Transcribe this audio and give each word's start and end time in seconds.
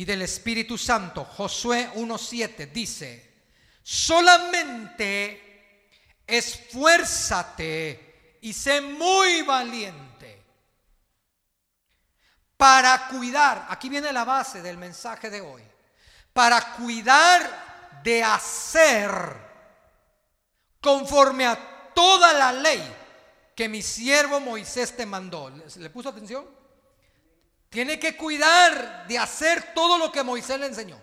y 0.00 0.04
del 0.06 0.22
Espíritu 0.22 0.78
Santo. 0.78 1.26
Josué 1.26 1.90
1.7 1.94 2.72
dice, 2.72 3.42
solamente 3.82 5.90
esfuérzate 6.26 8.38
y 8.40 8.54
sé 8.54 8.80
muy 8.80 9.42
valiente 9.42 10.42
para 12.56 13.08
cuidar, 13.08 13.66
aquí 13.68 13.90
viene 13.90 14.10
la 14.10 14.24
base 14.24 14.62
del 14.62 14.78
mensaje 14.78 15.28
de 15.28 15.42
hoy, 15.42 15.62
para 16.32 16.72
cuidar 16.76 18.00
de 18.02 18.24
hacer 18.24 19.36
conforme 20.80 21.44
a 21.44 21.92
toda 21.94 22.32
la 22.32 22.54
ley 22.54 22.82
que 23.54 23.68
mi 23.68 23.82
siervo 23.82 24.40
Moisés 24.40 24.96
te 24.96 25.04
mandó. 25.04 25.52
¿Le 25.76 25.90
puso 25.90 26.08
atención? 26.08 26.59
Tiene 27.70 28.00
que 28.00 28.16
cuidar 28.16 29.06
de 29.06 29.16
hacer 29.16 29.72
todo 29.74 29.96
lo 29.96 30.10
que 30.10 30.24
Moisés 30.24 30.58
le 30.58 30.66
enseñó. 30.66 31.00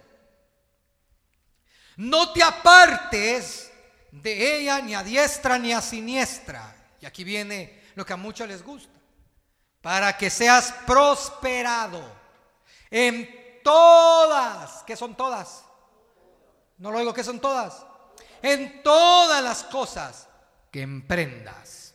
No 1.96 2.34
te 2.34 2.44
apartes 2.44 3.72
de 4.12 4.58
ella 4.58 4.82
ni 4.82 4.94
a 4.94 5.02
diestra 5.02 5.58
ni 5.58 5.72
a 5.72 5.82
siniestra. 5.82 6.76
Y 7.00 7.06
aquí 7.06 7.24
viene 7.24 7.84
lo 7.96 8.06
que 8.06 8.14
a 8.14 8.18
muchos 8.18 8.50
les 8.50 8.64
gusta. 8.64 9.00
Para 9.82 10.18
que 10.18 10.30
seas 10.30 10.74
prosperado 10.86 12.04
en 12.92 13.62
todas. 13.64 14.84
¿Qué 14.84 14.98
son 14.98 15.16
todas? 15.16 15.64
No 16.78 16.92
lo 16.92 17.00
digo 17.00 17.14
que 17.14 17.24
son 17.24 17.40
todas. 17.40 17.86
En 18.42 18.84
todas 18.84 19.42
las 19.42 19.64
cosas 19.64 20.28
que 20.70 20.82
emprendas. 20.82 21.94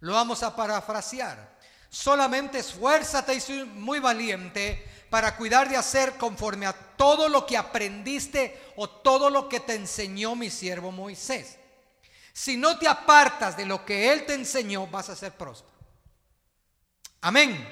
Lo 0.00 0.14
vamos 0.14 0.42
a 0.42 0.56
parafrasear. 0.56 1.51
Solamente 1.92 2.58
esfuérzate 2.58 3.34
y 3.34 3.40
soy 3.40 3.64
muy 3.64 3.98
valiente 3.98 4.82
para 5.10 5.36
cuidar 5.36 5.68
de 5.68 5.76
hacer 5.76 6.14
conforme 6.14 6.64
a 6.64 6.72
todo 6.72 7.28
lo 7.28 7.44
que 7.44 7.58
aprendiste 7.58 8.58
o 8.76 8.88
todo 8.88 9.28
lo 9.28 9.46
que 9.46 9.60
te 9.60 9.74
enseñó 9.74 10.34
mi 10.34 10.48
siervo 10.48 10.90
Moisés. 10.90 11.58
Si 12.32 12.56
no 12.56 12.78
te 12.78 12.88
apartas 12.88 13.58
de 13.58 13.66
lo 13.66 13.84
que 13.84 14.10
él 14.10 14.24
te 14.24 14.32
enseñó, 14.32 14.86
vas 14.86 15.10
a 15.10 15.16
ser 15.16 15.32
próspero. 15.32 15.76
Amén. 17.20 17.62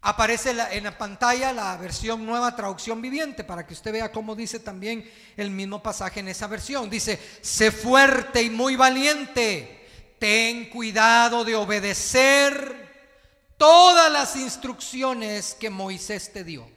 Aparece 0.00 0.56
en 0.70 0.84
la 0.84 0.96
pantalla 0.96 1.52
la 1.52 1.76
versión 1.76 2.24
nueva 2.24 2.56
traducción 2.56 3.02
viviente 3.02 3.44
para 3.44 3.66
que 3.66 3.74
usted 3.74 3.92
vea 3.92 4.10
cómo 4.10 4.34
dice 4.34 4.60
también 4.60 5.06
el 5.36 5.50
mismo 5.50 5.82
pasaje 5.82 6.20
en 6.20 6.28
esa 6.28 6.46
versión. 6.46 6.88
Dice, 6.88 7.20
sé 7.42 7.70
fuerte 7.70 8.42
y 8.42 8.48
muy 8.48 8.76
valiente, 8.76 9.77
ten 10.18 10.70
cuidado 10.70 11.44
de 11.44 11.54
obedecer 11.54 12.88
todas 13.56 14.10
las 14.10 14.36
instrucciones 14.36 15.54
que 15.54 15.70
Moisés 15.70 16.32
te 16.32 16.44
dio. 16.44 16.70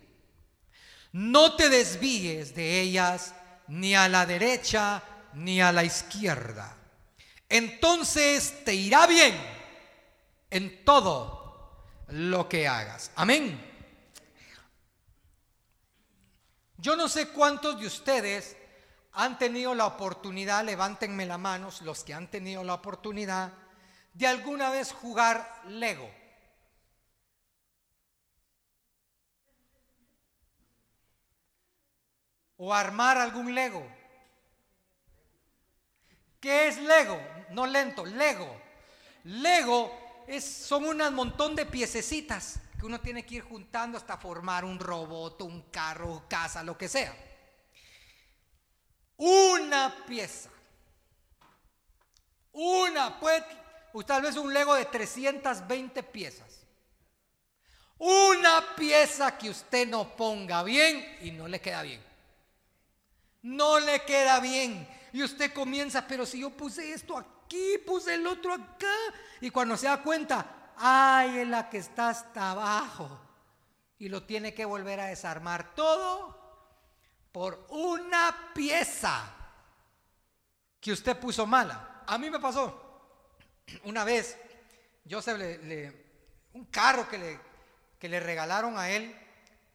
No 1.11 1.55
te 1.55 1.69
desvíes 1.69 2.55
de 2.55 2.81
ellas 2.81 3.33
ni 3.67 3.95
a 3.95 4.07
la 4.07 4.25
derecha 4.25 5.03
ni 5.33 5.61
a 5.61 5.71
la 5.71 5.83
izquierda. 5.83 6.77
Entonces 7.49 8.63
te 8.63 8.73
irá 8.73 9.07
bien 9.07 9.35
en 10.49 10.85
todo 10.85 11.85
lo 12.07 12.47
que 12.47 12.67
hagas. 12.67 13.11
Amén. 13.15 13.69
Yo 16.77 16.95
no 16.95 17.07
sé 17.07 17.27
cuántos 17.27 17.79
de 17.79 17.87
ustedes 17.87 18.57
han 19.13 19.37
tenido 19.37 19.75
la 19.75 19.85
oportunidad, 19.85 20.63
levántenme 20.63 21.25
la 21.25 21.37
mano, 21.37 21.69
los 21.81 22.03
que 22.03 22.13
han 22.13 22.29
tenido 22.29 22.63
la 22.63 22.75
oportunidad 22.75 23.53
de 24.13 24.27
alguna 24.27 24.69
vez 24.69 24.91
jugar 24.91 25.61
Lego. 25.67 26.09
O 32.57 32.73
armar 32.73 33.17
algún 33.17 33.55
Lego. 33.55 33.85
¿Qué 36.39 36.67
es 36.67 36.77
Lego? 36.77 37.19
No 37.49 37.65
lento, 37.65 38.05
Lego. 38.05 38.61
Lego 39.23 39.91
son 40.39 40.85
un 40.85 41.13
montón 41.13 41.55
de 41.55 41.65
piececitas 41.65 42.59
que 42.79 42.85
uno 42.85 42.99
tiene 43.01 43.25
que 43.25 43.35
ir 43.35 43.43
juntando 43.43 43.97
hasta 43.97 44.17
formar 44.17 44.63
un 44.63 44.79
robot, 44.79 45.41
un 45.41 45.69
carro, 45.69 46.23
casa, 46.27 46.63
lo 46.63 46.77
que 46.77 46.87
sea. 46.87 47.13
Una 49.23 49.95
pieza. 50.07 50.49
Una, 52.53 53.19
pues, 53.19 53.43
tal 54.05 54.21
vez 54.21 54.35
un 54.35 54.53
Lego 54.53 54.75
de 54.75 54.85
320 54.85 56.03
piezas. 56.03 56.65
Una 57.97 58.75
pieza 58.75 59.37
que 59.37 59.49
usted 59.49 59.87
no 59.87 60.15
ponga 60.15 60.63
bien 60.63 61.17
y 61.21 61.31
no 61.31 61.47
le 61.47 61.61
queda 61.61 61.83
bien. 61.83 62.03
No 63.43 63.79
le 63.79 64.03
queda 64.03 64.39
bien. 64.39 64.87
Y 65.13 65.23
usted 65.23 65.53
comienza, 65.53 66.07
pero 66.07 66.25
si 66.25 66.39
yo 66.39 66.49
puse 66.49 66.91
esto 66.91 67.17
aquí 67.17 67.41
aquí, 67.51 67.77
puse 67.85 68.15
el 68.15 68.25
otro 68.25 68.53
acá. 68.53 68.95
Y 69.41 69.49
cuando 69.49 69.75
se 69.75 69.87
da 69.87 70.01
cuenta, 70.01 70.73
ay, 70.77 71.39
es 71.39 71.47
la 71.47 71.69
que 71.69 71.77
está 71.77 72.09
hasta 72.09 72.51
abajo. 72.51 73.19
Y 73.99 74.09
lo 74.09 74.23
tiene 74.23 74.53
que 74.53 74.65
volver 74.65 74.99
a 74.99 75.07
desarmar 75.07 75.75
todo 75.75 76.40
por 77.31 77.67
una 77.69 78.51
pieza 78.53 79.33
que 80.79 80.91
usted 80.91 81.17
puso 81.17 81.45
mala. 81.45 82.03
A 82.07 82.17
mí 82.17 82.29
me 82.29 82.39
pasó. 82.39 82.89
Una 83.83 84.03
vez, 84.03 84.37
yo 85.05 85.21
se 85.21 85.37
le, 85.37 86.05
un 86.53 86.65
carro 86.65 87.07
que 87.07 87.17
le, 87.17 87.39
que 87.97 88.09
le 88.09 88.19
regalaron 88.19 88.77
a 88.77 88.89
él, 88.89 89.15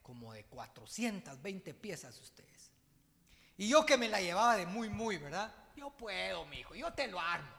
como 0.02 0.32
de 0.32 0.44
420 0.44 1.74
piezas 1.74 2.18
ustedes. 2.20 2.70
Y 3.56 3.68
yo 3.68 3.86
que 3.86 3.96
me 3.96 4.08
la 4.08 4.20
llevaba 4.20 4.56
de 4.56 4.66
muy, 4.66 4.88
muy, 4.88 5.16
¿verdad? 5.16 5.54
Yo 5.76 5.90
puedo, 5.90 6.44
mi 6.46 6.58
hijo, 6.58 6.74
yo 6.74 6.92
te 6.92 7.06
lo 7.06 7.20
armo. 7.20 7.54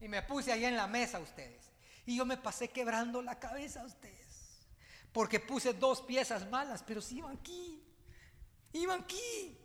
Y 0.00 0.08
me 0.08 0.22
puse 0.22 0.52
ahí 0.52 0.64
en 0.64 0.76
la 0.76 0.86
mesa 0.86 1.18
ustedes. 1.18 1.70
Y 2.06 2.16
yo 2.16 2.24
me 2.24 2.36
pasé 2.36 2.68
quebrando 2.68 3.22
la 3.22 3.38
cabeza 3.38 3.82
a 3.82 3.84
ustedes. 3.84 4.66
Porque 5.12 5.38
puse 5.38 5.74
dos 5.74 6.00
piezas 6.00 6.48
malas, 6.48 6.82
pero 6.82 7.00
si 7.00 7.18
iban 7.18 7.36
aquí. 7.36 7.81
Iban 8.72 9.02
aquí. 9.02 9.58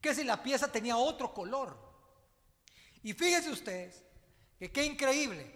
Que 0.00 0.14
si 0.14 0.24
la 0.24 0.42
pieza 0.42 0.70
tenía 0.70 0.96
otro 0.96 1.32
color. 1.32 1.78
Y 3.02 3.12
fíjense 3.12 3.50
ustedes 3.50 4.02
que 4.58 4.70
qué 4.70 4.84
increíble. 4.84 5.54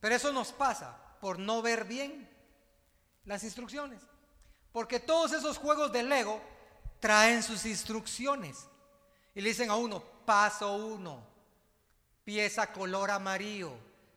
Pero 0.00 0.14
eso 0.14 0.32
nos 0.32 0.52
pasa 0.52 0.96
por 1.20 1.38
no 1.38 1.62
ver 1.62 1.84
bien 1.84 2.28
las 3.24 3.44
instrucciones. 3.44 4.02
Porque 4.72 5.00
todos 5.00 5.32
esos 5.32 5.58
juegos 5.58 5.92
de 5.92 6.02
Lego 6.02 6.40
traen 7.00 7.42
sus 7.42 7.64
instrucciones. 7.64 8.68
Y 9.34 9.40
le 9.40 9.50
dicen 9.50 9.70
a 9.70 9.76
uno, 9.76 10.02
paso 10.24 10.74
uno, 10.76 11.26
pieza 12.24 12.72
color 12.72 13.10
amarillo 13.10 13.72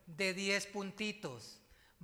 de 0.06 0.34
10 0.34 0.66
puntitos. 0.66 1.60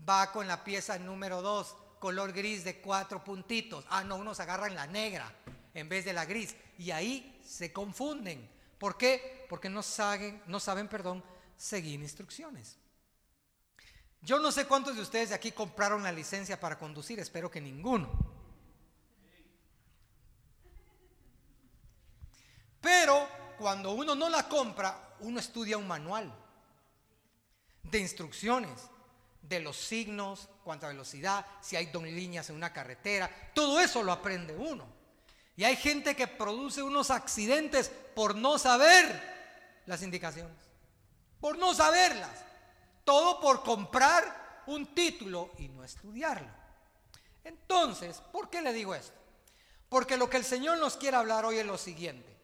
Va 0.09 0.33
con 0.33 0.47
la 0.47 0.65
pieza 0.65 0.99
número 0.99 1.43
2, 1.43 1.77
color 1.99 2.33
gris 2.33 2.65
de 2.65 2.81
4 2.81 3.25
puntitos. 3.25 3.85
Ah, 3.89 4.05
no, 4.05 4.17
unos 4.17 4.41
agarran 4.41 4.75
la 4.75 4.87
negra 4.87 5.35
en 5.77 5.91
vez 5.91 6.07
de 6.07 6.15
la 6.15 6.25
gris. 6.25 6.57
Y 6.79 6.91
ahí 6.91 7.39
se 7.45 7.73
confunden. 7.73 8.51
¿Por 8.79 8.97
qué? 8.97 9.47
Porque 9.49 9.69
no 9.69 9.83
saben, 9.83 10.43
no 10.47 10.59
saben, 10.59 10.89
perdón, 10.89 11.23
seguir 11.57 12.01
instrucciones. 12.01 12.79
Yo 14.23 14.39
no 14.39 14.51
sé 14.51 14.67
cuántos 14.67 14.97
de 14.97 15.03
ustedes 15.03 15.29
de 15.29 15.35
aquí 15.35 15.53
compraron 15.53 16.03
la 16.03 16.11
licencia 16.11 16.59
para 16.59 16.79
conducir, 16.79 17.21
espero 17.21 17.51
que 17.51 17.61
ninguno. 17.61 18.11
Pero 22.81 23.29
cuando 23.59 23.93
uno 23.93 24.15
no 24.15 24.29
la 24.29 24.49
compra, 24.49 25.15
uno 25.21 25.39
estudia 25.39 25.77
un 25.77 25.87
manual 25.87 26.35
de 27.83 27.99
instrucciones, 27.99 28.89
de 29.43 29.61
los 29.61 29.77
signos, 29.77 30.49
cuánta 30.65 30.89
velocidad, 30.89 31.47
si 31.61 31.77
hay 31.77 31.87
dos 31.87 32.03
líneas 32.03 32.49
en 32.51 32.57
una 32.57 32.72
carretera, 32.72 33.31
todo 33.55 33.79
eso 33.79 34.03
lo 34.03 34.11
aprende 34.13 34.57
uno. 34.57 34.96
Y 35.57 35.65
hay 35.65 35.77
gente 35.77 36.15
que 36.15 36.27
produce 36.29 36.83
unos 36.83 37.11
accidentes 37.11 37.91
por 38.15 38.35
no 38.35 38.59
saber 38.59 39.83
las 39.87 40.03
indicaciones, 40.03 40.57
por 41.41 41.59
no 41.59 41.75
saberlas, 41.75 42.45
todo 43.05 43.41
por 43.41 43.63
comprar 43.63 44.63
un 44.67 44.95
título 44.95 45.53
y 45.59 45.69
no 45.69 45.83
estudiarlo. 45.83 46.51
Entonces, 47.45 48.21
¿por 48.33 48.51
qué 48.51 48.61
le 48.61 48.73
digo 48.73 48.95
esto? 48.95 49.19
Porque 49.89 50.17
lo 50.17 50.29
que 50.29 50.37
el 50.37 50.45
Señor 50.45 50.79
nos 50.79 50.97
quiere 50.97 51.17
hablar 51.17 51.45
hoy 51.45 51.59
es 51.59 51.67
lo 51.67 51.79
siguiente. 51.79 52.37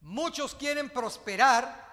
Muchos 0.00 0.54
quieren 0.54 0.90
prosperar 0.90 1.86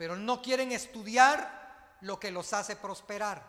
pero 0.00 0.16
no 0.16 0.40
quieren 0.40 0.72
estudiar 0.72 1.98
lo 2.00 2.18
que 2.18 2.30
los 2.30 2.54
hace 2.54 2.74
prosperar. 2.74 3.46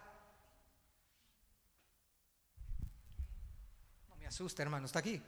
No 4.10 4.18
me 4.18 4.28
asuste, 4.28 4.62
hermano, 4.62 4.86
está 4.86 5.00
aquí. 5.00 5.24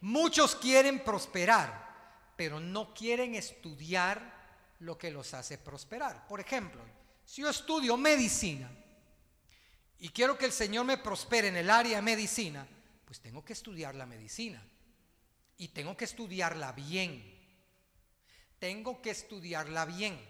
Muchos 0.00 0.54
quieren 0.54 1.02
prosperar, 1.02 2.32
pero 2.36 2.60
no 2.60 2.94
quieren 2.94 3.34
estudiar 3.34 4.38
lo 4.80 4.96
que 4.96 5.10
los 5.10 5.34
hace 5.34 5.58
prosperar. 5.58 6.26
Por 6.28 6.40
ejemplo, 6.40 6.82
si 7.24 7.42
yo 7.42 7.50
estudio 7.50 7.96
medicina 7.96 8.70
y 9.98 10.10
quiero 10.10 10.38
que 10.38 10.46
el 10.46 10.52
Señor 10.52 10.86
me 10.86 10.98
prospere 10.98 11.48
en 11.48 11.56
el 11.56 11.68
área 11.68 11.96
de 11.96 12.02
medicina, 12.02 12.66
pues 13.04 13.20
tengo 13.20 13.44
que 13.44 13.52
estudiar 13.52 13.94
la 13.94 14.06
medicina. 14.06 14.62
Y 15.56 15.68
tengo 15.68 15.96
que 15.96 16.04
estudiarla 16.04 16.72
bien. 16.72 17.36
Tengo 18.60 19.02
que 19.02 19.10
estudiarla 19.10 19.84
bien. 19.84 20.20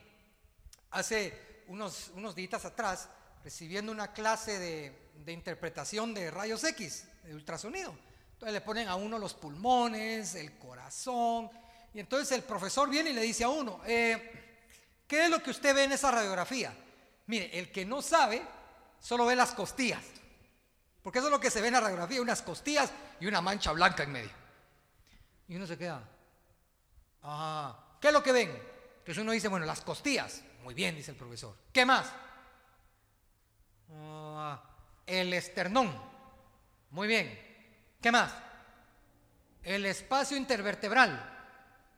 Hace 0.90 1.64
unos, 1.66 2.10
unos 2.14 2.34
días 2.34 2.64
atrás, 2.64 3.10
recibiendo 3.44 3.92
una 3.92 4.12
clase 4.14 4.58
de, 4.58 5.10
de 5.24 5.32
interpretación 5.32 6.14
de 6.14 6.30
rayos 6.30 6.64
X, 6.64 7.06
de 7.24 7.34
ultrasonido. 7.34 7.94
Entonces 8.38 8.54
le 8.54 8.60
ponen 8.60 8.86
a 8.86 8.94
uno 8.94 9.18
los 9.18 9.34
pulmones, 9.34 10.36
el 10.36 10.56
corazón. 10.58 11.50
Y 11.92 11.98
entonces 11.98 12.30
el 12.30 12.44
profesor 12.44 12.88
viene 12.88 13.10
y 13.10 13.12
le 13.12 13.22
dice 13.22 13.42
a 13.42 13.48
uno, 13.48 13.80
eh, 13.84 14.60
¿qué 15.08 15.24
es 15.24 15.30
lo 15.30 15.42
que 15.42 15.50
usted 15.50 15.74
ve 15.74 15.82
en 15.82 15.90
esa 15.90 16.12
radiografía? 16.12 16.72
Mire, 17.26 17.58
el 17.58 17.72
que 17.72 17.84
no 17.84 18.00
sabe 18.00 18.40
solo 19.00 19.26
ve 19.26 19.34
las 19.34 19.50
costillas. 19.50 20.04
Porque 21.02 21.18
eso 21.18 21.26
es 21.26 21.32
lo 21.32 21.40
que 21.40 21.50
se 21.50 21.60
ve 21.60 21.66
en 21.66 21.74
la 21.74 21.80
radiografía, 21.80 22.22
unas 22.22 22.40
costillas 22.42 22.92
y 23.18 23.26
una 23.26 23.40
mancha 23.40 23.72
blanca 23.72 24.04
en 24.04 24.12
medio. 24.12 24.30
Y 25.48 25.56
uno 25.56 25.66
se 25.66 25.76
queda, 25.76 26.08
ah, 27.24 27.96
¿qué 28.00 28.06
es 28.06 28.12
lo 28.12 28.22
que 28.22 28.30
ven? 28.30 28.50
Entonces 28.50 29.18
uno 29.20 29.32
dice, 29.32 29.48
bueno, 29.48 29.66
las 29.66 29.80
costillas. 29.80 30.44
Muy 30.62 30.74
bien, 30.74 30.94
dice 30.94 31.10
el 31.10 31.16
profesor. 31.16 31.56
¿Qué 31.72 31.84
más? 31.84 32.06
Ah, 33.92 34.62
el 35.04 35.34
esternón. 35.34 35.92
Muy 36.90 37.08
bien. 37.08 37.47
¿Qué 38.00 38.12
más? 38.12 38.32
El 39.62 39.84
espacio 39.86 40.36
intervertebral. 40.36 41.36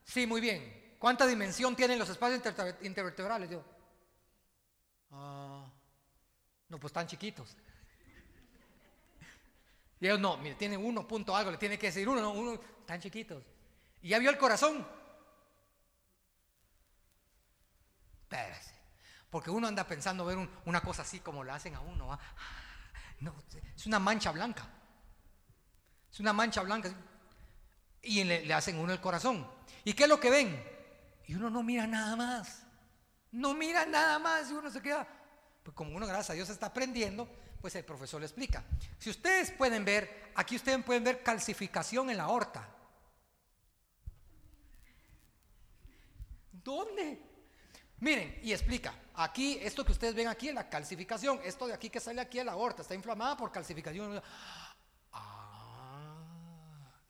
Sí, 0.04 0.26
muy 0.26 0.40
bien. 0.40 0.96
¿Cuánta 0.98 1.26
dimensión 1.26 1.76
tienen 1.76 1.98
los 1.98 2.08
espacios 2.08 2.42
intervertebrales? 2.82 3.50
Yo. 3.50 3.64
Ah, 5.12 5.66
no, 6.68 6.78
pues 6.78 6.92
tan 6.92 7.06
chiquitos. 7.06 7.56
Y 10.00 10.06
ellos 10.06 10.18
no, 10.18 10.36
mire, 10.38 10.54
tiene 10.54 10.76
uno 10.76 11.06
punto 11.06 11.36
algo, 11.36 11.50
le 11.50 11.58
tiene 11.58 11.78
que 11.78 11.88
decir 11.88 12.08
uno, 12.08 12.20
no, 12.20 12.32
uno, 12.32 12.58
tan 12.86 13.00
chiquitos. 13.00 13.44
Y 14.02 14.08
ya 14.08 14.18
vio 14.18 14.30
el 14.30 14.38
corazón. 14.38 14.86
Espérese. 18.22 18.74
Porque 19.28 19.50
uno 19.50 19.68
anda 19.68 19.86
pensando 19.86 20.24
ver 20.24 20.38
una 20.64 20.80
cosa 20.80 21.02
así 21.02 21.20
como 21.20 21.44
la 21.44 21.54
hacen 21.56 21.74
a 21.74 21.80
uno. 21.80 22.18
No, 23.20 23.34
es 23.76 23.86
una 23.86 23.98
mancha 23.98 24.32
blanca. 24.32 24.66
Es 26.12 26.20
una 26.20 26.32
mancha 26.32 26.62
blanca. 26.62 26.92
Y 28.02 28.24
le, 28.24 28.44
le 28.44 28.54
hacen 28.54 28.78
uno 28.78 28.92
el 28.92 29.00
corazón. 29.00 29.46
¿Y 29.84 29.92
qué 29.92 30.04
es 30.04 30.08
lo 30.08 30.20
que 30.20 30.30
ven? 30.30 30.62
Y 31.26 31.34
uno 31.34 31.50
no 31.50 31.62
mira 31.62 31.86
nada 31.86 32.16
más. 32.16 32.62
No 33.32 33.54
mira 33.54 33.86
nada 33.86 34.18
más 34.18 34.50
y 34.50 34.54
uno 34.54 34.70
se 34.70 34.82
queda. 34.82 35.06
Pues 35.62 35.74
como 35.74 35.94
uno, 35.94 36.06
gracias 36.06 36.30
a 36.30 36.32
Dios, 36.34 36.48
está 36.48 36.66
aprendiendo, 36.66 37.28
pues 37.60 37.74
el 37.76 37.84
profesor 37.84 38.20
le 38.20 38.26
explica. 38.26 38.64
Si 38.98 39.10
ustedes 39.10 39.50
pueden 39.52 39.84
ver, 39.84 40.32
aquí 40.34 40.56
ustedes 40.56 40.82
pueden 40.84 41.04
ver 41.04 41.22
calcificación 41.22 42.10
en 42.10 42.16
la 42.16 42.24
aorta. 42.24 42.68
¿Dónde? 46.52 47.22
Miren, 48.00 48.40
y 48.42 48.52
explica. 48.52 48.94
Aquí, 49.14 49.58
esto 49.60 49.84
que 49.84 49.92
ustedes 49.92 50.14
ven 50.14 50.28
aquí 50.28 50.48
es 50.48 50.54
la 50.54 50.68
calcificación. 50.68 51.40
Esto 51.44 51.66
de 51.66 51.74
aquí 51.74 51.90
que 51.90 52.00
sale 52.00 52.20
aquí 52.20 52.38
es 52.38 52.44
la 52.44 52.52
aorta. 52.52 52.82
Está 52.82 52.94
inflamada 52.94 53.36
por 53.36 53.52
calcificación. 53.52 54.22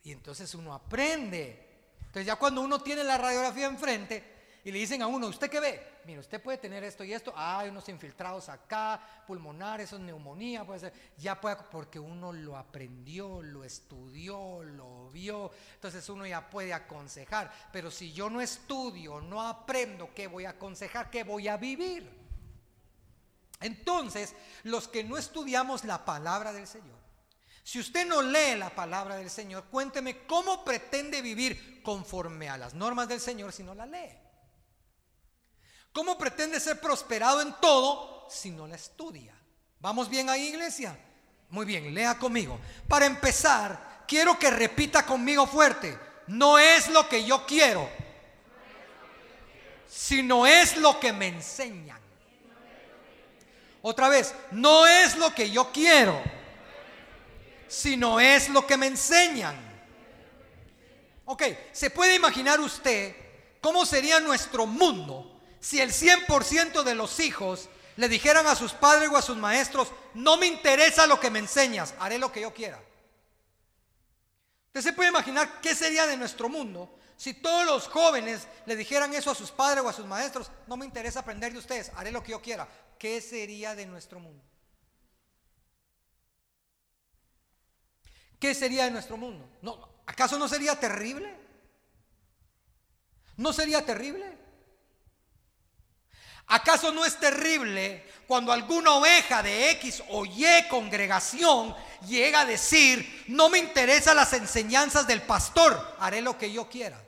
Y 0.03 0.13
entonces 0.13 0.55
uno 0.55 0.73
aprende. 0.75 1.69
Entonces 1.99 2.27
ya 2.27 2.37
cuando 2.37 2.61
uno 2.61 2.81
tiene 2.81 3.05
la 3.05 3.19
radiografía 3.19 3.67
enfrente, 3.67 4.41
y 4.63 4.71
le 4.71 4.79
dicen 4.79 5.01
a 5.01 5.07
uno, 5.07 5.27
¿usted 5.29 5.49
qué 5.49 5.59
ve? 5.59 6.01
Mire, 6.05 6.21
usted 6.21 6.43
puede 6.43 6.59
tener 6.59 6.85
esto 6.85 7.03
y 7.03 7.15
esto. 7.15 7.33
Ah, 7.35 7.61
hay 7.61 7.71
unos 7.71 7.89
infiltrados 7.89 8.51
acá, 8.51 9.01
pulmonares, 9.27 9.87
eso 9.87 9.97
es 9.97 10.03
neumonía, 10.03 10.67
puede 10.67 10.81
ser. 10.81 10.93
Ya 11.17 11.41
puede, 11.41 11.57
porque 11.71 11.99
uno 11.99 12.33
lo 12.33 12.57
aprendió, 12.57 13.41
lo 13.43 13.65
estudió, 13.65 14.63
lo 14.63 15.11
vio. 15.11 15.51
Entonces 15.75 16.07
uno 16.11 16.27
ya 16.27 16.51
puede 16.51 16.75
aconsejar. 16.75 17.51
Pero 17.73 17.91
si 17.91 18.13
yo 18.13 18.29
no 18.29 18.43
estudio, 18.43 19.23
no 19.23 19.43
aprendo, 19.43 20.11
¿qué 20.15 20.27
voy 20.27 20.45
a 20.45 20.51
aconsejar? 20.51 21.11
¿Qué 21.11 21.25
voy 21.25 21.49
a 21.49 21.57
vivir? 21.57 22.21
Entonces, 23.61 24.35
los 24.65 24.89
que 24.89 25.05
no 25.05 25.17
estudiamos 25.17 25.85
la 25.85 26.05
palabra 26.05 26.53
del 26.53 26.67
Señor, 26.67 27.00
si 27.63 27.79
usted 27.79 28.07
no 28.07 28.23
lee 28.23 28.57
la 28.57 28.71
palabra 28.71 29.17
del 29.17 29.31
Señor, 29.31 29.65
cuénteme 29.65 30.27
cómo 30.27 30.65
pretende 30.65 31.23
vivir 31.23 31.83
conforme 31.83 32.49
a 32.49 32.57
las 32.57 32.75
normas 32.75 33.09
del 33.09 33.21
Señor 33.21 33.53
si 33.53 33.63
no 33.63 33.75
la 33.75 33.87
lee. 33.87 34.19
¿Cómo 35.93 36.17
pretende 36.17 36.61
ser 36.61 36.81
prosperado 36.81 37.43
en 37.43 37.55
todo 37.61 38.29
si 38.31 38.51
no 38.51 38.67
la 38.67 38.77
estudia? 38.77 39.35
¿Vamos 39.81 40.09
bien 40.09 40.31
ahí, 40.31 40.49
iglesia? 40.49 40.97
Muy 41.51 41.67
bien, 41.67 41.93
lea 41.93 42.19
conmigo. 42.19 42.59
Para 42.87 43.07
empezar, 43.07 44.05
quiero 44.07 44.39
que 44.39 44.51
repita 44.51 45.05
conmigo 45.05 45.47
fuerte. 45.47 45.99
No 46.29 46.59
es 46.59 46.89
lo 46.89 47.09
que 47.09 47.25
yo 47.25 47.45
quiero, 47.45 47.89
sino 49.89 50.47
es 50.47 50.77
lo 50.77 51.01
que 51.01 51.13
me 51.13 51.27
enseñan. 51.27 51.99
Otra 53.83 54.09
vez, 54.09 54.35
no 54.53 54.87
es 54.87 55.17
lo 55.17 55.35
que 55.35 55.51
yo 55.51 55.73
quiero, 55.73 56.23
sino 57.71 58.21
es 58.21 58.49
lo 58.51 58.67
que 58.67 58.77
me 58.77 58.89
enseñan. 58.89 59.57
Ok, 61.25 61.45
¿se 61.73 61.89
puede 61.91 62.17
imaginar 62.17 62.61
usted 62.61 63.15
cómo 63.61 63.87
sería 63.87 64.21
nuestro 64.21 64.67
mundo 64.67 65.41
si 65.61 65.81
el 65.81 65.93
100% 65.93 66.83
de 66.83 66.95
los 66.95 67.21
hijos 67.21 67.69
le 67.97 68.09
dijeran 68.09 68.47
a 68.47 68.57
sus 68.57 68.73
padres 68.73 69.09
o 69.11 69.17
a 69.17 69.23
sus 69.23 69.37
maestros, 69.37 69.93
no 70.15 70.37
me 70.37 70.47
interesa 70.47 71.07
lo 71.07 71.21
que 71.21 71.31
me 71.31 71.39
enseñas, 71.39 71.95
haré 71.99 72.19
lo 72.19 72.33
que 72.33 72.41
yo 72.41 72.53
quiera. 72.53 72.83
Usted 74.69 74.81
se 74.81 74.93
puede 74.93 75.11
imaginar 75.11 75.61
qué 75.61 75.75
sería 75.75 76.07
de 76.07 76.17
nuestro 76.17 76.49
mundo 76.49 76.91
si 77.17 77.35
todos 77.35 77.67
los 77.67 77.87
jóvenes 77.87 78.49
le 78.65 78.75
dijeran 78.75 79.13
eso 79.15 79.31
a 79.31 79.35
sus 79.35 79.51
padres 79.51 79.85
o 79.85 79.89
a 79.91 79.93
sus 79.93 80.07
maestros, 80.07 80.51
no 80.67 80.79
me 80.79 80.87
interesa 80.87 81.21
aprender 81.21 81.53
de 81.53 81.59
ustedes, 81.59 81.93
haré 81.95 82.11
lo 82.11 82.23
que 82.23 82.31
yo 82.31 82.41
quiera. 82.41 82.67
¿Qué 82.99 83.21
sería 83.21 83.75
de 83.75 83.85
nuestro 83.85 84.19
mundo? 84.19 84.43
¿Qué 88.41 88.55
sería 88.55 88.87
de 88.87 88.91
nuestro 88.91 89.19
mundo? 89.19 89.47
¿No, 89.61 89.91
¿Acaso 90.07 90.39
no 90.39 90.49
sería 90.49 90.75
terrible? 90.75 91.33
¿No 93.37 93.53
sería 93.53 93.85
terrible? 93.85 94.39
¿Acaso 96.47 96.91
no 96.91 97.05
es 97.05 97.21
terrible 97.21 98.05
cuando 98.27 98.51
alguna 98.51 98.95
oveja 98.95 99.43
de 99.43 99.71
X 99.73 100.03
o 100.09 100.25
Y 100.25 100.45
congregación 100.69 101.77
llega 102.09 102.41
a 102.41 102.45
decir, 102.45 103.25
no 103.29 103.51
me 103.51 103.59
interesan 103.59 104.17
las 104.17 104.33
enseñanzas 104.33 105.07
del 105.07 105.23
pastor, 105.23 105.97
haré 106.01 106.23
lo 106.23 106.37
que 106.37 106.51
yo 106.51 106.69
quiera? 106.69 107.01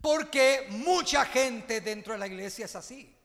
Porque 0.00 0.66
mucha 0.70 1.24
gente 1.26 1.82
dentro 1.82 2.14
de 2.14 2.18
la 2.18 2.26
iglesia 2.26 2.64
es 2.64 2.74
así. 2.74 3.16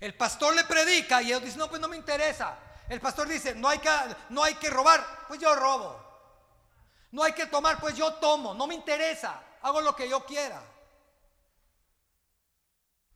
El 0.00 0.14
pastor 0.16 0.56
le 0.56 0.64
predica 0.64 1.22
y 1.22 1.26
ellos 1.26 1.44
dicen, 1.44 1.58
no, 1.58 1.68
pues 1.68 1.80
no 1.80 1.86
me 1.86 1.96
interesa. 1.96 2.58
El 2.90 3.00
pastor 3.00 3.28
dice, 3.28 3.54
no 3.54 3.68
hay 3.68 3.78
que, 3.78 3.88
no 4.30 4.42
hay 4.42 4.56
que 4.56 4.68
robar, 4.68 5.24
pues 5.28 5.38
yo 5.38 5.54
robo. 5.54 5.96
No 7.12 7.22
hay 7.22 7.32
que 7.32 7.46
tomar, 7.46 7.78
pues 7.78 7.96
yo 7.96 8.14
tomo, 8.14 8.52
no 8.52 8.66
me 8.66 8.74
interesa, 8.74 9.40
hago 9.62 9.80
lo 9.80 9.94
que 9.94 10.08
yo 10.08 10.26
quiera. 10.26 10.60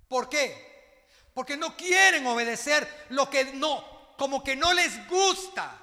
¿Por 0.07 0.29
qué? 0.29 1.09
Porque 1.35 1.57
no 1.57 1.77
quieren 1.77 2.25
obedecer 2.25 3.07
lo 3.11 3.29
que 3.29 3.47
no, 3.55 4.15
como 4.17 4.45
que 4.45 4.55
no 4.55 4.73
les 4.73 5.09
gusta. 5.09 5.77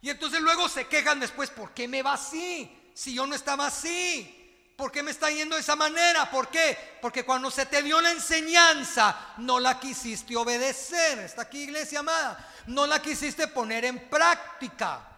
Y 0.00 0.08
entonces 0.08 0.40
luego 0.40 0.66
se 0.66 0.86
quejan 0.86 1.20
después, 1.20 1.50
¿por 1.50 1.74
qué 1.74 1.86
me 1.86 2.02
va 2.02 2.14
así? 2.14 2.92
Si 2.94 3.12
yo 3.12 3.26
no 3.26 3.34
estaba 3.34 3.66
así. 3.66 4.43
¿Por 4.76 4.90
qué 4.90 5.02
me 5.02 5.12
está 5.12 5.30
yendo 5.30 5.54
de 5.54 5.60
esa 5.60 5.76
manera? 5.76 6.28
¿Por 6.30 6.48
qué? 6.48 6.76
Porque 7.00 7.24
cuando 7.24 7.50
se 7.50 7.66
te 7.66 7.82
dio 7.82 8.00
la 8.00 8.10
enseñanza, 8.10 9.34
no 9.38 9.60
la 9.60 9.78
quisiste 9.78 10.36
obedecer. 10.36 11.20
Está 11.20 11.42
aquí, 11.42 11.62
iglesia 11.62 12.00
amada. 12.00 12.52
No 12.66 12.86
la 12.86 13.00
quisiste 13.00 13.46
poner 13.48 13.84
en 13.84 14.08
práctica. 14.08 15.08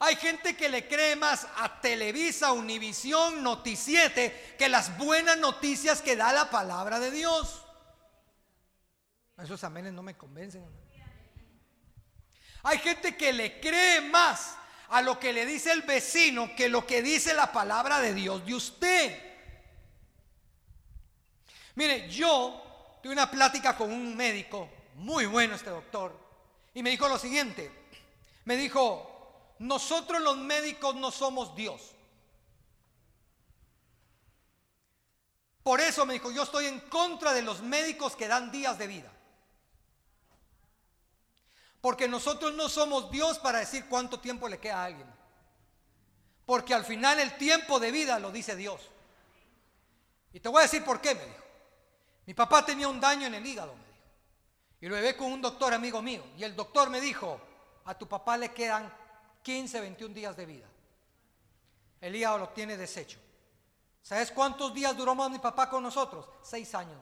Hay 0.00 0.16
gente 0.16 0.56
que 0.56 0.68
le 0.68 0.86
cree 0.86 1.16
más 1.16 1.46
a 1.56 1.80
Televisa, 1.80 2.52
Univisión, 2.52 3.42
Noticiete 3.42 4.54
que 4.58 4.68
las 4.68 4.96
buenas 4.98 5.38
noticias 5.38 6.02
que 6.02 6.16
da 6.16 6.32
la 6.32 6.50
palabra 6.50 6.98
de 6.98 7.10
Dios. 7.10 7.62
Esos 9.42 9.64
amenes 9.64 9.94
no 9.94 10.02
me 10.02 10.16
convencen. 10.16 10.64
Hay 12.62 12.78
gente 12.78 13.16
que 13.16 13.32
le 13.32 13.60
cree 13.60 14.02
más 14.02 14.56
a 14.90 15.02
lo 15.02 15.18
que 15.18 15.32
le 15.32 15.46
dice 15.46 15.70
el 15.70 15.82
vecino 15.82 16.54
que 16.56 16.68
lo 16.68 16.86
que 16.86 17.00
dice 17.00 17.32
la 17.32 17.52
palabra 17.52 18.00
de 18.00 18.12
Dios 18.12 18.44
de 18.44 18.54
usted. 18.54 19.30
Mire, 21.76 22.08
yo 22.10 22.98
tuve 23.02 23.12
una 23.12 23.30
plática 23.30 23.76
con 23.76 23.92
un 23.92 24.16
médico, 24.16 24.68
muy 24.96 25.26
bueno 25.26 25.54
este 25.54 25.70
doctor, 25.70 26.18
y 26.74 26.82
me 26.82 26.90
dijo 26.90 27.08
lo 27.08 27.18
siguiente. 27.18 27.70
Me 28.44 28.56
dijo, 28.56 29.54
nosotros 29.60 30.20
los 30.20 30.36
médicos 30.36 30.96
no 30.96 31.12
somos 31.12 31.54
Dios. 31.54 31.92
Por 35.62 35.80
eso 35.80 36.04
me 36.04 36.14
dijo, 36.14 36.32
yo 36.32 36.42
estoy 36.42 36.66
en 36.66 36.80
contra 36.80 37.32
de 37.32 37.42
los 37.42 37.62
médicos 37.62 38.16
que 38.16 38.26
dan 38.26 38.50
días 38.50 38.76
de 38.76 38.88
vida. 38.88 39.12
Porque 41.80 42.08
nosotros 42.08 42.54
no 42.54 42.68
somos 42.68 43.10
Dios 43.10 43.38
para 43.38 43.60
decir 43.60 43.86
cuánto 43.88 44.20
tiempo 44.20 44.48
le 44.48 44.58
queda 44.58 44.82
a 44.82 44.84
alguien. 44.84 45.06
Porque 46.44 46.74
al 46.74 46.84
final 46.84 47.18
el 47.20 47.36
tiempo 47.36 47.80
de 47.80 47.90
vida 47.90 48.18
lo 48.18 48.30
dice 48.30 48.56
Dios. 48.56 48.80
Y 50.32 50.40
te 50.40 50.48
voy 50.48 50.60
a 50.60 50.62
decir 50.62 50.84
por 50.84 51.00
qué, 51.00 51.14
me 51.14 51.24
dijo. 51.24 51.44
Mi 52.26 52.34
papá 52.34 52.64
tenía 52.64 52.88
un 52.88 53.00
daño 53.00 53.26
en 53.26 53.34
el 53.34 53.46
hígado, 53.46 53.74
me 53.74 53.84
dijo. 53.84 53.90
Y 54.82 54.88
lo 54.88 54.96
llevé 54.96 55.16
con 55.16 55.32
un 55.32 55.40
doctor 55.40 55.72
amigo 55.72 56.02
mío. 56.02 56.22
Y 56.36 56.44
el 56.44 56.54
doctor 56.54 56.90
me 56.90 57.00
dijo, 57.00 57.40
a 57.84 57.96
tu 57.96 58.06
papá 58.06 58.36
le 58.36 58.52
quedan 58.52 58.92
15, 59.42 59.80
21 59.80 60.14
días 60.14 60.36
de 60.36 60.46
vida. 60.46 60.66
El 62.00 62.14
hígado 62.14 62.38
lo 62.38 62.48
tiene 62.50 62.76
deshecho. 62.76 63.18
¿Sabes 64.02 64.30
cuántos 64.30 64.72
días 64.72 64.96
duró 64.96 65.14
más 65.14 65.30
mi 65.30 65.38
papá 65.38 65.68
con 65.68 65.82
nosotros? 65.82 66.28
Seis 66.42 66.74
años. 66.74 66.98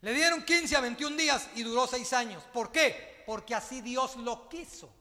Le 0.00 0.12
dieron 0.14 0.44
15 0.44 0.76
a 0.76 0.80
21 0.80 1.16
días 1.16 1.48
y 1.56 1.62
duró 1.62 1.86
seis 1.86 2.12
años. 2.12 2.42
¿Por 2.52 2.70
qué? 2.70 3.22
Porque 3.26 3.54
así 3.54 3.80
Dios 3.80 4.16
lo 4.16 4.48
quiso. 4.48 4.94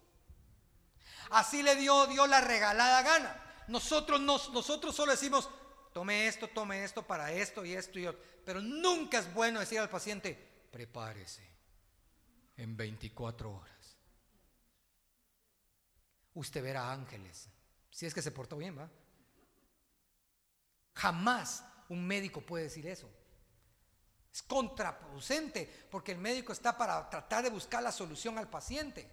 Así 1.29 1.61
le 1.61 1.75
dio 1.75 2.07
Dios 2.07 2.27
la 2.27 2.41
regalada 2.41 3.01
gana. 3.03 3.43
Nosotros, 3.67 4.19
nosotros 4.21 4.95
solo 4.95 5.11
decimos, 5.11 5.49
tome 5.93 6.27
esto, 6.27 6.47
tome 6.47 6.83
esto 6.83 7.05
para 7.05 7.31
esto 7.31 7.65
y 7.65 7.73
esto 7.73 7.99
y 7.99 8.07
otro. 8.07 8.21
Pero 8.45 8.61
nunca 8.61 9.19
es 9.19 9.31
bueno 9.33 9.59
decir 9.59 9.79
al 9.79 9.89
paciente, 9.89 10.33
prepárese 10.71 11.47
en 12.55 12.75
24 12.75 13.51
horas. 13.51 13.97
Usted 16.33 16.63
verá 16.63 16.91
ángeles. 16.91 17.49
Si 17.91 18.05
es 18.05 18.13
que 18.13 18.21
se 18.21 18.31
portó 18.31 18.57
bien, 18.57 18.77
¿va? 18.77 18.89
Jamás 20.93 21.63
un 21.89 22.05
médico 22.05 22.41
puede 22.41 22.65
decir 22.65 22.87
eso. 22.87 23.09
Es 24.38 24.44
contraproducente 24.44 25.67
porque 25.89 26.12
el 26.12 26.20
médico 26.20 26.53
está 26.53 26.77
para 26.77 27.10
tratar 27.10 27.44
de 27.44 27.50
buscar 27.50 27.82
la 27.82 27.91
solución 27.91 28.38
al 28.38 28.48
paciente. 28.48 29.10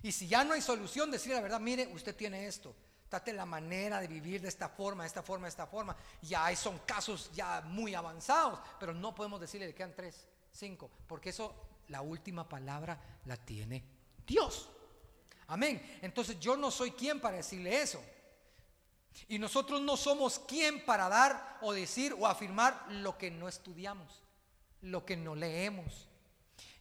Y 0.00 0.12
si 0.12 0.28
ya 0.28 0.44
no 0.44 0.54
hay 0.54 0.62
solución, 0.62 1.10
decir 1.10 1.32
la 1.32 1.40
verdad, 1.40 1.58
mire, 1.58 1.88
usted 1.88 2.14
tiene 2.14 2.46
esto. 2.46 2.72
Trate 3.08 3.32
la 3.32 3.46
manera 3.46 3.98
de 3.98 4.06
vivir 4.06 4.40
de 4.40 4.46
esta 4.46 4.68
forma, 4.68 5.02
de 5.02 5.08
esta 5.08 5.24
forma, 5.24 5.46
de 5.46 5.48
esta 5.48 5.66
forma. 5.66 5.96
Ya 6.22 6.54
son 6.54 6.78
casos 6.86 7.32
ya 7.34 7.62
muy 7.62 7.96
avanzados, 7.96 8.60
pero 8.78 8.94
no 8.94 9.12
podemos 9.12 9.40
decirle 9.40 9.66
que 9.66 9.74
quedan 9.74 9.96
tres, 9.96 10.24
cinco, 10.52 10.88
porque 11.08 11.30
eso, 11.30 11.52
la 11.88 12.02
última 12.02 12.48
palabra 12.48 12.96
la 13.24 13.36
tiene 13.36 13.82
Dios. 14.24 14.68
Amén. 15.48 15.98
Entonces 16.00 16.38
yo 16.38 16.56
no 16.56 16.70
soy 16.70 16.92
quien 16.92 17.20
para 17.20 17.38
decirle 17.38 17.82
eso. 17.82 18.00
Y 19.26 19.40
nosotros 19.40 19.80
no 19.80 19.96
somos 19.96 20.38
quien 20.38 20.84
para 20.84 21.08
dar 21.08 21.58
o 21.60 21.72
decir 21.72 22.14
o 22.16 22.28
afirmar 22.28 22.86
lo 22.90 23.18
que 23.18 23.32
no 23.32 23.48
estudiamos, 23.48 24.23
lo 24.84 25.04
que 25.04 25.16
no 25.16 25.34
leemos. 25.34 26.08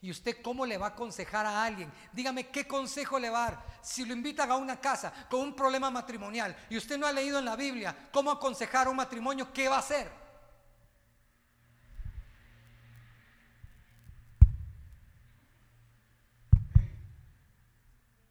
¿Y 0.02 0.12
usted 0.12 0.42
cómo 0.42 0.66
le 0.66 0.78
va 0.78 0.88
a 0.88 0.90
aconsejar 0.90 1.46
a 1.46 1.64
alguien? 1.64 1.92
Dígame 2.12 2.50
qué 2.50 2.68
consejo 2.68 3.18
le 3.18 3.30
va 3.30 3.48
a 3.48 3.52
dar. 3.52 3.66
Si 3.82 4.04
lo 4.04 4.14
invitan 4.14 4.52
a 4.52 4.58
una 4.58 4.80
casa 4.80 5.14
con 5.30 5.40
un 5.40 5.56
problema 5.56 5.90
matrimonial 5.90 6.56
y 6.70 6.76
usted 6.76 6.98
no 6.98 7.08
ha 7.08 7.14
leído 7.14 7.40
en 7.40 7.46
la 7.46 7.56
Biblia 7.56 8.10
cómo 8.12 8.30
aconsejar 8.30 8.90
un 8.90 8.98
matrimonio, 8.98 9.54
¿qué 9.54 9.70
va 9.70 9.78
a 9.78 9.80
hacer? 9.80 10.12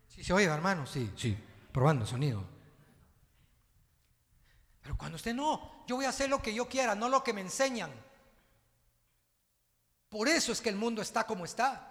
Sí, 0.09 0.23
se 0.23 0.33
oye, 0.35 0.45
hermano, 0.45 0.85
sí, 0.85 1.11
sí, 1.17 1.35
probando 1.73 2.05
sonido. 2.05 2.45
Pero 4.83 4.99
cuando 4.99 5.17
usted 5.17 5.33
no, 5.33 5.85
yo 5.87 5.97
voy 5.97 6.05
a 6.05 6.11
hacer 6.11 6.29
lo 6.29 6.43
que 6.43 6.53
yo 6.53 6.69
quiera, 6.69 6.95
no 6.95 7.09
lo 7.09 7.25
que 7.25 7.33
me 7.33 7.41
enseñan. 7.41 7.91
Por 10.13 10.29
eso 10.29 10.53
es 10.53 10.61
que 10.61 10.69
el 10.69 10.77
mundo 10.77 11.01
está 11.01 11.25
como 11.25 11.47
está. 11.47 11.89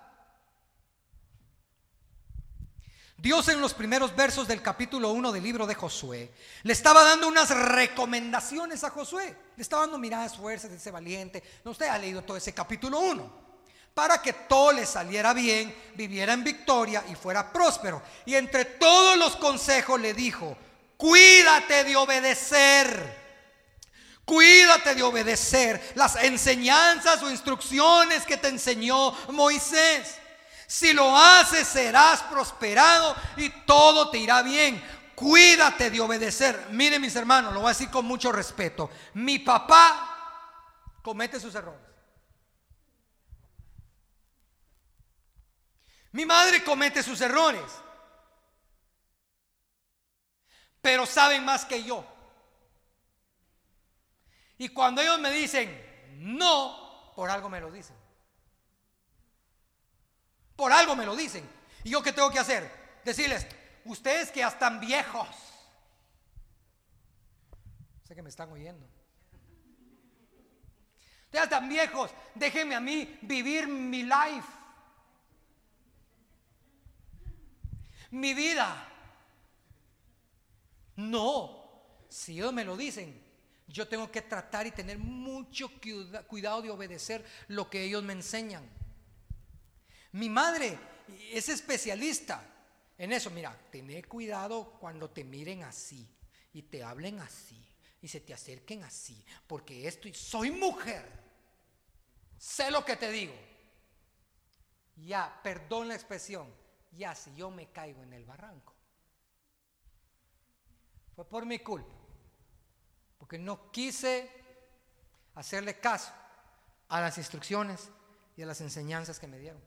Dios 3.17 3.47
en 3.47 3.59
los 3.59 3.73
primeros 3.73 4.15
versos 4.15 4.47
del 4.47 4.61
capítulo 4.61 5.11
1 5.11 5.31
del 5.31 5.43
libro 5.43 5.65
de 5.65 5.73
Josué 5.73 6.31
le 6.61 6.71
estaba 6.71 7.03
dando 7.03 7.27
unas 7.27 7.49
recomendaciones 7.49 8.83
a 8.83 8.91
Josué. 8.91 9.35
Le 9.55 9.63
estaba 9.63 9.83
dando 9.83 9.97
miradas 9.97 10.37
fuerzas 10.37 10.69
de 10.69 10.77
ese 10.77 10.91
valiente. 10.91 11.41
No, 11.65 11.71
usted 11.71 11.87
ha 11.87 11.97
leído 11.97 12.21
todo 12.21 12.37
ese 12.37 12.53
capítulo 12.53 12.99
1. 12.99 13.41
Para 13.95 14.21
que 14.21 14.33
todo 14.33 14.71
le 14.71 14.85
saliera 14.85 15.33
bien, 15.33 15.75
viviera 15.95 16.33
en 16.33 16.43
victoria 16.43 17.03
y 17.09 17.15
fuera 17.15 17.51
próspero. 17.51 18.03
Y 18.27 18.35
entre 18.35 18.65
todos 18.65 19.17
los 19.17 19.35
consejos 19.35 19.99
le 19.99 20.13
dijo, 20.13 20.55
Cuídate 20.95 21.85
de 21.85 21.95
obedecer. 21.95 23.20
Cuídate 24.31 24.95
de 24.95 25.03
obedecer 25.03 25.91
las 25.95 26.15
enseñanzas 26.15 27.21
o 27.21 27.29
instrucciones 27.29 28.25
que 28.25 28.37
te 28.37 28.47
enseñó 28.47 29.11
Moisés. 29.33 30.21
Si 30.65 30.93
lo 30.93 31.17
haces 31.17 31.67
serás 31.67 32.23
prosperado 32.23 33.13
y 33.35 33.49
todo 33.65 34.09
te 34.09 34.19
irá 34.19 34.41
bien. 34.41 34.81
Cuídate 35.15 35.91
de 35.91 35.99
obedecer. 35.99 36.67
Miren 36.71 37.01
mis 37.01 37.13
hermanos, 37.17 37.53
lo 37.53 37.59
voy 37.59 37.71
a 37.71 37.73
decir 37.73 37.89
con 37.89 38.05
mucho 38.05 38.31
respeto. 38.31 38.89
Mi 39.15 39.39
papá 39.39 40.95
comete 41.03 41.37
sus 41.37 41.53
errores. 41.53 41.81
Mi 46.13 46.25
madre 46.25 46.63
comete 46.63 47.03
sus 47.03 47.19
errores 47.19 47.69
pero 50.81 51.05
saben 51.05 51.43
más 51.45 51.65
que 51.65 51.83
yo. 51.83 52.05
Y 54.61 54.69
cuando 54.69 55.01
ellos 55.01 55.19
me 55.19 55.31
dicen 55.31 55.75
no, 56.19 57.11
por 57.15 57.31
algo 57.31 57.49
me 57.49 57.59
lo 57.59 57.71
dicen. 57.71 57.95
Por 60.55 60.71
algo 60.71 60.95
me 60.95 61.03
lo 61.03 61.15
dicen. 61.15 61.49
¿Y 61.83 61.89
yo 61.89 62.03
qué 62.03 62.13
tengo 62.13 62.29
que 62.29 62.37
hacer? 62.37 62.99
Decirles, 63.03 63.47
ustedes 63.85 64.29
que 64.29 64.41
ya 64.41 64.49
están 64.49 64.79
viejos. 64.79 65.27
Sé 68.03 68.13
que 68.13 68.21
me 68.21 68.29
están 68.29 68.51
oyendo. 68.51 68.87
Ustedes 71.25 71.45
están 71.45 71.67
viejos. 71.67 72.11
Déjenme 72.35 72.75
a 72.75 72.79
mí 72.79 73.17
vivir 73.23 73.67
mi 73.67 74.03
life. 74.03 74.47
Mi 78.11 78.35
vida. 78.35 78.87
No, 80.97 82.05
si 82.09 82.33
ellos 82.33 82.53
me 82.53 82.63
lo 82.63 82.77
dicen, 82.77 83.20
yo 83.71 83.87
tengo 83.87 84.11
que 84.11 84.21
tratar 84.21 84.67
y 84.67 84.71
tener 84.71 84.97
mucho 84.97 85.71
cuidado 86.27 86.61
de 86.61 86.69
obedecer 86.69 87.25
lo 87.47 87.69
que 87.69 87.83
ellos 87.83 88.03
me 88.03 88.13
enseñan. 88.13 88.67
Mi 90.13 90.29
madre 90.29 90.77
es 91.31 91.49
especialista 91.49 92.43
en 92.97 93.11
eso. 93.13 93.29
Mira, 93.31 93.57
tener 93.71 94.07
cuidado 94.07 94.77
cuando 94.79 95.09
te 95.09 95.23
miren 95.23 95.63
así 95.63 96.07
y 96.53 96.63
te 96.63 96.83
hablen 96.83 97.19
así 97.19 97.65
y 98.01 98.07
se 98.07 98.19
te 98.19 98.33
acerquen 98.33 98.83
así, 98.83 99.23
porque 99.45 99.87
esto, 99.87 100.09
soy 100.13 100.49
mujer, 100.49 101.05
sé 102.37 102.71
lo 102.71 102.83
que 102.83 102.95
te 102.95 103.11
digo. 103.11 103.33
Ya, 104.95 105.39
perdón 105.43 105.87
la 105.87 105.95
expresión, 105.95 106.51
ya 106.91 107.13
si 107.15 107.33
yo 107.35 107.51
me 107.51 107.71
caigo 107.71 108.01
en 108.03 108.13
el 108.13 108.25
barranco, 108.25 108.73
fue 111.15 111.25
por 111.25 111.45
mi 111.45 111.59
culpa. 111.59 112.00
Porque 113.21 113.37
no 113.37 113.69
quise 113.69 114.31
hacerle 115.35 115.79
caso 115.79 116.11
a 116.89 116.99
las 117.01 117.19
instrucciones 117.19 117.91
y 118.35 118.41
a 118.41 118.47
las 118.47 118.61
enseñanzas 118.61 119.19
que 119.19 119.27
me 119.27 119.37
dieron. 119.37 119.61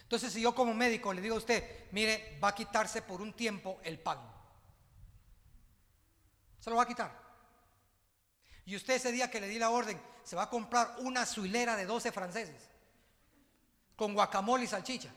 Entonces, 0.00 0.32
si 0.32 0.40
yo 0.40 0.54
como 0.54 0.72
médico 0.72 1.12
le 1.12 1.20
digo 1.20 1.34
a 1.34 1.38
usted, 1.38 1.90
mire, 1.92 2.38
va 2.42 2.48
a 2.48 2.54
quitarse 2.54 3.02
por 3.02 3.20
un 3.20 3.34
tiempo 3.34 3.80
el 3.84 3.98
pan. 3.98 4.18
Se 6.58 6.70
lo 6.70 6.76
va 6.76 6.84
a 6.84 6.88
quitar. 6.88 7.12
Y 8.64 8.76
usted 8.76 8.94
ese 8.94 9.12
día 9.12 9.30
que 9.30 9.38
le 9.38 9.48
di 9.48 9.58
la 9.58 9.68
orden, 9.68 10.00
se 10.24 10.36
va 10.36 10.44
a 10.44 10.48
comprar 10.50 10.96
una 11.00 11.26
suilera 11.26 11.76
de 11.76 11.84
12 11.84 12.12
franceses. 12.12 12.70
Con 13.94 14.14
guacamole 14.14 14.64
y 14.64 14.68
salchicha. 14.68 15.12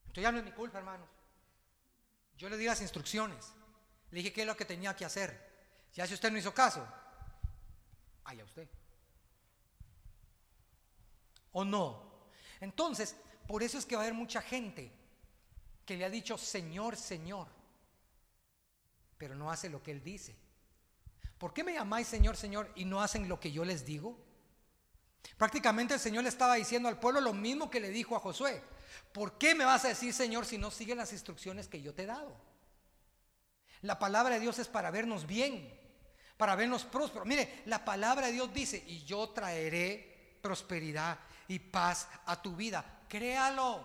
Entonces 0.00 0.22
ya 0.22 0.30
no 0.30 0.40
es 0.40 0.44
mi 0.44 0.52
culpa, 0.52 0.76
hermanos. 0.76 1.08
Yo 2.36 2.50
le 2.50 2.58
di 2.58 2.66
las 2.66 2.82
instrucciones. 2.82 3.54
Le 4.10 4.18
dije 4.18 4.32
qué 4.32 4.42
es 4.42 4.46
lo 4.46 4.56
que 4.56 4.64
tenía 4.64 4.94
que 4.94 5.04
hacer. 5.04 5.48
Ya 5.94 6.06
si 6.06 6.14
usted 6.14 6.30
no 6.30 6.38
hizo 6.38 6.54
caso, 6.54 6.86
a 8.38 8.44
usted. 8.44 8.68
¿O 11.52 11.64
no? 11.64 12.10
Entonces, 12.60 13.16
por 13.46 13.62
eso 13.62 13.78
es 13.78 13.86
que 13.86 13.96
va 13.96 14.02
a 14.02 14.04
haber 14.04 14.14
mucha 14.14 14.40
gente 14.40 14.92
que 15.84 15.96
le 15.96 16.04
ha 16.04 16.10
dicho 16.10 16.38
Señor, 16.38 16.96
Señor, 16.96 17.48
pero 19.18 19.34
no 19.34 19.50
hace 19.50 19.68
lo 19.68 19.82
que 19.82 19.90
Él 19.90 20.02
dice. 20.02 20.36
¿Por 21.38 21.52
qué 21.52 21.64
me 21.64 21.72
llamáis 21.72 22.06
Señor, 22.06 22.36
Señor 22.36 22.70
y 22.76 22.84
no 22.84 23.02
hacen 23.02 23.28
lo 23.28 23.40
que 23.40 23.50
yo 23.50 23.64
les 23.64 23.84
digo? 23.84 24.16
Prácticamente 25.36 25.94
el 25.94 26.00
Señor 26.00 26.22
le 26.22 26.28
estaba 26.28 26.54
diciendo 26.54 26.88
al 26.88 27.00
pueblo 27.00 27.20
lo 27.20 27.32
mismo 27.32 27.70
que 27.70 27.80
le 27.80 27.88
dijo 27.88 28.14
a 28.14 28.20
Josué. 28.20 28.62
¿Por 29.12 29.38
qué 29.38 29.54
me 29.54 29.64
vas 29.64 29.84
a 29.84 29.88
decir, 29.88 30.12
Señor, 30.14 30.46
si 30.46 30.58
no 30.58 30.70
sigues 30.70 30.96
las 30.96 31.12
instrucciones 31.12 31.66
que 31.66 31.82
yo 31.82 31.94
te 31.94 32.04
he 32.04 32.06
dado? 32.06 32.36
La 33.82 33.98
palabra 33.98 34.34
de 34.34 34.40
Dios 34.40 34.58
es 34.58 34.68
para 34.68 34.90
vernos 34.90 35.26
bien, 35.26 35.72
para 36.36 36.54
vernos 36.54 36.84
prósperos. 36.84 37.26
Mire, 37.26 37.62
la 37.66 37.84
palabra 37.84 38.26
de 38.26 38.32
Dios 38.32 38.52
dice, 38.52 38.82
y 38.86 39.04
yo 39.04 39.30
traeré 39.30 40.38
prosperidad 40.42 41.18
y 41.48 41.58
paz 41.58 42.08
a 42.26 42.40
tu 42.40 42.54
vida. 42.54 42.84
Créalo. 43.08 43.84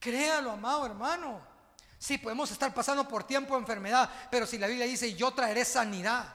Créalo, 0.00 0.52
amado 0.52 0.86
hermano. 0.86 1.40
Sí, 1.98 2.16
podemos 2.18 2.50
estar 2.50 2.72
pasando 2.72 3.06
por 3.08 3.24
tiempo 3.24 3.54
de 3.54 3.60
enfermedad, 3.60 4.08
pero 4.30 4.46
si 4.46 4.56
la 4.56 4.68
Biblia 4.68 4.86
dice, 4.86 5.14
yo 5.14 5.32
traeré 5.32 5.64
sanidad, 5.64 6.32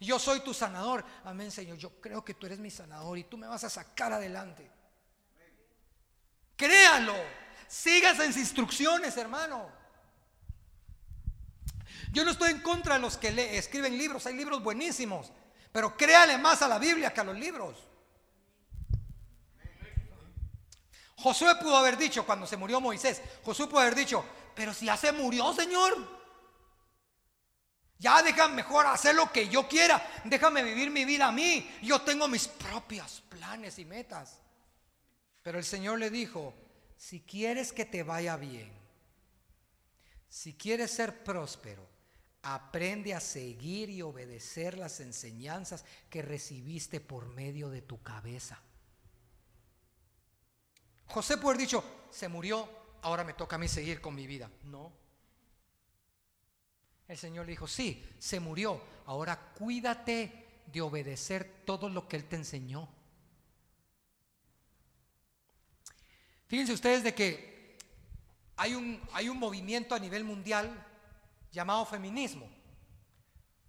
yo 0.00 0.18
soy 0.18 0.40
tu 0.40 0.52
sanador. 0.52 1.04
Amén, 1.24 1.50
Señor. 1.50 1.78
Yo 1.78 2.00
creo 2.00 2.24
que 2.24 2.34
tú 2.34 2.46
eres 2.46 2.58
mi 2.58 2.70
sanador 2.70 3.16
y 3.16 3.24
tú 3.24 3.38
me 3.38 3.46
vas 3.46 3.64
a 3.64 3.70
sacar 3.70 4.12
adelante. 4.12 4.68
Créalo. 6.56 7.14
Sigas 7.68 8.18
en 8.20 8.32
instrucciones, 8.38 9.16
hermano. 9.16 9.70
Yo 12.12 12.24
no 12.24 12.30
estoy 12.30 12.50
en 12.50 12.60
contra 12.60 12.94
de 12.94 13.00
los 13.00 13.16
que 13.16 13.58
escriben 13.58 13.96
libros, 13.98 14.26
hay 14.26 14.34
libros 14.34 14.62
buenísimos, 14.62 15.32
pero 15.72 15.96
créale 15.96 16.38
más 16.38 16.62
a 16.62 16.68
la 16.68 16.78
Biblia 16.78 17.12
que 17.12 17.20
a 17.20 17.24
los 17.24 17.38
libros. 17.38 17.76
Josué 21.16 21.56
pudo 21.56 21.76
haber 21.76 21.96
dicho 21.96 22.24
cuando 22.24 22.46
se 22.46 22.56
murió 22.56 22.80
Moisés, 22.80 23.20
Josué 23.44 23.66
pudo 23.66 23.80
haber 23.80 23.94
dicho, 23.94 24.24
pero 24.54 24.72
si 24.72 24.86
ya 24.86 24.96
se 24.96 25.12
murió, 25.12 25.52
Señor, 25.52 26.16
ya 27.98 28.22
déjame 28.22 28.56
mejor 28.56 28.86
hacer 28.86 29.14
lo 29.14 29.32
que 29.32 29.48
yo 29.48 29.66
quiera, 29.66 30.06
déjame 30.24 30.62
vivir 30.62 30.90
mi 30.90 31.04
vida 31.04 31.28
a 31.28 31.32
mí, 31.32 31.68
yo 31.82 32.00
tengo 32.02 32.28
mis 32.28 32.46
propios 32.46 33.22
planes 33.28 33.78
y 33.78 33.84
metas. 33.84 34.38
Pero 35.42 35.58
el 35.58 35.64
Señor 35.64 35.98
le 35.98 36.10
dijo, 36.10 36.54
si 36.96 37.20
quieres 37.20 37.72
que 37.72 37.84
te 37.84 38.02
vaya 38.02 38.36
bien, 38.36 38.70
si 40.28 40.54
quieres 40.54 40.90
ser 40.90 41.24
próspero, 41.24 41.95
aprende 42.54 43.12
a 43.12 43.18
seguir 43.18 43.90
y 43.90 44.02
obedecer 44.02 44.78
las 44.78 45.00
enseñanzas 45.00 45.84
que 46.08 46.22
recibiste 46.22 47.00
por 47.00 47.26
medio 47.26 47.70
de 47.70 47.82
tu 47.82 48.00
cabeza. 48.02 48.60
José 51.06 51.38
puede 51.38 51.56
haber 51.56 51.66
dicho, 51.66 51.84
se 52.08 52.28
murió, 52.28 52.68
ahora 53.02 53.24
me 53.24 53.34
toca 53.34 53.56
a 53.56 53.58
mí 53.58 53.66
seguir 53.66 54.00
con 54.00 54.14
mi 54.14 54.28
vida. 54.28 54.48
No. 54.62 54.92
El 57.08 57.18
Señor 57.18 57.46
le 57.46 57.52
dijo, 57.52 57.66
sí, 57.66 58.08
se 58.20 58.38
murió, 58.38 58.80
ahora 59.06 59.52
cuídate 59.54 60.62
de 60.66 60.80
obedecer 60.80 61.62
todo 61.64 61.88
lo 61.88 62.06
que 62.06 62.14
Él 62.14 62.26
te 62.26 62.36
enseñó. 62.36 62.88
Fíjense 66.46 66.72
ustedes 66.72 67.02
de 67.02 67.12
que 67.12 67.76
hay 68.56 68.74
un, 68.74 69.02
hay 69.12 69.28
un 69.28 69.38
movimiento 69.38 69.96
a 69.96 69.98
nivel 69.98 70.22
mundial 70.22 70.86
llamado 71.56 71.86
feminismo. 71.86 72.46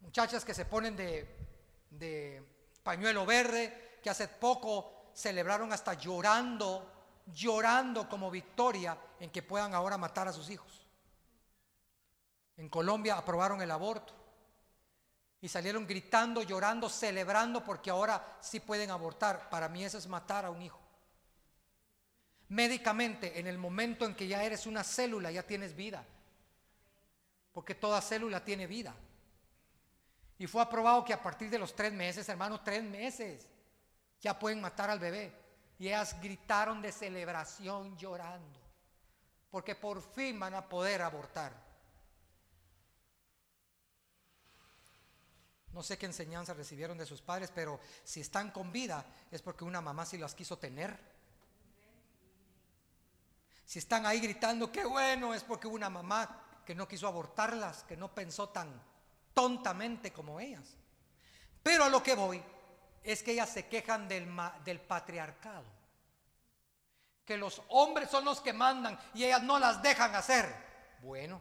Muchachas 0.01 0.43
que 0.43 0.53
se 0.53 0.65
ponen 0.65 0.97
de, 0.97 2.43
pañuelo 2.83 3.25
verde, 3.25 3.99
que 4.03 4.09
hace 4.09 4.27
poco 4.27 5.11
celebraron 5.13 5.71
hasta 5.71 5.93
llorando, 5.93 7.21
llorando 7.27 8.09
como 8.09 8.29
victoria 8.29 8.97
en 9.21 9.29
que 9.29 9.41
puedan 9.41 9.73
ahora 9.73 9.97
matar 9.97 10.27
a 10.27 10.33
sus 10.33 10.49
hijos. 10.49 10.85
En 12.57 12.67
Colombia 12.67 13.17
aprobaron 13.17 13.61
el 13.61 13.71
aborto 13.71 14.13
y 15.39 15.47
salieron 15.47 15.87
gritando, 15.87 16.43
llorando, 16.43 16.89
celebrando 16.89 17.63
porque 17.63 17.89
ahora 17.89 18.37
sí 18.41 18.59
pueden 18.59 18.91
abortar. 18.91 19.49
Para 19.49 19.69
mí 19.69 19.85
eso 19.85 19.97
es 19.97 20.07
matar 20.07 20.43
a 20.43 20.49
un 20.49 20.61
hijo. 20.61 20.81
Médicamente, 22.49 23.39
en 23.39 23.47
el 23.47 23.57
momento 23.57 24.05
en 24.05 24.13
que 24.13 24.27
ya 24.27 24.43
eres 24.43 24.65
una 24.65 24.83
célula, 24.83 25.31
ya 25.31 25.43
tienes 25.43 25.73
vida. 25.73 26.05
Porque 27.57 27.73
toda 27.73 27.99
célula 28.03 28.45
tiene 28.45 28.67
vida. 28.67 28.93
Y 30.37 30.45
fue 30.45 30.61
aprobado 30.61 31.03
que 31.03 31.11
a 31.11 31.23
partir 31.23 31.49
de 31.49 31.57
los 31.57 31.75
tres 31.75 31.91
meses, 31.91 32.29
hermano, 32.29 32.61
tres 32.61 32.83
meses, 32.83 33.47
ya 34.21 34.37
pueden 34.37 34.61
matar 34.61 34.91
al 34.91 34.99
bebé. 34.99 35.33
Y 35.79 35.87
ellas 35.87 36.21
gritaron 36.21 36.83
de 36.83 36.91
celebración 36.91 37.97
llorando. 37.97 38.59
Porque 39.49 39.73
por 39.73 40.03
fin 40.03 40.39
van 40.39 40.53
a 40.53 40.69
poder 40.69 41.01
abortar. 41.01 41.51
No 45.73 45.81
sé 45.81 45.97
qué 45.97 46.05
enseñanza 46.05 46.53
recibieron 46.53 46.95
de 46.95 47.07
sus 47.07 47.23
padres, 47.23 47.51
pero 47.51 47.79
si 48.03 48.21
están 48.21 48.51
con 48.51 48.71
vida 48.71 49.03
es 49.31 49.41
porque 49.41 49.63
una 49.63 49.81
mamá 49.81 50.05
sí 50.05 50.19
las 50.19 50.35
quiso 50.35 50.59
tener 50.59 50.95
si 53.67 53.79
están 53.79 54.05
ahí 54.05 54.21
gritando, 54.21 54.71
qué 54.71 54.85
bueno, 54.85 55.33
es 55.33 55.43
porque 55.43 55.67
una 55.67 55.89
mamá 55.89 56.46
que 56.67 56.75
no 56.75 56.85
quiso 56.85 57.07
abortarlas, 57.07 57.85
que 57.85 57.95
no 57.95 58.13
pensó 58.13 58.49
tan 58.49 58.69
tontamente 59.33 60.11
como 60.11 60.37
ellas. 60.37 60.75
Pero 61.63 61.85
a 61.85 61.89
lo 61.89 62.03
que 62.03 62.13
voy 62.13 62.43
es 63.01 63.23
que 63.23 63.31
ellas 63.31 63.49
se 63.49 63.67
quejan 63.67 64.09
del, 64.09 64.81
patriarcado. 64.85 65.63
Que 67.23 67.37
los 67.37 67.61
hombres 67.69 68.09
son 68.09 68.25
los 68.25 68.41
que 68.41 68.51
mandan 68.51 68.99
y 69.13 69.23
ellas 69.23 69.43
no 69.43 69.59
las 69.59 69.81
dejan 69.81 70.13
hacer. 70.13 70.53
Bueno, 71.01 71.39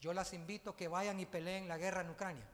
yo 0.00 0.12
las 0.12 0.32
invito 0.32 0.70
a 0.70 0.76
que 0.76 0.86
vayan 0.86 1.18
y 1.18 1.26
peleen 1.26 1.66
la 1.66 1.76
guerra 1.76 2.02
en 2.02 2.10
Ucrania. 2.10 2.48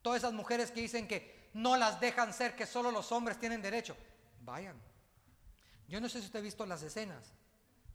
Todas 0.00 0.20
esas 0.20 0.32
mujeres 0.32 0.70
que 0.70 0.80
dicen 0.80 1.06
que 1.06 1.50
no 1.52 1.76
las 1.76 2.00
dejan 2.00 2.32
ser, 2.32 2.56
que 2.56 2.64
solo 2.64 2.90
los 2.90 3.12
hombres 3.12 3.38
tienen 3.38 3.60
derecho, 3.60 3.94
vayan 4.40 4.80
yo 5.88 6.00
no 6.00 6.08
sé 6.08 6.20
si 6.20 6.26
usted 6.26 6.38
ha 6.38 6.42
visto 6.42 6.64
las 6.66 6.82
escenas 6.82 7.32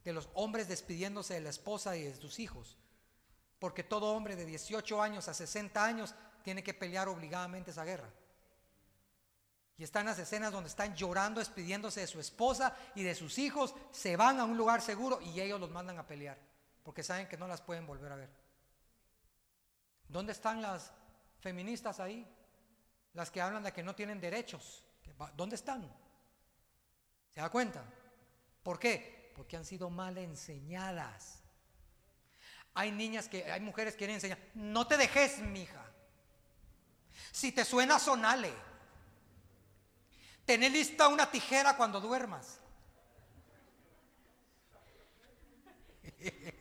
de 0.04 0.14
los 0.14 0.30
hombres 0.34 0.68
despidiéndose 0.68 1.36
de 1.36 1.42
la 1.42 1.50
esposa 1.50 1.96
y 1.98 2.04
de 2.04 2.16
sus 2.16 2.40
hijos, 2.40 2.78
porque 3.60 3.84
todo 3.84 4.14
hombre 4.14 4.36
de 4.36 4.46
18 4.46 5.02
años 5.02 5.28
a 5.28 5.34
60 5.34 5.84
años 5.84 6.16
tiene 6.44 6.64
que 6.64 6.74
pelear 6.74 7.08
obligadamente 7.10 7.72
esa 7.72 7.84
guerra. 7.84 8.10
Y 9.78 9.84
están 9.84 10.06
las 10.06 10.20
escenas 10.20 10.52
donde 10.52 10.70
están 10.70 10.94
llorando, 10.96 11.40
despidiéndose 11.40 12.02
de 12.02 12.08
su 12.08 12.20
esposa 12.20 12.76
y 12.96 13.04
de 13.04 13.16
sus 13.16 13.38
hijos, 13.38 13.74
se 13.92 14.18
van 14.18 14.40
a 14.40 14.44
un 14.44 14.58
lugar 14.58 14.82
seguro 14.82 15.22
y 15.22 15.40
ellos 15.40 15.60
los 15.60 15.72
mandan 15.72 15.98
a 15.98 16.08
pelear, 16.08 16.38
porque 16.84 17.04
saben 17.04 17.28
que 17.28 17.38
no 17.38 17.48
las 17.48 17.62
pueden 17.62 17.88
volver 17.88 18.12
a 18.12 18.16
ver. 18.16 18.30
¿Dónde 20.08 20.34
están 20.34 20.62
las 20.62 20.92
feministas 21.40 22.00
ahí? 22.00 22.28
Las 23.14 23.32
que 23.32 23.42
hablan 23.42 23.64
de 23.64 23.72
que 23.72 23.84
no 23.84 23.96
tienen 23.96 24.20
derechos. 24.20 24.84
¿Dónde 25.36 25.56
están? 25.56 25.90
¿Se 27.34 27.40
da 27.40 27.50
cuenta? 27.50 27.84
¿Por 28.64 28.80
qué? 28.80 29.19
Porque 29.40 29.56
han 29.56 29.64
sido 29.64 29.90
mal 29.90 30.18
enseñadas. 30.18 31.40
Hay 32.74 32.92
niñas 32.92 33.30
que, 33.30 33.50
hay 33.50 33.62
mujeres 33.62 33.96
que 33.96 34.06
quieren 34.06 34.38
no 34.54 34.86
te 34.86 34.98
dejes, 34.98 35.40
mija. 35.40 35.82
Si 37.32 37.54
te 37.54 37.64
suena, 37.64 38.00
sonale. 38.00 38.54
Tené 40.46 40.70
lista 40.70 41.08
una 41.08 41.32
tijera 41.32 41.78
cuando 41.78 42.02
duermas. 42.02 42.60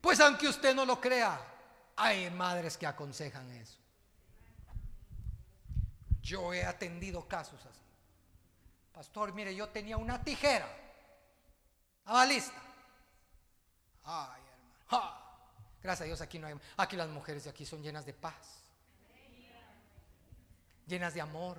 Pues 0.00 0.20
aunque 0.20 0.46
usted 0.46 0.76
no 0.76 0.84
lo 0.86 1.00
crea, 1.00 1.44
hay 1.96 2.30
madres 2.30 2.78
que 2.78 2.86
aconsejan 2.86 3.50
eso. 3.50 3.76
Yo 6.22 6.54
he 6.54 6.64
atendido 6.64 7.26
casos 7.26 7.66
así. 7.66 7.87
Pastor, 8.98 9.32
mire, 9.32 9.54
yo 9.54 9.68
tenía 9.68 9.96
una 9.96 10.20
tijera. 10.20 10.68
Estaba 11.98 12.26
lista. 12.26 12.60
Gracias 15.80 16.00
a 16.00 16.04
Dios 16.04 16.20
aquí 16.20 16.40
no 16.40 16.48
hay. 16.48 16.56
Aquí 16.76 16.96
las 16.96 17.08
mujeres 17.08 17.44
de 17.44 17.50
aquí 17.50 17.64
son 17.64 17.80
llenas 17.80 18.04
de 18.04 18.12
paz. 18.12 18.64
Llenas 20.88 21.14
de 21.14 21.20
amor. 21.20 21.58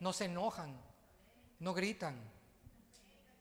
No 0.00 0.14
se 0.14 0.24
enojan. 0.24 0.74
No 1.58 1.74
gritan. 1.74 2.18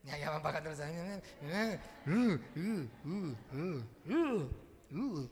Y 0.04 0.10
allá 0.10 0.32
van 0.32 0.44
bajando 0.44 0.72
los 0.72 0.80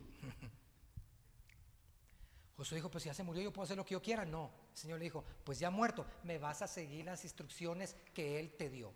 Josué 2.56 2.78
dijo, 2.78 2.90
pues 2.90 3.04
si 3.04 3.10
ya 3.10 3.14
se 3.14 3.24
murió, 3.24 3.44
yo 3.44 3.52
puedo 3.52 3.66
hacer 3.66 3.76
lo 3.76 3.84
que 3.84 3.92
yo 3.92 4.02
quiera. 4.02 4.24
No, 4.24 4.50
el 4.74 4.80
Señor 4.80 4.98
le 4.98 5.06
dijo, 5.06 5.24
pues 5.44 5.60
ya 5.60 5.70
muerto, 5.70 6.06
me 6.24 6.40
vas 6.40 6.64
a 6.64 6.68
seguir 6.68 7.06
las 7.06 7.24
instrucciones 7.24 7.96
que 8.14 8.40
Él 8.40 8.56
te 8.58 8.70
dio. 8.70 8.92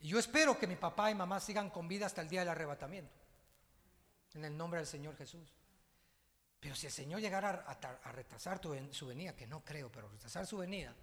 Y 0.00 0.08
yo 0.08 0.18
espero 0.18 0.58
que 0.58 0.66
mi 0.66 0.76
papá 0.76 1.10
y 1.10 1.14
mamá 1.14 1.40
sigan 1.40 1.70
con 1.70 1.88
vida 1.88 2.06
hasta 2.06 2.20
el 2.20 2.28
día 2.28 2.40
del 2.40 2.50
arrebatamiento. 2.50 3.12
En 4.34 4.44
el 4.44 4.56
nombre 4.56 4.80
del 4.80 4.86
Señor 4.86 5.16
Jesús. 5.16 5.52
Pero 6.60 6.74
si 6.74 6.86
el 6.86 6.92
Señor 6.92 7.20
llegara 7.20 7.48
a, 7.48 8.12
retrasar 8.12 8.60
su 8.90 9.06
venida, 9.06 9.34
que 9.34 9.46
no 9.46 9.64
creo, 9.64 9.90
pero 9.90 10.08
retrasar 10.08 10.46
su 10.46 10.58
venida, 10.58 10.94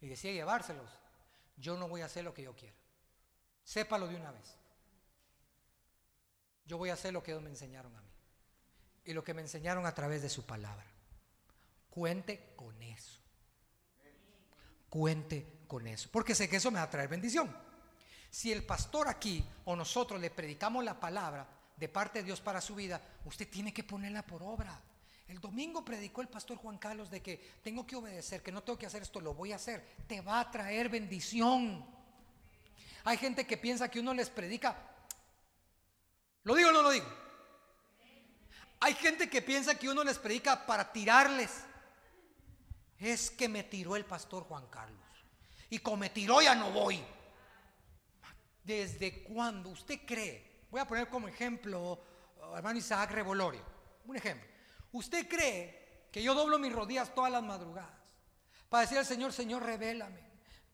y 0.00 0.08
decía 0.08 0.30
llevárselos, 0.30 0.90
yo 1.56 1.78
no 1.78 1.88
voy 1.88 2.02
a 2.02 2.06
hacer 2.06 2.22
lo 2.22 2.34
que 2.34 2.42
yo 2.42 2.54
quiera. 2.54 2.76
Sépalo 3.64 4.06
de 4.08 4.16
una 4.16 4.30
vez. 4.30 4.56
Yo 6.66 6.76
voy 6.76 6.90
a 6.90 6.94
hacer 6.94 7.14
lo 7.14 7.22
que 7.22 7.30
ellos 7.30 7.42
me 7.42 7.50
enseñaron 7.50 7.96
a 7.96 8.00
mí 8.02 8.10
y 9.06 9.14
lo 9.14 9.24
que 9.24 9.32
me 9.32 9.40
enseñaron 9.40 9.86
a 9.86 9.94
través 9.94 10.20
de 10.20 10.28
su 10.28 10.44
palabra. 10.44 10.95
Cuente 11.96 12.52
con 12.56 12.82
eso. 12.82 13.22
Cuente 14.90 15.60
con 15.66 15.86
eso. 15.86 16.10
Porque 16.12 16.34
sé 16.34 16.46
que 16.46 16.56
eso 16.56 16.70
me 16.70 16.78
va 16.78 16.84
a 16.84 16.90
traer 16.90 17.08
bendición. 17.08 17.50
Si 18.30 18.52
el 18.52 18.66
pastor 18.66 19.08
aquí 19.08 19.42
o 19.64 19.74
nosotros 19.74 20.20
le 20.20 20.28
predicamos 20.28 20.84
la 20.84 21.00
palabra 21.00 21.48
de 21.74 21.88
parte 21.88 22.18
de 22.18 22.26
Dios 22.26 22.42
para 22.42 22.60
su 22.60 22.74
vida, 22.74 23.00
usted 23.24 23.48
tiene 23.48 23.72
que 23.72 23.82
ponerla 23.82 24.26
por 24.26 24.42
obra. 24.42 24.78
El 25.26 25.40
domingo 25.40 25.86
predicó 25.86 26.20
el 26.20 26.28
pastor 26.28 26.58
Juan 26.58 26.76
Carlos 26.76 27.10
de 27.10 27.22
que 27.22 27.38
tengo 27.64 27.86
que 27.86 27.96
obedecer, 27.96 28.42
que 28.42 28.52
no 28.52 28.62
tengo 28.62 28.78
que 28.78 28.84
hacer 28.84 29.00
esto, 29.00 29.22
lo 29.22 29.32
voy 29.32 29.52
a 29.52 29.56
hacer. 29.56 29.82
Te 30.06 30.20
va 30.20 30.40
a 30.40 30.50
traer 30.50 30.90
bendición. 30.90 31.82
Hay 33.04 33.16
gente 33.16 33.46
que 33.46 33.56
piensa 33.56 33.90
que 33.90 34.00
uno 34.00 34.12
les 34.12 34.28
predica. 34.28 34.76
¿Lo 36.44 36.54
digo 36.56 36.68
o 36.68 36.72
no 36.72 36.82
lo 36.82 36.90
digo? 36.90 37.06
Hay 38.80 38.92
gente 38.92 39.30
que 39.30 39.40
piensa 39.40 39.78
que 39.78 39.88
uno 39.88 40.04
les 40.04 40.18
predica 40.18 40.66
para 40.66 40.92
tirarles. 40.92 41.64
Es 42.98 43.30
que 43.30 43.48
me 43.48 43.64
tiró 43.64 43.96
el 43.96 44.04
pastor 44.04 44.44
Juan 44.44 44.66
Carlos. 44.68 45.00
Y 45.70 45.78
como 45.78 45.98
me 45.98 46.10
tiró 46.10 46.40
ya 46.40 46.54
no 46.54 46.70
voy. 46.70 47.02
¿Desde 48.62 49.22
cuándo 49.22 49.70
usted 49.70 50.00
cree? 50.06 50.64
Voy 50.70 50.80
a 50.80 50.86
poner 50.86 51.08
como 51.08 51.28
ejemplo, 51.28 52.00
hermano 52.54 52.78
Isaac 52.78 53.10
Revolorio. 53.10 53.62
Un 54.06 54.16
ejemplo. 54.16 54.48
¿Usted 54.92 55.28
cree 55.28 56.08
que 56.10 56.22
yo 56.22 56.34
doblo 56.34 56.58
mis 56.58 56.72
rodillas 56.72 57.14
todas 57.14 57.30
las 57.30 57.42
madrugadas 57.42 57.90
para 58.68 58.82
decir 58.82 58.98
al 58.98 59.06
Señor, 59.06 59.32
Señor, 59.32 59.62
revélame? 59.62 60.20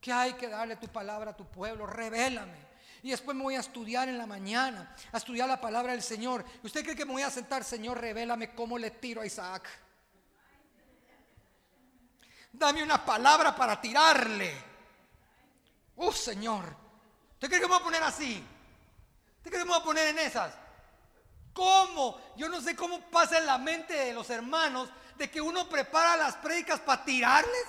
Que 0.01 0.13
hay 0.13 0.33
que 0.35 0.49
darle 0.49 0.77
tu 0.77 0.89
palabra 0.89 1.33
a 1.33 1.37
tu 1.37 1.47
pueblo, 1.47 1.87
revélame. 1.87 2.73
Y 3.03 3.11
después 3.11 3.37
me 3.37 3.43
voy 3.43 3.57
a 3.57 3.61
estudiar 3.61 4.09
en 4.09 4.17
la 4.17 4.27
mañana, 4.27 4.95
a 5.11 5.17
estudiar 5.17 5.49
la 5.49 5.61
palabra 5.61 5.93
del 5.93 6.03
Señor. 6.03 6.45
¿Usted 6.63 6.85
cree 6.85 6.97
que 6.97 7.05
me 7.05 7.13
voy 7.13 7.23
a 7.23 7.31
sentar, 7.31 7.65
Señor, 7.65 8.01
revélame 8.01 8.55
cómo 8.55 8.79
le 8.79 8.93
tiro 8.93 9.21
a 9.21 9.27
Isaac? 9.27 9.69
Dame 12.53 12.83
una 12.83 13.05
palabra 13.05 13.57
para 13.57 13.81
tirarle. 13.81 14.55
Oh, 15.97 16.13
Señor. 16.13 16.65
¿Usted 17.35 17.49
cree 17.49 17.61
que 17.61 17.67
voy 17.67 17.79
a 17.79 17.83
poner 17.83 18.03
así? 18.03 18.45
¿Usted 19.39 19.51
cree 19.51 19.63
que 19.63 19.65
me 19.65 19.73
voy 19.73 19.81
a 19.81 19.85
poner 19.85 20.09
en 20.09 20.19
esas? 20.19 20.55
¿Cómo? 21.53 22.21
Yo 22.37 22.49
no 22.49 22.61
sé 22.61 22.77
cómo 22.77 23.01
pasa 23.11 23.39
en 23.39 23.47
la 23.47 23.59
mente 23.59 23.95
de 23.95 24.13
los 24.13 24.31
hermanos 24.31 24.89
de 25.17 25.31
que 25.31 25.41
uno 25.41 25.69
prepara 25.69 26.17
las 26.17 26.37
prédicas 26.37 26.81
para 26.81 27.05
tirarles. 27.05 27.67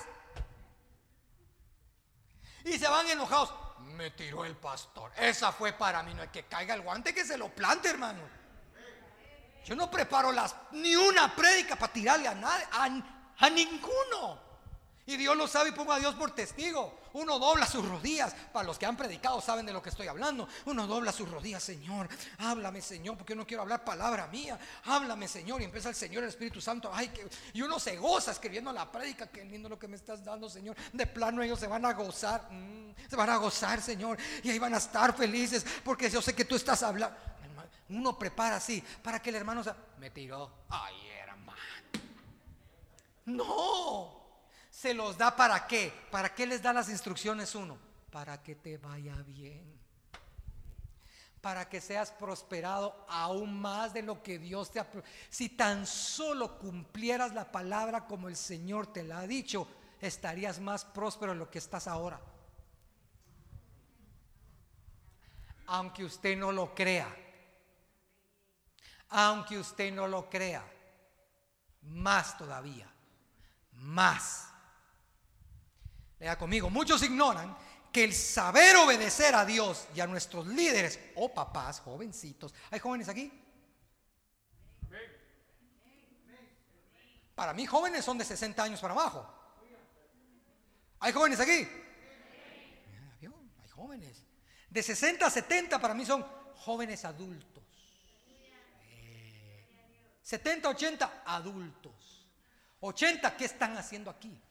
Y 2.65 2.78
se 2.78 2.88
van 2.88 3.10
enojados. 3.10 3.54
Me 3.80 4.12
tiró 4.12 4.46
el 4.46 4.56
pastor. 4.56 5.12
Esa 5.17 5.52
fue 5.52 5.74
para 5.74 6.04
mí. 6.04 6.13
No 6.13 6.22
hay 6.22 6.30
que 6.30 6.46
caiga 6.46 6.74
el 6.74 6.82
guante 6.82 7.13
que 7.13 7.26
se 7.26 7.38
lo 7.38 7.50
plante, 7.50 7.89
hermano. 7.89 8.22
Yo 9.65 9.76
no 9.76 9.89
preparo 9.89 10.32
las, 10.32 10.56
ni 10.72 10.96
una 10.96 11.34
prédica 11.34 11.76
para 11.76 11.93
tirarle 11.93 12.28
a 12.28 12.36
nadie, 12.36 12.65
a 13.39 13.50
ninguno. 13.50 14.42
Y 15.06 15.18
Dios 15.18 15.36
lo 15.36 15.48
sabe 15.48 15.70
y 15.70 15.72
pongo 15.74 15.92
a 15.92 16.00
Dios 16.00 16.16
por 16.16 16.32
testigo. 16.32 16.98
Uno 17.13 17.38
dobla 17.38 17.66
sus 17.66 17.88
rodillas. 17.88 18.34
Para 18.54 18.66
los 18.66 18.80
que 18.80 18.86
han 18.86 18.96
predicado 18.96 19.42
saben 19.42 19.66
de 19.66 19.74
lo 19.74 19.84
que 19.84 19.89
estoy 19.89 20.08
hablando. 20.08 20.48
Uno 20.66 20.88
dobla 20.88 21.12
sus 21.12 21.30
rodillas, 21.30 21.62
Señor. 21.62 22.08
Háblame, 22.38 22.82
Señor, 22.82 23.18
porque 23.18 23.34
yo 23.34 23.38
no 23.38 23.46
quiero 23.46 23.63
hablar 23.63 23.84
palabra 23.84 24.28
mía. 24.28 24.58
Háblame, 24.86 25.28
Señor. 25.28 25.62
Y 25.62 25.66
empieza 25.66 25.89
el 25.89 25.96
Señor, 25.96 26.24
el 26.24 26.30
Espíritu 26.30 26.62
Santo. 26.62 26.89
Ay, 26.94 27.10
que... 27.10 27.28
Y 27.52 27.62
uno 27.62 27.80
se 27.80 27.98
goza 27.98 28.32
escribiendo 28.32 28.72
la 28.72 28.89
prédica. 28.89 29.28
Qué 29.28 29.44
lindo 29.44 29.68
lo 29.68 29.78
que 29.78 29.89
me 29.89 29.98
estás 29.98 30.24
dando, 30.24 30.50
Señor. 30.50 30.78
De 30.94 31.06
plano 31.06 31.44
ellos 31.44 31.60
se 31.60 31.68
van 31.68 31.86
a 31.86 31.92
gozar. 31.92 32.48
Mm, 32.50 32.94
se 33.10 33.16
van 33.18 33.30
a 33.30 33.36
gozar, 33.36 33.82
Señor. 33.82 34.18
Y 34.42 34.52
ahí 34.52 34.60
van 34.60 34.74
a 34.74 34.78
estar 34.78 35.13
felices 35.13 35.66
porque 35.84 36.10
yo 36.10 36.22
sé 36.22 36.34
que 36.34 36.46
tú 36.46 36.56
estás 36.56 36.82
hablando. 36.82 37.18
Uno 37.89 38.18
prepara 38.18 38.56
así 38.56 38.82
para 39.04 39.22
que 39.22 39.32
el 39.32 39.36
hermano 39.36 39.63
se... 39.63 39.72
Me 40.00 40.10
tiró. 40.10 40.50
Ay, 40.70 40.96
hermano. 41.22 41.60
No 43.26 44.22
se 44.84 44.93
los 44.93 45.17
da 45.17 45.34
para 45.34 45.65
qué? 45.65 45.93
¿Para 46.12 46.36
qué 46.36 46.46
les 46.46 46.62
da 46.62 46.74
las 46.74 46.89
instrucciones 46.89 47.56
uno? 47.56 47.78
Para 48.12 48.43
que 48.43 48.54
te 48.54 48.78
vaya 48.78 49.15
bien. 49.26 49.80
Para 51.39 51.69
que 51.69 51.80
seas 51.80 52.12
prosperado 52.12 53.06
aún 53.08 53.62
más 53.62 53.93
de 53.93 54.02
lo 54.02 54.22
que 54.22 54.38
Dios 54.39 54.72
te 54.72 54.82
ha... 54.82 54.88
Si 55.30 55.48
tan 55.48 55.88
solo 55.88 56.60
cumplieras 56.60 57.34
la 57.34 57.50
palabra 57.50 58.08
como 58.08 58.28
el 58.28 58.36
Señor 58.36 58.88
te 58.88 59.06
la 59.06 59.19
ha 59.19 59.26
dicho, 59.26 59.65
estarías 60.02 60.60
más 60.60 60.84
próspero 60.84 61.32
en 61.32 61.39
lo 61.39 61.50
que 61.50 61.60
estás 61.60 61.88
ahora. 61.88 62.19
Aunque 65.67 66.04
usted 66.04 66.38
no 66.38 66.52
lo 66.52 66.76
crea. 66.76 67.08
Aunque 69.08 69.58
usted 69.58 69.93
no 69.93 70.10
lo 70.10 70.30
crea. 70.30 70.69
Más 71.84 72.38
todavía. 72.38 72.91
Más 73.72 74.53
conmigo, 76.38 76.69
muchos 76.69 77.03
ignoran 77.03 77.55
que 77.91 78.03
el 78.03 78.13
saber 78.13 78.75
obedecer 78.77 79.36
a 79.36 79.45
Dios 79.45 79.88
y 79.95 79.99
a 79.99 80.07
nuestros 80.07 80.47
líderes 80.47 80.99
o 81.15 81.33
papás, 81.33 81.79
jovencitos, 81.79 82.53
¿hay 82.71 82.79
jóvenes 82.79 83.09
aquí? 83.09 83.31
Para 87.36 87.53
mí 87.53 87.65
jóvenes 87.65 88.05
son 88.05 88.17
de 88.17 88.25
60 88.25 88.63
años 88.63 88.79
para 88.79 88.93
abajo. 88.93 89.27
¿Hay 90.99 91.12
jóvenes 91.12 91.39
aquí? 91.39 91.67
Hay 93.62 93.69
jóvenes. 93.69 94.23
De 94.69 94.81
60 94.81 95.25
a 95.25 95.29
70 95.29 95.79
para 95.79 95.93
mí 95.93 96.05
son 96.05 96.25
jóvenes 96.55 97.05
adultos. 97.05 97.63
70, 100.21 100.69
80 100.69 101.23
adultos. 101.25 102.25
80, 102.79 103.38
¿qué 103.38 103.45
están 103.45 103.77
haciendo 103.77 104.09
aquí? 104.09 104.42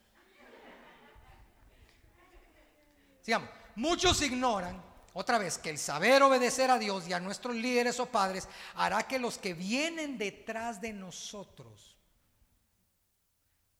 Muchos 3.74 4.20
ignoran, 4.22 4.82
otra 5.14 5.38
vez, 5.38 5.58
que 5.58 5.70
el 5.70 5.78
saber 5.78 6.22
obedecer 6.22 6.70
a 6.70 6.78
Dios 6.78 7.08
y 7.08 7.12
a 7.12 7.20
nuestros 7.20 7.54
líderes 7.56 8.00
o 8.00 8.06
padres 8.06 8.48
hará 8.74 9.02
que 9.02 9.18
los 9.18 9.38
que 9.38 9.54
vienen 9.54 10.18
detrás 10.18 10.80
de 10.80 10.92
nosotros 10.92 11.96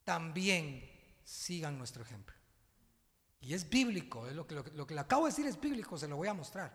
también 0.05 0.91
sigan 1.25 1.79
nuestro 1.79 2.03
ejemplo. 2.03 2.35
Y 3.41 3.55
es 3.55 3.69
bíblico, 3.69 4.27
es 4.29 4.35
lo, 4.35 4.47
que, 4.47 4.55
lo 4.55 4.87
que 4.87 4.95
le 4.95 5.01
acabo 5.01 5.25
de 5.25 5.33
decir 5.33 5.47
es 5.47 5.61
bíblico, 5.61 5.99
se 5.99 6.09
lo 6.09 6.17
voy 6.17 6.29
a 6.29 6.35
mostrar. 6.35 6.73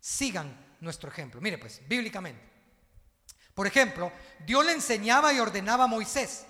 Sigan 0.00 0.76
nuestro 0.80 1.10
ejemplo. 1.10 1.40
Mire 1.40 1.58
pues, 1.58 1.86
bíblicamente. 1.86 2.50
Por 3.54 3.66
ejemplo, 3.66 4.12
Dios 4.44 4.64
le 4.64 4.72
enseñaba 4.72 5.32
y 5.32 5.38
ordenaba 5.38 5.84
a 5.84 5.88
Moisés 5.88 6.46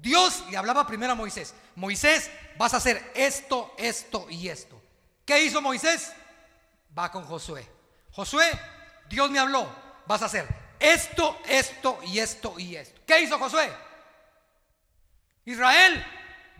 Dios 0.00 0.44
le 0.50 0.56
hablaba 0.56 0.86
primero 0.86 1.12
a 1.12 1.16
Moisés. 1.16 1.54
Moisés, 1.74 2.30
vas 2.56 2.74
a 2.74 2.78
hacer 2.78 3.12
esto, 3.14 3.74
esto 3.78 4.26
y 4.30 4.48
esto. 4.48 4.80
¿Qué 5.24 5.44
hizo 5.44 5.60
Moisés? 5.60 6.12
Va 6.96 7.10
con 7.10 7.24
Josué. 7.24 7.66
Josué, 8.12 8.50
Dios 9.08 9.30
me 9.30 9.38
habló. 9.38 9.68
Vas 10.06 10.22
a 10.22 10.26
hacer 10.26 10.46
esto, 10.78 11.38
esto 11.46 11.98
y 12.04 12.18
esto 12.18 12.58
y 12.58 12.76
esto. 12.76 13.00
¿Qué 13.06 13.20
hizo 13.20 13.38
Josué? 13.38 13.72
Israel, 15.44 16.04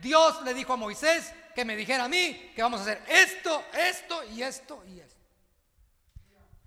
Dios 0.00 0.42
le 0.42 0.54
dijo 0.54 0.72
a 0.72 0.76
Moisés 0.76 1.32
que 1.54 1.64
me 1.64 1.76
dijera 1.76 2.04
a 2.04 2.08
mí 2.08 2.52
que 2.54 2.62
vamos 2.62 2.80
a 2.80 2.82
hacer 2.82 3.02
esto, 3.08 3.64
esto 3.72 4.24
y 4.24 4.42
esto 4.42 4.84
y 4.86 5.00
esto. 5.00 5.16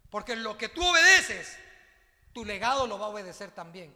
Porque 0.10 0.36
lo 0.36 0.58
que 0.58 0.70
tú 0.70 0.86
obedeces, 0.86 1.58
tu 2.34 2.44
legado 2.44 2.88
lo 2.88 2.98
va 2.98 3.06
a 3.06 3.10
obedecer 3.10 3.52
también. 3.52 3.96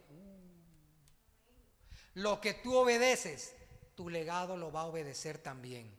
Lo 2.14 2.40
que 2.40 2.54
tú 2.54 2.76
obedeces, 2.76 3.54
tu 3.96 4.08
legado 4.08 4.56
lo 4.56 4.70
va 4.72 4.82
a 4.82 4.86
obedecer 4.86 5.38
también. 5.38 5.90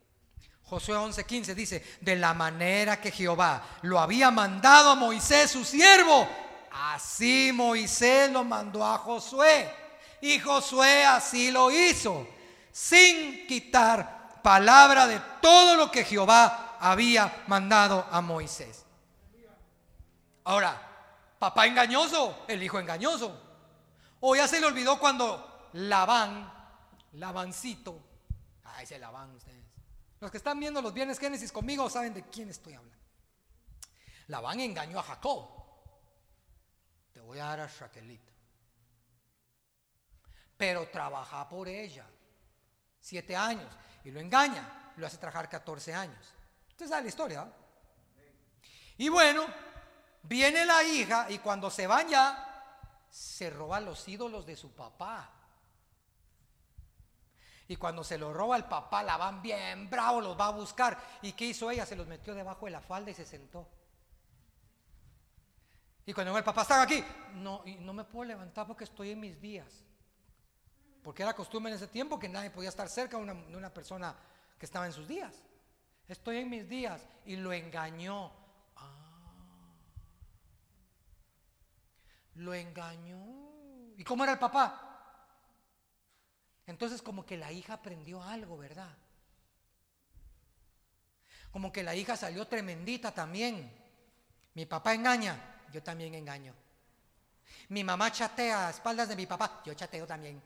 Josué 0.63 0.95
11:15 0.95 1.53
dice, 1.53 1.83
de 2.01 2.15
la 2.15 2.33
manera 2.33 2.99
que 2.99 3.11
Jehová 3.11 3.63
lo 3.83 3.99
había 3.99 4.31
mandado 4.31 4.91
a 4.91 4.95
Moisés, 4.95 5.51
su 5.51 5.63
siervo, 5.63 6.27
así 6.71 7.51
Moisés 7.53 8.31
lo 8.31 8.43
mandó 8.43 8.85
a 8.85 8.97
Josué. 8.97 9.69
Y 10.21 10.39
Josué 10.39 11.05
así 11.05 11.51
lo 11.51 11.69
hizo, 11.69 12.27
sin 12.71 13.45
quitar 13.45 14.41
palabra 14.41 15.07
de 15.07 15.19
todo 15.41 15.75
lo 15.75 15.91
que 15.91 16.03
Jehová 16.03 16.77
había 16.79 17.43
mandado 17.47 18.07
a 18.09 18.21
Moisés. 18.21 18.85
Ahora, 20.45 20.79
papá 21.37 21.65
engañoso, 21.65 22.45
el 22.47 22.63
hijo 22.63 22.79
engañoso. 22.79 23.39
O 24.19 24.35
ya 24.35 24.47
se 24.47 24.59
le 24.59 24.65
olvidó 24.65 24.97
cuando 24.97 25.54
Labán, 25.75 26.51
Labancito. 27.13 28.01
Ah, 28.63 28.81
ese 28.81 28.97
Labán 28.97 29.35
ustedes. 29.35 29.65
Los 30.21 30.31
que 30.31 30.37
están 30.37 30.59
viendo 30.59 30.81
los 30.81 30.93
bienes 30.93 31.19
Génesis 31.19 31.51
conmigo 31.51 31.89
saben 31.89 32.13
de 32.13 32.23
quién 32.23 32.49
estoy 32.49 32.73
hablando. 32.73 32.97
Labán 34.27 34.59
engañó 34.61 34.99
a 34.99 35.03
Jacob. 35.03 35.49
Te 37.11 37.19
voy 37.19 37.39
a 37.39 37.45
dar 37.45 37.59
a 37.59 37.67
Raquelita. 37.67 38.31
Pero 40.57 40.87
trabaja 40.87 41.47
por 41.49 41.67
ella. 41.67 42.07
Siete 42.99 43.35
años. 43.35 43.71
Y 44.05 44.11
lo 44.11 44.21
engaña. 44.21 44.93
Lo 44.95 45.05
hace 45.05 45.17
trabajar 45.17 45.49
14 45.49 45.93
años. 45.93 46.33
Usted 46.69 46.87
sabe 46.87 47.03
la 47.03 47.09
historia. 47.09 47.53
Y 48.97 49.09
bueno, 49.09 49.45
viene 50.23 50.65
la 50.65 50.83
hija 50.83 51.29
y 51.29 51.39
cuando 51.39 51.69
se 51.69 51.85
van 51.85 52.07
ya, 52.07 53.07
se 53.09 53.49
roba 53.49 53.81
los 53.81 54.07
ídolos 54.07 54.45
de 54.45 54.55
su 54.55 54.71
papá. 54.71 55.34
Y 57.67 57.77
cuando 57.77 58.03
se 58.03 58.17
lo 58.17 58.31
roba 58.31 58.57
el 58.57 58.65
papá, 58.65 59.01
la 59.01 59.17
van 59.17 59.41
bien 59.41 59.89
bravo, 59.89 60.21
los 60.21 60.39
va 60.39 60.47
a 60.47 60.51
buscar. 60.51 60.97
¿Y 61.21 61.33
qué 61.33 61.45
hizo 61.45 61.71
ella? 61.71 61.85
Se 61.85 61.95
los 61.95 62.05
metió 62.05 62.35
debajo 62.35 62.65
de 62.65 62.71
la 62.71 62.81
falda 62.81 63.09
y 63.09 63.15
se 63.15 63.25
sentó. 63.25 63.67
Y 66.05 66.13
cuando 66.13 66.37
el 66.37 66.43
papá 66.43 66.61
estaba 66.61 66.83
aquí, 66.83 67.03
no, 67.33 67.63
y 67.65 67.75
no 67.75 67.91
me 67.93 68.03
puedo 68.03 68.25
levantar 68.25 68.67
porque 68.67 68.83
estoy 68.83 69.11
en 69.11 69.19
mis 69.19 69.41
días. 69.41 69.83
Porque 71.01 71.23
era 71.23 71.33
costumbre 71.33 71.71
en 71.71 71.77
ese 71.77 71.87
tiempo 71.87 72.19
que 72.19 72.29
nadie 72.29 72.51
podía 72.51 72.69
estar 72.69 72.87
cerca 72.87 73.17
de 73.17 73.23
una, 73.23 73.73
persona 73.73 74.15
que 74.59 74.65
estaba 74.65 74.85
en 74.85 74.93
sus 74.93 75.07
días. 75.07 75.33
Estoy 76.07 76.37
en 76.37 76.49
mis 76.49 76.69
días. 76.69 77.01
Y 77.25 77.35
lo 77.35 77.51
engañó. 77.51 78.31
Ah. 78.75 79.73
Lo 82.35 82.53
engañó. 82.53 83.23
¿Y 83.97 84.03
cómo 84.03 84.23
era 84.23 84.33
el 84.33 84.39
papá? 84.39 84.84
Entonces 86.67 87.01
como 87.01 87.25
que 87.25 87.37
la 87.37 87.51
hija 87.51 87.73
aprendió 87.73 88.23
algo, 88.23 88.57
¿verdad? 88.57 88.95
Como 91.51 91.71
que 91.71 91.83
la 91.83 91.95
hija 91.95 92.17
salió 92.17 92.47
tremendita 92.47 93.13
también. 93.13 93.71
Mi 94.55 94.65
papá 94.65 94.93
engaña, 94.93 95.37
yo 95.71 95.83
también 95.83 96.15
engaño. 96.15 96.53
Mi 97.69 97.83
mamá 97.83 98.11
chatea 98.11 98.67
a 98.67 98.69
espaldas 98.71 99.09
de 99.09 99.15
mi 99.15 99.25
papá, 99.25 99.61
yo 99.65 99.73
chateo 99.73 100.05
también. 100.05 100.41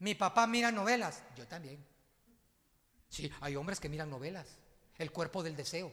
Mi 0.00 0.14
papá 0.14 0.46
mira 0.46 0.70
novelas, 0.70 1.22
yo 1.36 1.46
también. 1.46 1.84
Sí, 3.08 3.30
hay 3.40 3.56
hombres 3.56 3.78
que 3.78 3.88
miran 3.88 4.10
novelas. 4.10 4.46
El 4.98 5.12
cuerpo 5.12 5.42
del 5.42 5.56
deseo. 5.56 5.92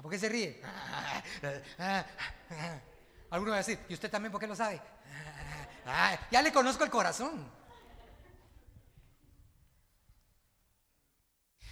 ¿Por 0.00 0.10
qué 0.10 0.18
se 0.18 0.28
ríe? 0.28 0.60
Alguno 3.30 3.50
va 3.50 3.56
a 3.56 3.58
decir, 3.58 3.78
¿y 3.88 3.94
usted 3.94 4.10
también 4.10 4.32
por 4.32 4.40
qué 4.40 4.46
lo 4.46 4.56
sabe? 4.56 4.80
Ya 5.84 6.42
le 6.42 6.52
conozco 6.52 6.84
el 6.84 6.90
corazón. 6.90 7.50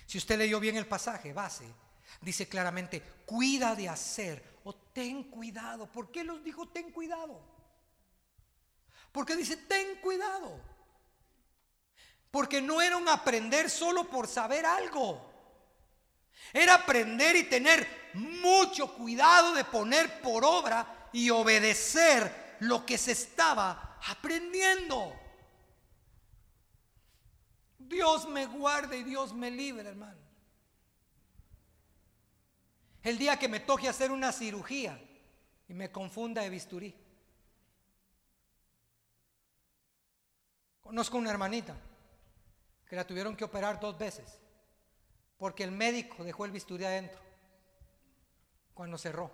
Si 0.07 0.19
usted 0.19 0.39
leyó 0.39 0.59
bien 0.59 0.77
el 0.77 0.89
pasaje 0.89 1.33
base, 1.33 1.73
dice 2.21 2.49
claramente, 2.49 3.01
cuida 3.25 3.77
de 3.77 3.89
hacer 3.89 4.59
o 4.65 4.75
ten 4.75 5.23
cuidado. 5.31 5.87
¿Por 5.87 6.11
qué 6.11 6.25
los 6.25 6.43
dijo 6.43 6.69
ten 6.69 6.91
cuidado? 6.91 7.41
Porque 9.13 9.37
dice 9.37 9.57
ten 9.57 10.01
cuidado. 10.01 10.61
Porque 12.31 12.61
no 12.61 12.83
era 12.83 12.97
un 12.97 13.09
aprender 13.09 13.71
solo 13.71 14.11
por 14.11 14.27
saber 14.27 14.67
algo. 14.67 15.31
Era 16.53 16.75
aprender 16.75 17.37
y 17.37 17.45
tener 17.45 18.11
mucho 18.15 18.95
cuidado 18.95 19.55
de 19.55 19.65
poner 19.65 20.21
por 20.21 20.45
obra 20.45 21.09
y 21.13 21.31
obedecer 21.31 22.57
lo 22.61 22.85
que 22.85 22.99
se 22.99 23.13
estaba 23.13 23.90
aprendiendo. 24.09 25.15
Dios 27.79 28.29
me 28.29 28.47
guarde 28.47 28.99
y 28.99 29.05
Dios 29.05 29.35
me 29.35 29.51
libre, 29.51 29.89
hermano. 29.89 30.21
El 33.03 33.19
día 33.19 33.39
que 33.39 33.49
me 33.49 33.61
toque 33.61 33.89
hacer 33.89 34.11
una 34.11 34.33
cirugía 34.33 35.01
y 35.69 35.75
me 35.75 35.91
confunda 35.91 36.43
de 36.43 36.51
bisturí. 36.51 36.95
Conozco 40.83 41.17
una 41.17 41.31
hermanita 41.31 41.77
que 42.87 42.97
la 42.97 43.07
tuvieron 43.07 43.37
que 43.37 43.45
operar 43.45 43.79
dos 43.81 43.97
veces 43.97 44.41
porque 45.41 45.65
el 45.65 45.71
médico 45.71 46.23
dejó 46.23 46.45
el 46.45 46.51
bisturí 46.51 46.85
adentro 46.85 47.19
cuando 48.75 48.99
cerró. 48.99 49.31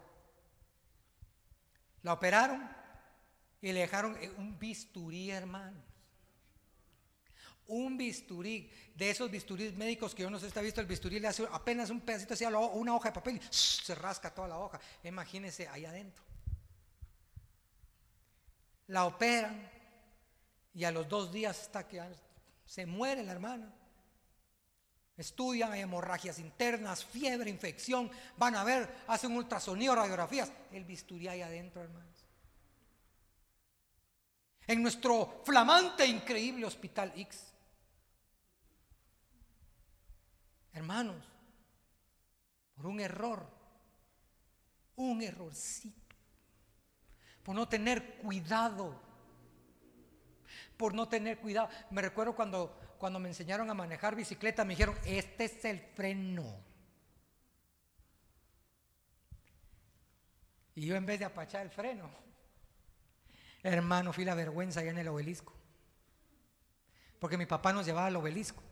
La 2.02 2.12
operaron 2.12 2.75
y 3.60 3.72
le 3.72 3.80
dejaron 3.80 4.16
un 4.38 4.58
bisturí, 4.58 5.30
hermano 5.30 5.86
un 7.68 7.96
bisturí, 7.96 8.70
de 8.94 9.10
esos 9.10 9.30
bisturís 9.30 9.74
médicos 9.74 10.14
que 10.14 10.22
yo 10.22 10.30
no 10.30 10.38
sé 10.38 10.42
si 10.42 10.48
está 10.48 10.60
visto, 10.60 10.80
el 10.80 10.86
bisturí 10.86 11.18
le 11.18 11.28
hace 11.28 11.46
apenas 11.50 11.90
un 11.90 12.00
pedacito 12.00 12.34
así 12.34 12.44
a 12.44 12.50
una 12.50 12.94
hoja 12.94 13.08
de 13.10 13.14
papel 13.14 13.36
y 13.36 13.40
se 13.50 13.94
rasca 13.94 14.32
toda 14.32 14.48
la 14.48 14.58
hoja. 14.58 14.80
Imagínense 15.04 15.68
ahí 15.68 15.84
adentro. 15.84 16.22
La 18.88 19.04
operan 19.04 19.68
y 20.74 20.84
a 20.84 20.92
los 20.92 21.08
dos 21.08 21.32
días 21.32 21.60
está 21.60 21.86
que 21.88 22.00
se 22.64 22.86
muere 22.86 23.24
la 23.24 23.32
hermana. 23.32 23.72
Estudian, 25.16 25.72
hay 25.72 25.80
hemorragias 25.80 26.38
internas, 26.38 27.04
fiebre, 27.04 27.48
infección, 27.48 28.10
van 28.36 28.54
a 28.54 28.64
ver, 28.64 28.88
hacen 29.08 29.32
ultrasonido, 29.32 29.94
radiografías. 29.94 30.52
El 30.70 30.84
bisturí 30.84 31.26
ahí 31.26 31.40
adentro, 31.40 31.82
hermanos. 31.82 32.15
En 34.66 34.82
nuestro 34.82 35.42
flamante, 35.44 36.04
e 36.04 36.08
increíble 36.08 36.66
hospital 36.66 37.12
X. 37.16 37.52
Hermanos, 40.72 41.24
por 42.74 42.86
un 42.86 43.00
error, 43.00 43.48
un 44.96 45.22
errorcito, 45.22 46.16
por 47.42 47.54
no 47.54 47.68
tener 47.68 48.18
cuidado, 48.18 49.00
por 50.76 50.94
no 50.94 51.08
tener 51.08 51.38
cuidado. 51.38 51.68
Me 51.90 52.02
recuerdo 52.02 52.34
cuando, 52.34 52.96
cuando 52.98 53.18
me 53.18 53.28
enseñaron 53.28 53.70
a 53.70 53.74
manejar 53.74 54.14
bicicleta, 54.14 54.64
me 54.64 54.74
dijeron, 54.74 54.96
este 55.04 55.44
es 55.44 55.64
el 55.64 55.80
freno. 55.80 56.44
Y 60.74 60.84
yo 60.86 60.96
en 60.96 61.06
vez 61.06 61.18
de 61.20 61.24
apachar 61.24 61.62
el 61.62 61.70
freno, 61.70 62.10
hermano, 63.66 64.12
fui 64.12 64.24
la 64.24 64.34
vergüenza 64.34 64.80
allá 64.80 64.90
en 64.90 64.98
el 64.98 65.08
obelisco. 65.08 65.52
Porque 67.18 67.38
mi 67.38 67.46
papá 67.46 67.72
nos 67.72 67.86
llevaba 67.86 68.06
al 68.06 68.16
obelisco. 68.16 68.62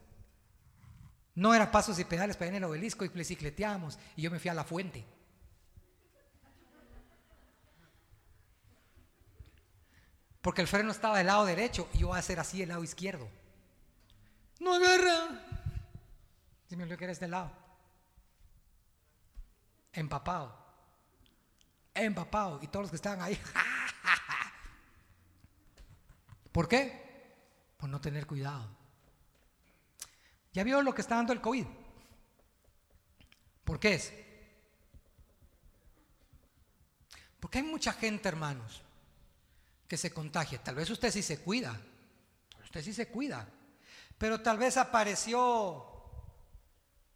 No 1.34 1.54
era 1.54 1.70
pasos 1.70 1.98
y 1.98 2.04
pedales 2.04 2.36
para 2.36 2.48
ir 2.48 2.54
en 2.54 2.62
el 2.62 2.70
obelisco 2.70 3.04
y 3.04 3.08
bicicleteábamos. 3.08 3.98
Y 4.16 4.22
yo 4.22 4.30
me 4.30 4.38
fui 4.38 4.50
a 4.50 4.54
la 4.54 4.64
fuente. 4.64 5.04
Porque 10.40 10.60
el 10.60 10.68
freno 10.68 10.90
estaba 10.90 11.18
del 11.18 11.26
lado 11.26 11.46
derecho 11.46 11.88
y 11.94 11.98
yo 11.98 12.08
iba 12.08 12.16
a 12.16 12.20
hacer 12.20 12.38
así 12.38 12.62
el 12.62 12.68
lado 12.68 12.84
izquierdo. 12.84 13.26
No 14.60 14.74
agarra. 14.74 15.40
Si 16.68 16.76
me 16.76 16.86
lo 16.86 16.96
que 16.96 17.10
este 17.10 17.28
lado. 17.28 17.50
Empapado. 19.92 20.54
Empapado. 21.94 22.60
Y 22.62 22.66
todos 22.68 22.84
los 22.84 22.90
que 22.90 22.96
estaban 22.96 23.22
ahí. 23.22 23.40
¿Por 26.54 26.68
qué? 26.68 27.34
Por 27.76 27.88
no 27.88 28.00
tener 28.00 28.28
cuidado. 28.28 28.68
¿Ya 30.52 30.62
vio 30.62 30.80
lo 30.82 30.94
que 30.94 31.00
está 31.00 31.16
dando 31.16 31.32
el 31.32 31.40
COVID? 31.40 31.66
¿Por 33.64 33.80
qué 33.80 33.94
es? 33.94 34.12
Porque 37.40 37.58
hay 37.58 37.64
mucha 37.64 37.92
gente, 37.92 38.28
hermanos, 38.28 38.82
que 39.88 39.96
se 39.96 40.12
contagia. 40.12 40.62
Tal 40.62 40.76
vez 40.76 40.88
usted 40.90 41.10
sí 41.10 41.24
se 41.24 41.40
cuida. 41.40 41.76
Usted 42.62 42.84
sí 42.84 42.92
se 42.92 43.08
cuida. 43.08 43.48
Pero 44.16 44.40
tal 44.40 44.56
vez 44.56 44.76
apareció, 44.76 45.84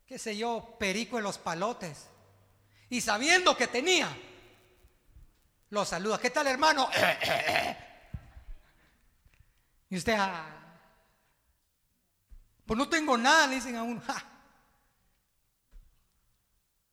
qué 0.05 0.19
sé 0.19 0.37
yo, 0.37 0.75
perico 0.81 1.17
en 1.17 1.23
los 1.23 1.39
palotes. 1.39 2.09
Y 2.91 3.01
sabiendo 3.01 3.57
que 3.57 3.69
tenía, 3.69 4.09
lo 5.71 5.85
saluda. 5.85 6.19
¿Qué 6.19 6.31
tal, 6.31 6.49
hermano? 6.49 6.91
y 9.91 9.97
usted, 9.97 10.15
ah, 10.19 10.59
pues 12.67 12.77
no 12.77 12.89
tengo 12.89 13.17
nada, 13.17 13.47
le 13.47 13.55
dicen 13.55 13.77
a 13.77 13.83
uno. 13.83 14.03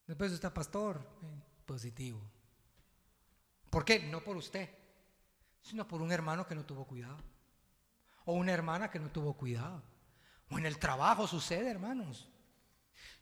Después 0.07 0.31
está 0.31 0.53
pastor, 0.53 1.05
eh, 1.23 1.41
positivo. 1.65 2.21
¿Por 3.69 3.83
qué? 3.83 3.99
No 3.99 4.21
por 4.21 4.37
usted, 4.37 4.69
sino 5.61 5.87
por 5.87 6.01
un 6.01 6.11
hermano 6.11 6.47
que 6.47 6.55
no 6.55 6.65
tuvo 6.65 6.85
cuidado. 6.85 7.17
O 8.25 8.33
una 8.33 8.53
hermana 8.53 8.89
que 8.89 8.99
no 8.99 9.11
tuvo 9.11 9.33
cuidado. 9.33 9.83
O 10.49 10.57
en 10.57 10.65
el 10.65 10.79
trabajo 10.79 11.27
sucede, 11.27 11.69
hermanos. 11.69 12.29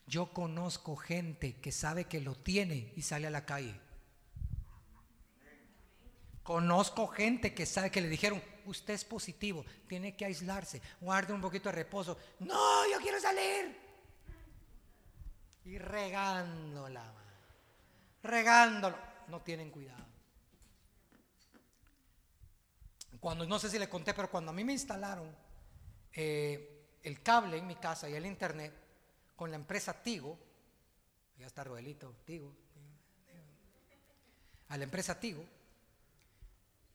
Yo 0.06 0.34
conozco 0.34 0.96
gente 0.96 1.60
que 1.60 1.72
sabe 1.72 2.06
que 2.06 2.22
lo 2.22 2.36
tiene 2.36 2.94
y 2.96 3.02
sale 3.02 3.28
a 3.28 3.32
la 3.32 3.46
calle. 3.46 3.80
Conozco 6.44 7.08
gente 7.08 7.54
que 7.56 7.66
sabe 7.66 7.90
que 7.90 8.02
le 8.02 8.10
dijeron, 8.10 8.44
usted 8.66 8.94
es 8.94 9.06
positivo, 9.06 9.66
tiene 9.88 10.16
que 10.16 10.26
aislarse, 10.26 10.82
guarde 11.02 11.34
un 11.34 11.42
poquito 11.42 11.70
de 11.70 11.76
reposo. 11.76 12.18
No, 12.40 12.88
yo 12.90 13.00
quiero 13.00 13.20
salir. 13.20 13.78
Y 15.66 15.78
regándola, 15.78 17.04
regándolo. 18.22 18.98
No 19.28 19.42
tienen 19.42 19.72
cuidado. 19.72 20.04
Cuando, 23.20 23.46
no 23.46 23.58
sé 23.58 23.70
si 23.70 23.80
le 23.80 23.88
conté, 23.88 24.14
pero 24.14 24.30
cuando 24.30 24.52
a 24.52 24.54
mí 24.54 24.66
me 24.66 24.74
instalaron 24.74 25.34
eh, 26.12 26.98
el 27.02 27.22
cable 27.22 27.58
en 27.58 27.68
mi 27.68 27.76
casa 27.76 28.10
y 28.10 28.16
el 28.16 28.26
internet 28.26 28.74
con 29.36 29.50
la 29.50 29.56
empresa 29.56 30.04
Tigo, 30.04 30.38
ya 31.38 31.48
está 31.48 31.64
Rodelito, 31.64 32.14
Tigo, 32.26 32.54
a 34.68 34.78
la 34.78 34.84
empresa 34.84 35.20
Tigo, 35.20 35.46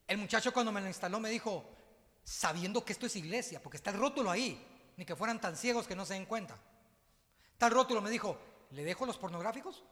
el 0.09 0.17
muchacho 0.19 0.53
cuando 0.53 0.73
me 0.73 0.81
lo 0.81 0.89
instaló 0.89 1.21
me 1.21 1.29
dijo, 1.29 1.65
sabiendo 2.25 2.85
que 2.85 2.95
esto 2.95 3.07
es 3.07 3.15
iglesia, 3.15 3.63
porque 3.63 3.77
está 3.77 3.91
el 3.91 3.99
rótulo 3.99 4.31
ahí, 4.31 4.67
ni 4.97 5.05
que 5.05 5.15
fueran 5.15 5.41
tan 5.41 5.55
ciegos 5.55 5.87
que 5.87 5.95
no 5.95 6.07
se 6.07 6.15
den 6.15 6.25
cuenta. 6.25 6.59
Tal 7.59 7.71
rótulo 7.71 8.01
me 8.01 8.09
dijo, 8.11 8.39
¿le 8.71 8.85
dejo 8.85 9.05
los 9.05 9.19
pornográficos? 9.19 9.85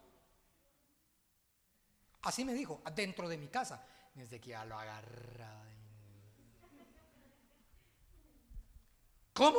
Así 2.22 2.44
me 2.44 2.54
dijo, 2.54 2.82
dentro 2.94 3.28
de 3.28 3.36
mi 3.36 3.48
casa. 3.48 3.84
Desde 4.14 4.40
que 4.40 4.50
ya 4.50 4.64
lo 4.64 4.78
agarraba. 4.78 5.66
¿Cómo? 9.34 9.58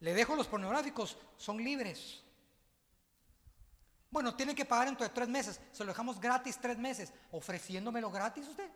Le 0.00 0.14
dejo 0.14 0.34
los 0.34 0.46
pornográficos, 0.46 1.18
son 1.36 1.58
libres. 1.62 2.22
Bueno, 4.10 4.34
tiene 4.34 4.54
que 4.54 4.64
pagar 4.64 4.86
dentro 4.86 5.06
de 5.06 5.12
tres 5.12 5.28
meses. 5.28 5.60
Se 5.72 5.84
lo 5.84 5.92
dejamos 5.92 6.18
gratis 6.18 6.58
tres 6.58 6.78
meses. 6.78 7.12
¿Ofreciéndomelo 7.30 8.10
gratis 8.10 8.48
usted? 8.48 8.70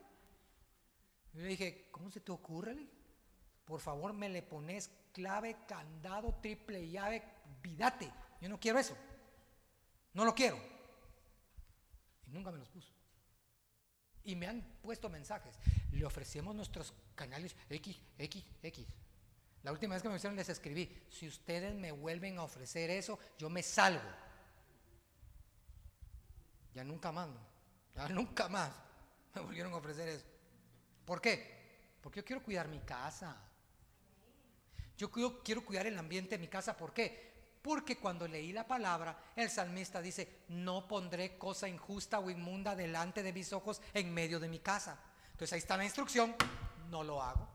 Y 1.37 1.41
le 1.41 1.49
dije, 1.49 1.89
¿cómo 1.91 2.11
se 2.11 2.21
te 2.21 2.33
ocurre? 2.33 2.89
Por 3.67 3.81
favor, 3.81 4.15
me 4.15 4.29
le 4.31 4.43
pones 4.43 4.91
clave, 5.13 5.57
candado, 5.69 6.35
triple 6.41 6.89
llave, 6.89 7.23
vidate. 7.63 8.11
Yo 8.41 8.49
no 8.49 8.59
quiero 8.59 8.79
eso. 8.79 8.97
No 10.15 10.25
lo 10.25 10.35
quiero. 10.35 10.59
Y 12.27 12.31
nunca 12.31 12.51
me 12.51 12.59
los 12.59 12.69
puso. 12.71 12.91
Y 14.25 14.35
me 14.35 14.47
han 14.47 14.63
puesto 14.81 15.11
mensajes. 15.11 15.59
Le 15.93 16.07
ofrecemos 16.07 16.55
nuestros 16.55 16.95
canales 17.15 17.55
X, 17.69 18.01
X, 18.17 18.45
X. 18.63 18.87
La 19.63 19.73
última 19.73 19.95
vez 19.95 20.03
que 20.03 20.09
me 20.09 20.17
hicieron 20.17 20.37
les 20.37 20.49
escribí, 20.49 21.07
si 21.11 21.29
ustedes 21.29 21.75
me 21.75 21.93
vuelven 21.93 22.39
a 22.39 22.45
ofrecer 22.45 22.89
eso, 22.89 23.19
yo 23.37 23.51
me 23.51 23.63
salgo. 23.63 24.09
Ya 26.73 26.83
nunca 26.83 27.13
más, 27.13 27.29
ya 27.95 28.09
nunca 28.09 28.49
más 28.49 28.71
me 29.35 29.43
volvieron 29.43 29.73
a 29.75 29.77
ofrecer 29.77 30.09
eso. 30.09 30.36
¿Por 31.07 31.21
qué? 31.21 31.57
Porque 32.03 32.21
yo 32.21 32.25
quiero 32.25 32.43
cuidar 32.43 32.69
mi 32.69 32.81
casa. 32.81 33.37
Yo 34.99 35.11
quiero 35.11 35.65
cuidar 35.65 35.87
el 35.87 35.99
ambiente 35.99 36.31
de 36.31 36.39
mi 36.39 36.49
casa. 36.49 36.77
¿Por 36.77 36.93
qué? 36.93 37.27
Porque 37.63 37.97
cuando 37.97 38.29
leí 38.29 38.53
la 38.53 38.67
palabra, 38.67 39.17
el 39.35 39.51
salmista 39.51 40.01
dice, 40.03 40.43
no 40.49 40.87
pondré 40.87 41.39
cosa 41.39 41.69
injusta 41.69 42.19
o 42.19 42.31
inmunda 42.31 42.75
delante 42.75 43.23
de 43.23 43.33
mis 43.33 43.53
ojos 43.53 43.81
en 43.95 44.13
medio 44.13 44.41
de 44.41 44.49
mi 44.49 44.59
casa. 44.59 44.99
Entonces 45.33 45.53
ahí 45.53 45.59
está 45.59 45.77
la 45.77 45.85
instrucción, 45.85 46.35
no 46.91 47.03
lo 47.03 47.23
hago. 47.23 47.49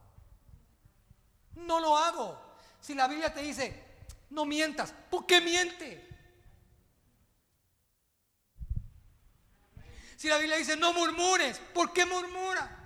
No 1.55 1.79
lo 1.79 1.97
hago. 1.97 2.55
Si 2.79 2.93
la 2.93 3.07
Biblia 3.07 3.33
te 3.33 3.41
dice, 3.41 3.83
no 4.29 4.45
mientas, 4.45 4.93
¿por 5.09 5.25
qué 5.25 5.41
miente? 5.41 6.07
Si 10.15 10.27
la 10.27 10.37
Biblia 10.37 10.57
dice, 10.57 10.77
no 10.77 10.93
murmures, 10.93 11.57
¿por 11.73 11.91
qué 11.91 12.05
murmura? 12.05 12.80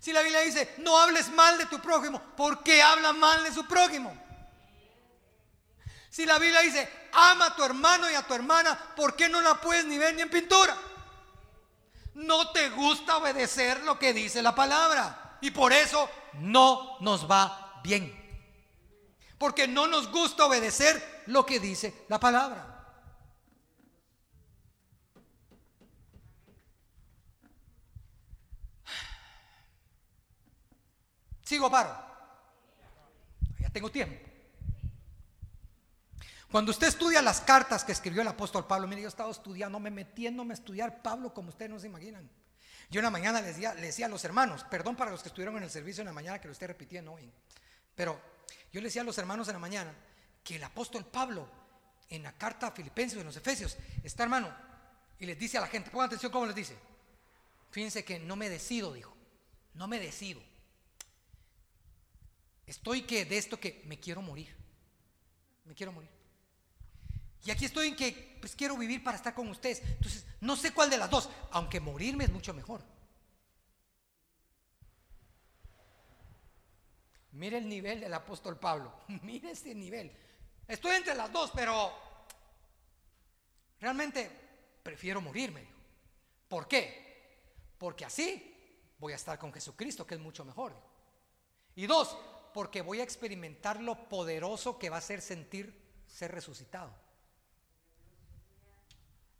Si 0.00 0.14
la 0.14 0.22
Biblia 0.22 0.40
dice, 0.40 0.74
no 0.78 0.98
hables 0.98 1.30
mal 1.30 1.58
de 1.58 1.66
tu 1.66 1.78
prójimo, 1.78 2.20
¿por 2.34 2.62
qué 2.62 2.82
habla 2.82 3.12
mal 3.12 3.44
de 3.44 3.52
su 3.52 3.66
prójimo? 3.66 4.16
Si 6.08 6.24
la 6.24 6.38
Biblia 6.38 6.60
dice, 6.60 7.08
ama 7.12 7.46
a 7.46 7.54
tu 7.54 7.62
hermano 7.62 8.10
y 8.10 8.14
a 8.14 8.22
tu 8.22 8.32
hermana, 8.34 8.76
¿por 8.96 9.14
qué 9.14 9.28
no 9.28 9.42
la 9.42 9.60
puedes 9.60 9.84
ni 9.84 9.98
ver 9.98 10.14
ni 10.14 10.22
en 10.22 10.30
pintura? 10.30 10.74
No 12.14 12.50
te 12.50 12.70
gusta 12.70 13.18
obedecer 13.18 13.82
lo 13.84 13.98
que 13.98 14.14
dice 14.14 14.42
la 14.42 14.54
palabra. 14.54 15.38
Y 15.42 15.50
por 15.50 15.72
eso 15.72 16.10
no 16.34 16.96
nos 17.00 17.30
va 17.30 17.80
bien. 17.84 18.16
Porque 19.38 19.68
no 19.68 19.86
nos 19.86 20.10
gusta 20.10 20.46
obedecer 20.46 21.24
lo 21.26 21.46
que 21.46 21.60
dice 21.60 22.04
la 22.08 22.18
palabra. 22.18 22.69
¿Sigo 31.50 31.68
paro? 31.68 31.92
Ya 33.58 33.68
tengo 33.70 33.90
tiempo. 33.90 34.14
Cuando 36.48 36.70
usted 36.70 36.86
estudia 36.86 37.20
las 37.20 37.40
cartas 37.40 37.82
que 37.82 37.90
escribió 37.90 38.22
el 38.22 38.28
apóstol 38.28 38.68
Pablo, 38.68 38.86
mire, 38.86 39.02
yo 39.02 39.08
he 39.08 39.10
estado 39.10 39.32
estudiando, 39.32 39.80
me 39.80 39.90
metiéndome 39.90 40.52
a 40.52 40.54
estudiar 40.54 41.02
Pablo 41.02 41.34
como 41.34 41.48
ustedes 41.48 41.72
no 41.72 41.80
se 41.80 41.88
imaginan. 41.88 42.30
Yo 42.88 43.00
una 43.00 43.10
mañana 43.10 43.40
les 43.40 43.56
decía, 43.56 44.06
a 44.06 44.08
los 44.08 44.24
hermanos, 44.24 44.62
perdón 44.70 44.94
para 44.94 45.10
los 45.10 45.22
que 45.22 45.28
estuvieron 45.28 45.56
en 45.56 45.64
el 45.64 45.70
servicio 45.70 46.02
en 46.02 46.06
la 46.06 46.12
mañana 46.12 46.40
que 46.40 46.46
lo 46.46 46.52
esté 46.52 46.68
repitiendo 46.68 47.14
hoy, 47.14 47.28
pero 47.96 48.20
yo 48.72 48.80
le 48.80 48.86
decía 48.86 49.02
a 49.02 49.04
los 49.04 49.18
hermanos 49.18 49.48
en 49.48 49.54
la 49.54 49.58
mañana 49.58 49.92
que 50.44 50.54
el 50.54 50.62
apóstol 50.62 51.04
Pablo 51.04 51.48
en 52.10 52.22
la 52.22 52.30
carta 52.30 52.68
a 52.68 52.70
Filipenses 52.70 53.18
en 53.18 53.26
los 53.26 53.36
Efesios 53.36 53.76
está 54.04 54.22
hermano 54.22 54.54
y 55.18 55.26
les 55.26 55.36
dice 55.36 55.58
a 55.58 55.62
la 55.62 55.66
gente, 55.66 55.90
pongan 55.90 56.06
atención 56.06 56.30
cómo 56.30 56.46
les 56.46 56.54
dice. 56.54 56.78
Fíjense 57.72 58.04
que 58.04 58.20
no 58.20 58.36
me 58.36 58.48
decido, 58.48 58.92
dijo, 58.92 59.16
no 59.74 59.88
me 59.88 59.98
decido. 59.98 60.48
Estoy 62.70 63.02
que 63.02 63.24
de 63.24 63.36
esto 63.36 63.58
que 63.58 63.82
me 63.86 63.98
quiero 63.98 64.22
morir. 64.22 64.54
Me 65.64 65.74
quiero 65.74 65.90
morir. 65.90 66.08
Y 67.42 67.50
aquí 67.50 67.64
estoy 67.64 67.88
en 67.88 67.96
que 67.96 68.38
pues 68.40 68.54
quiero 68.54 68.76
vivir 68.76 69.02
para 69.02 69.16
estar 69.16 69.34
con 69.34 69.48
ustedes. 69.48 69.82
Entonces, 69.82 70.24
no 70.40 70.54
sé 70.54 70.72
cuál 70.72 70.88
de 70.88 70.96
las 70.96 71.10
dos, 71.10 71.28
aunque 71.50 71.80
morirme 71.80 72.22
es 72.22 72.30
mucho 72.30 72.54
mejor. 72.54 72.84
Mire 77.32 77.58
el 77.58 77.68
nivel 77.68 77.98
del 78.02 78.14
apóstol 78.14 78.56
Pablo. 78.56 79.00
Mire 79.22 79.50
ese 79.50 79.74
nivel. 79.74 80.12
Estoy 80.68 80.94
entre 80.94 81.16
las 81.16 81.32
dos, 81.32 81.50
pero 81.52 81.92
realmente 83.80 84.30
prefiero 84.80 85.20
morirme. 85.20 85.66
¿Por 86.46 86.68
qué? 86.68 87.74
Porque 87.78 88.04
así 88.04 88.94
voy 88.96 89.12
a 89.12 89.16
estar 89.16 89.40
con 89.40 89.52
Jesucristo, 89.52 90.06
que 90.06 90.14
es 90.14 90.20
mucho 90.20 90.44
mejor. 90.44 90.72
Y 91.74 91.88
dos, 91.88 92.16
porque 92.52 92.82
voy 92.82 93.00
a 93.00 93.04
experimentar 93.04 93.80
lo 93.80 94.08
poderoso 94.08 94.78
que 94.78 94.90
va 94.90 94.98
a 94.98 95.02
ser 95.02 95.20
sentir 95.20 95.74
ser 96.06 96.32
resucitado. 96.32 96.90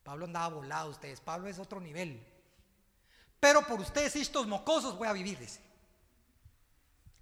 Pablo 0.02 0.24
andaba 0.24 0.54
volado 0.54 0.90
ustedes, 0.90 1.20
Pablo 1.20 1.48
es 1.48 1.58
otro 1.58 1.80
nivel. 1.80 2.26
Pero 3.38 3.62
por 3.66 3.80
ustedes, 3.80 4.16
estos 4.16 4.46
mocosos, 4.46 4.98
voy 4.98 5.08
a 5.08 5.12
vivir, 5.12 5.38
dice. 5.38 5.60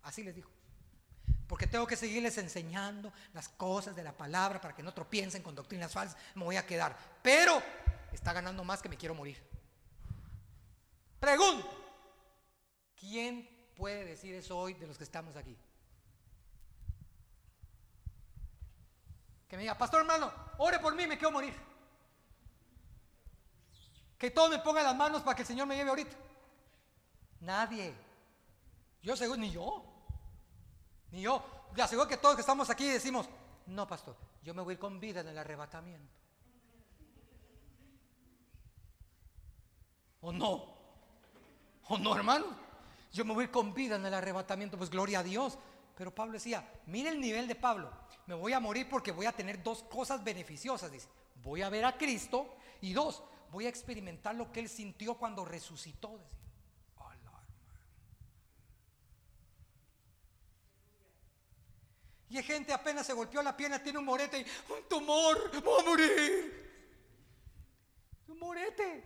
Así 0.02 0.22
les 0.22 0.34
dijo. 0.34 0.50
Porque 1.46 1.66
tengo 1.66 1.86
que 1.86 1.96
seguirles 1.96 2.36
enseñando 2.38 3.12
las 3.32 3.48
cosas 3.48 3.96
de 3.96 4.02
la 4.02 4.16
palabra 4.16 4.60
para 4.60 4.74
que 4.74 4.82
no 4.82 4.92
tropiecen 4.92 5.42
con 5.42 5.54
doctrinas 5.54 5.92
falsas. 5.92 6.18
Me 6.34 6.44
voy 6.44 6.56
a 6.56 6.66
quedar. 6.66 6.96
Pero 7.22 7.62
está 8.12 8.32
ganando 8.32 8.64
más 8.64 8.82
que 8.82 8.88
me 8.88 8.96
quiero 8.96 9.14
morir. 9.14 9.42
Pregunto. 11.20 11.66
¿Quién 12.96 13.48
puede 13.76 14.04
decir 14.04 14.34
eso 14.34 14.58
hoy 14.58 14.74
de 14.74 14.86
los 14.86 14.98
que 14.98 15.04
estamos 15.04 15.36
aquí? 15.36 15.56
Que 19.48 19.56
me 19.56 19.62
diga, 19.62 19.76
pastor 19.76 20.00
hermano, 20.00 20.30
ore 20.58 20.78
por 20.78 20.94
mí, 20.94 21.06
me 21.06 21.16
quiero 21.16 21.32
morir. 21.32 21.54
Que 24.18 24.30
todos 24.30 24.50
me 24.50 24.58
pongan 24.58 24.84
las 24.84 24.96
manos 24.96 25.22
para 25.22 25.36
que 25.36 25.42
el 25.42 25.48
Señor 25.48 25.66
me 25.66 25.76
lleve 25.76 25.90
ahorita. 25.90 26.16
Nadie. 27.40 27.94
Yo 29.02 29.16
seguro, 29.16 29.38
ni 29.38 29.50
yo. 29.50 29.84
Ni 31.12 31.22
yo. 31.22 31.42
Le 31.74 31.82
aseguro 31.82 32.08
que 32.08 32.16
todos 32.16 32.34
que 32.34 32.40
estamos 32.40 32.68
aquí 32.68 32.88
decimos, 32.88 33.28
no, 33.66 33.86
pastor, 33.86 34.16
yo 34.42 34.54
me 34.54 34.62
voy 34.62 34.76
con 34.76 34.98
vida 34.98 35.20
en 35.20 35.28
el 35.28 35.38
arrebatamiento. 35.38 36.12
¿O 40.20 40.32
no? 40.32 40.64
¿O 41.88 41.96
no, 41.98 42.16
hermano? 42.16 42.46
Yo 43.12 43.24
me 43.24 43.34
voy 43.34 43.48
con 43.48 43.72
vida 43.72 43.96
en 43.96 44.04
el 44.04 44.12
arrebatamiento, 44.12 44.76
pues 44.76 44.90
gloria 44.90 45.20
a 45.20 45.22
Dios. 45.22 45.56
Pero 45.98 46.14
Pablo 46.14 46.34
decía, 46.34 46.64
mire 46.86 47.10
el 47.10 47.20
nivel 47.20 47.48
de 47.48 47.56
Pablo 47.56 47.90
me 48.28 48.34
voy 48.34 48.52
a 48.52 48.60
morir 48.60 48.86
porque 48.90 49.10
voy 49.10 49.24
a 49.24 49.32
tener 49.32 49.62
dos 49.62 49.82
cosas 49.84 50.22
beneficiosas. 50.22 50.92
Dice, 50.92 51.08
voy 51.42 51.62
a 51.62 51.70
ver 51.70 51.86
a 51.86 51.96
Cristo 51.96 52.56
y 52.82 52.92
dos, 52.92 53.24
voy 53.50 53.64
a 53.64 53.70
experimentar 53.70 54.34
lo 54.34 54.52
que 54.52 54.60
él 54.60 54.68
sintió 54.68 55.14
cuando 55.14 55.46
resucitó. 55.46 56.20
Y 62.30 62.36
hay 62.36 62.42
gente 62.42 62.74
apenas 62.74 63.06
se 63.06 63.14
golpeó 63.14 63.42
la 63.42 63.56
pierna, 63.56 63.82
tiene 63.82 63.98
un 63.98 64.04
morete 64.04 64.40
y 64.40 64.46
un 64.70 64.86
tumor, 64.86 65.50
voy 65.62 65.80
a 65.80 65.84
morir. 65.84 66.70
Un 68.28 68.38
morete. 68.38 69.04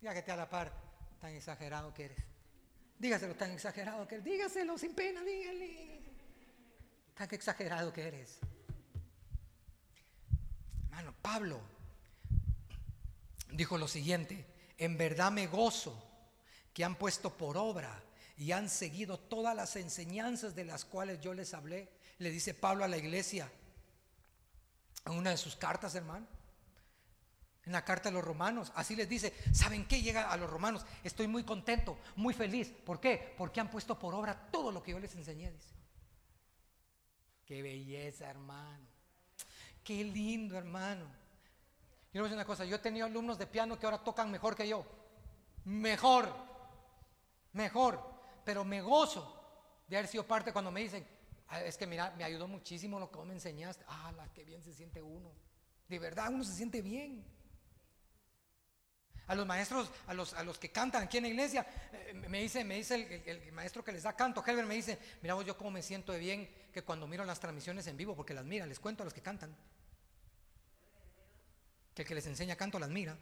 te 0.00 0.32
a 0.32 0.36
la 0.36 0.48
par, 0.48 0.72
tan 1.20 1.34
exagerado 1.34 1.92
que 1.92 2.06
eres. 2.06 2.24
Dígaselo 2.98 3.34
tan 3.36 3.50
exagerado 3.50 4.08
que 4.08 4.14
eres. 4.14 4.24
Dígaselo 4.24 4.78
sin 4.78 4.94
pena, 4.94 5.22
dígale. 5.22 6.09
Tan 7.20 7.28
exagerado 7.34 7.92
que 7.92 8.08
eres. 8.08 8.38
Hermano, 10.84 11.14
Pablo 11.20 11.60
dijo 13.52 13.76
lo 13.76 13.88
siguiente, 13.88 14.46
en 14.78 14.96
verdad 14.96 15.30
me 15.30 15.46
gozo 15.46 16.02
que 16.72 16.82
han 16.82 16.94
puesto 16.94 17.36
por 17.36 17.58
obra 17.58 18.02
y 18.38 18.52
han 18.52 18.70
seguido 18.70 19.18
todas 19.18 19.54
las 19.54 19.76
enseñanzas 19.76 20.54
de 20.54 20.64
las 20.64 20.86
cuales 20.86 21.20
yo 21.20 21.34
les 21.34 21.52
hablé. 21.52 21.90
Le 22.16 22.30
dice 22.30 22.54
Pablo 22.54 22.84
a 22.84 22.88
la 22.88 22.96
iglesia 22.96 23.52
en 25.04 25.12
una 25.12 25.28
de 25.28 25.36
sus 25.36 25.56
cartas, 25.56 25.94
hermano. 25.94 26.26
En 27.66 27.72
la 27.72 27.84
carta 27.84 28.08
de 28.08 28.14
los 28.14 28.24
romanos, 28.24 28.72
así 28.74 28.96
les 28.96 29.10
dice, 29.10 29.34
¿saben 29.52 29.86
qué 29.86 30.00
llega 30.00 30.30
a 30.30 30.38
los 30.38 30.48
romanos? 30.48 30.86
Estoy 31.04 31.26
muy 31.26 31.44
contento, 31.44 31.98
muy 32.16 32.32
feliz. 32.32 32.72
¿Por 32.86 32.98
qué? 32.98 33.34
Porque 33.36 33.60
han 33.60 33.70
puesto 33.70 33.98
por 33.98 34.14
obra 34.14 34.48
todo 34.50 34.72
lo 34.72 34.82
que 34.82 34.92
yo 34.92 34.98
les 34.98 35.14
enseñé, 35.14 35.52
dice. 35.52 35.79
Qué 37.50 37.62
belleza, 37.62 38.30
hermano. 38.30 38.86
Qué 39.82 40.04
lindo, 40.04 40.56
hermano. 40.56 41.04
Yo 42.12 42.20
voy 42.20 42.20
a 42.20 42.22
decir 42.22 42.36
una 42.36 42.44
cosa, 42.44 42.64
yo 42.64 42.76
he 42.76 42.78
tenido 42.78 43.06
alumnos 43.06 43.38
de 43.38 43.48
piano 43.48 43.76
que 43.76 43.86
ahora 43.86 43.98
tocan 43.98 44.30
mejor 44.30 44.54
que 44.54 44.68
yo. 44.68 44.86
Mejor. 45.64 46.32
Mejor. 47.54 48.00
Pero 48.44 48.64
me 48.64 48.80
gozo 48.80 49.36
de 49.88 49.96
haber 49.96 50.08
sido 50.08 50.24
parte 50.24 50.52
cuando 50.52 50.70
me 50.70 50.82
dicen, 50.82 51.04
"Ah, 51.48 51.60
es 51.60 51.76
que 51.76 51.88
mira, 51.88 52.14
me 52.16 52.22
ayudó 52.22 52.46
muchísimo 52.46 53.00
lo 53.00 53.10
que 53.10 53.18
me 53.24 53.34
enseñaste. 53.34 53.84
Ah, 53.88 54.12
que 54.32 54.44
bien 54.44 54.62
se 54.62 54.72
siente 54.72 55.02
uno. 55.02 55.32
De 55.88 55.98
verdad, 55.98 56.28
uno 56.32 56.44
se 56.44 56.52
siente 56.52 56.80
bien. 56.80 57.26
A 59.26 59.34
los 59.34 59.44
maestros, 59.44 59.90
a 60.06 60.14
los, 60.14 60.34
a 60.34 60.44
los 60.44 60.56
que 60.56 60.70
cantan 60.70 61.02
aquí 61.02 61.16
en 61.16 61.24
la 61.24 61.30
iglesia, 61.30 61.66
eh, 61.92 62.14
me 62.14 62.42
dice, 62.42 62.62
me 62.62 62.76
dice 62.76 63.24
el 63.26 63.50
maestro 63.50 63.82
que 63.82 63.90
les 63.90 64.04
da 64.04 64.14
canto, 64.14 64.40
Helber, 64.46 64.66
me 64.66 64.76
dice, 64.76 65.00
mira 65.20 65.34
vos, 65.34 65.44
yo 65.44 65.56
cómo 65.56 65.72
me 65.72 65.82
siento 65.82 66.12
de 66.12 66.20
bien 66.20 66.59
que 66.72 66.82
cuando 66.82 67.06
miro 67.06 67.24
las 67.24 67.40
transmisiones 67.40 67.86
en 67.86 67.96
vivo, 67.96 68.14
porque 68.14 68.34
las 68.34 68.44
mira, 68.44 68.66
les 68.66 68.78
cuento 68.78 69.02
a 69.02 69.04
los 69.04 69.14
que 69.14 69.20
cantan. 69.20 69.54
Que 71.94 72.02
el 72.02 72.08
que 72.08 72.14
les 72.14 72.26
enseña 72.26 72.56
canto 72.56 72.78
las 72.78 72.90
mira. 72.90 73.16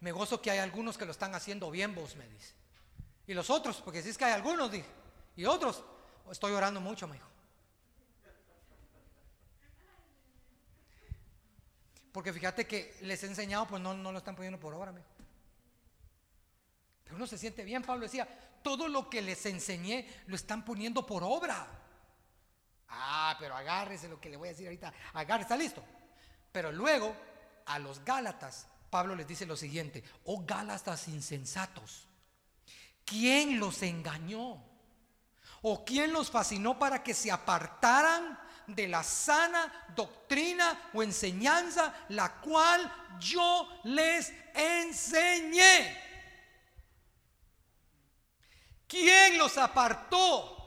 Me 0.00 0.12
gozo 0.12 0.40
que 0.40 0.50
hay 0.50 0.58
algunos 0.58 0.98
que 0.98 1.04
lo 1.04 1.12
están 1.12 1.34
haciendo 1.34 1.70
bien, 1.70 1.94
vos 1.94 2.16
me 2.16 2.26
dice. 2.28 2.54
Y 3.26 3.34
los 3.34 3.50
otros, 3.50 3.80
porque 3.82 4.02
si 4.02 4.08
es 4.08 4.18
que 4.18 4.24
hay 4.24 4.32
algunos, 4.32 4.70
dije. 4.70 4.88
Y 5.36 5.44
otros, 5.44 5.84
estoy 6.30 6.52
orando 6.52 6.80
mucho, 6.80 7.06
me 7.06 7.14
dijo. 7.14 7.28
Porque 12.12 12.32
fíjate 12.32 12.66
que 12.66 12.96
les 13.02 13.22
he 13.22 13.26
enseñado, 13.26 13.66
pues 13.66 13.80
no, 13.80 13.94
no 13.94 14.12
lo 14.12 14.18
están 14.18 14.34
poniendo 14.34 14.60
por 14.60 14.74
obra, 14.74 14.92
me. 14.92 15.02
Pero 17.04 17.16
uno 17.16 17.26
se 17.26 17.38
siente 17.38 17.64
bien, 17.64 17.82
Pablo 17.82 18.04
decía, 18.04 18.28
todo 18.62 18.88
lo 18.88 19.08
que 19.08 19.22
les 19.22 19.44
enseñé 19.46 20.08
lo 20.26 20.36
están 20.36 20.64
poniendo 20.64 21.06
por 21.06 21.22
obra. 21.22 21.81
Ah, 22.94 23.36
pero 23.38 23.56
agárrese 23.56 24.08
lo 24.08 24.20
que 24.20 24.28
le 24.28 24.36
voy 24.36 24.48
a 24.48 24.52
decir 24.52 24.66
ahorita, 24.66 24.92
agárrese, 25.14 25.44
está 25.44 25.56
listo. 25.56 25.82
Pero 26.52 26.70
luego, 26.70 27.16
a 27.66 27.78
los 27.78 28.04
Gálatas, 28.04 28.66
Pablo 28.90 29.14
les 29.14 29.26
dice 29.26 29.46
lo 29.46 29.56
siguiente, 29.56 30.04
oh 30.24 30.44
Gálatas 30.44 31.08
insensatos, 31.08 32.06
¿quién 33.06 33.58
los 33.58 33.82
engañó? 33.82 34.62
¿O 35.62 35.84
quién 35.84 36.12
los 36.12 36.30
fascinó 36.30 36.78
para 36.78 37.02
que 37.02 37.14
se 37.14 37.30
apartaran 37.30 38.38
de 38.66 38.88
la 38.88 39.02
sana 39.02 39.86
doctrina 39.94 40.90
o 40.92 41.02
enseñanza 41.02 41.94
la 42.10 42.40
cual 42.40 42.92
yo 43.18 43.80
les 43.84 44.32
enseñé? 44.54 45.98
¿Quién 48.86 49.38
los 49.38 49.56
apartó? 49.56 50.61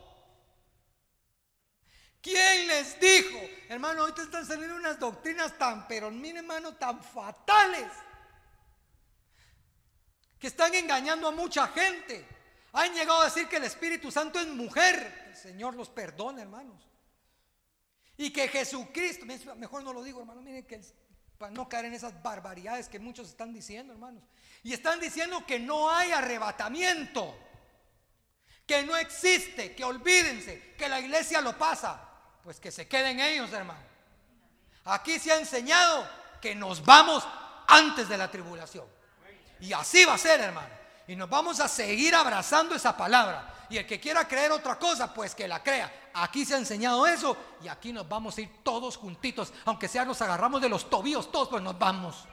¿Quién 2.25 2.67
les 2.67 2.99
dijo? 2.99 3.39
Hermano, 3.69 4.01
ahorita 4.01 4.23
están 4.23 4.47
saliendo 4.47 4.75
unas 4.75 4.97
doctrinas 4.99 5.55
tan, 5.59 5.87
pero 5.87 6.09
mire 6.09 6.39
hermano, 6.39 6.73
tan 6.73 6.99
fatales. 6.99 7.85
Que 10.39 10.47
están 10.47 10.73
engañando 10.73 11.27
a 11.27 11.31
mucha 11.31 11.67
gente. 11.67 12.27
Han 12.73 12.95
llegado 12.95 13.21
a 13.21 13.25
decir 13.25 13.47
que 13.47 13.57
el 13.57 13.65
Espíritu 13.65 14.09
Santo 14.09 14.39
es 14.39 14.47
mujer. 14.47 15.25
El 15.27 15.35
Señor 15.35 15.75
los 15.75 15.89
perdona, 15.89 16.41
hermanos. 16.41 16.89
Y 18.17 18.31
que 18.31 18.47
Jesucristo, 18.47 19.27
mejor 19.57 19.83
no 19.83 19.93
lo 19.93 20.01
digo, 20.01 20.19
hermano, 20.21 20.41
miren 20.41 20.65
que 20.65 20.81
para 21.37 21.51
no 21.51 21.69
caer 21.69 21.85
en 21.85 21.93
esas 21.93 22.23
barbaridades 22.23 22.89
que 22.89 22.97
muchos 22.97 23.29
están 23.29 23.53
diciendo, 23.53 23.93
hermanos. 23.93 24.23
Y 24.63 24.73
están 24.73 24.99
diciendo 24.99 25.45
que 25.45 25.59
no 25.59 25.91
hay 25.91 26.11
arrebatamiento, 26.11 27.37
que 28.65 28.81
no 28.81 28.97
existe, 28.97 29.75
que 29.75 29.83
olvídense, 29.83 30.73
que 30.75 30.89
la 30.89 30.99
iglesia 30.99 31.39
lo 31.39 31.55
pasa. 31.55 32.04
Pues 32.45 32.59
que 32.59 32.71
se 32.71 32.87
queden 32.87 33.19
ellos, 33.19 33.51
hermano. 33.51 33.79
Aquí 34.85 35.17
se 35.17 35.31
ha 35.31 35.39
enseñado 35.39 36.07
que 36.39 36.53
nos 36.53 36.85
vamos 36.85 37.27
antes 37.67 38.07
de 38.07 38.19
la 38.19 38.29
tribulación. 38.29 38.85
Y 39.59 39.73
así 39.73 40.05
va 40.05 40.13
a 40.13 40.17
ser, 40.19 40.39
hermano. 40.39 40.69
Y 41.07 41.15
nos 41.15 41.27
vamos 41.27 41.59
a 41.59 41.67
seguir 41.67 42.13
abrazando 42.13 42.75
esa 42.75 42.95
palabra. 42.95 43.51
Y 43.67 43.77
el 43.77 43.87
que 43.87 43.99
quiera 43.99 44.27
creer 44.27 44.51
otra 44.51 44.77
cosa, 44.77 45.11
pues 45.11 45.33
que 45.33 45.47
la 45.47 45.63
crea. 45.63 46.11
Aquí 46.13 46.45
se 46.45 46.53
ha 46.53 46.59
enseñado 46.59 47.07
eso 47.07 47.35
y 47.63 47.67
aquí 47.67 47.91
nos 47.91 48.07
vamos 48.07 48.37
a 48.37 48.41
ir 48.41 48.61
todos 48.61 48.95
juntitos. 48.95 49.51
Aunque 49.65 49.87
sea 49.87 50.05
nos 50.05 50.21
agarramos 50.21 50.61
de 50.61 50.69
los 50.69 50.87
tobillos 50.87 51.31
todos, 51.31 51.49
pues 51.49 51.63
nos 51.63 51.79
vamos. 51.79 52.27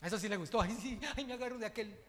Eso 0.00 0.18
sí 0.18 0.26
le 0.26 0.38
gustó. 0.38 0.58
Ay, 0.62 0.74
sí, 0.80 0.98
ay, 1.18 1.26
me 1.26 1.34
agarro 1.34 1.58
de 1.58 1.66
aquel. 1.66 2.02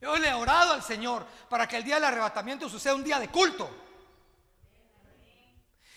Yo 0.00 0.16
le 0.16 0.28
he 0.28 0.34
orado 0.34 0.72
al 0.72 0.82
Señor 0.82 1.26
para 1.48 1.66
que 1.66 1.76
el 1.76 1.84
día 1.84 1.96
del 1.96 2.04
arrebatamiento 2.04 2.68
suceda 2.68 2.94
un 2.94 3.04
día 3.04 3.18
de 3.18 3.28
culto. 3.28 3.70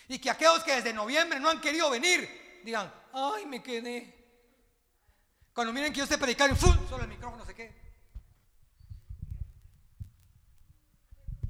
Y 0.08 0.18
que 0.18 0.30
aquellos 0.30 0.64
que 0.64 0.74
desde 0.74 0.92
noviembre 0.92 1.38
no 1.38 1.50
han 1.50 1.60
querido 1.60 1.90
venir, 1.90 2.60
digan, 2.64 2.92
ay, 3.12 3.46
me 3.46 3.62
quedé. 3.62 4.16
Cuando 5.52 5.72
miren 5.72 5.92
que 5.92 5.98
yo 5.98 6.04
esté 6.04 6.18
predicando, 6.18 6.56
¡fum! 6.56 6.76
solo 6.88 7.04
el 7.04 7.10
micrófono 7.10 7.44
se 7.44 7.54
quede. 7.54 7.78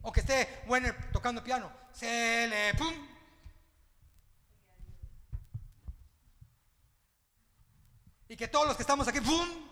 O 0.03 0.13
que 0.13 0.21
esté 0.21 0.63
Werner 0.67 1.11
tocando 1.13 1.45
piano, 1.45 1.71
se 1.93 2.47
le 2.49 2.75
pum. 2.75 2.95
Y 8.29 8.37
que 8.37 8.49
todos 8.49 8.67
los 8.67 8.77
que 8.77 8.83
estamos 8.83 9.07
aquí, 9.09 9.21
¡pum! 9.21 9.70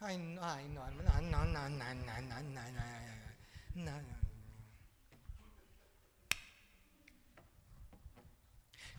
Ay, 0.00 0.16
no, 0.16 0.44
ay, 0.44 0.68
no, 0.68 0.88
no, 0.90 1.02
no, 1.02 1.44
no, 1.44 1.44
no, 1.44 1.68
no, 1.68 2.20
no, 2.20 2.42
no, 3.74 4.02
no. 4.02 4.18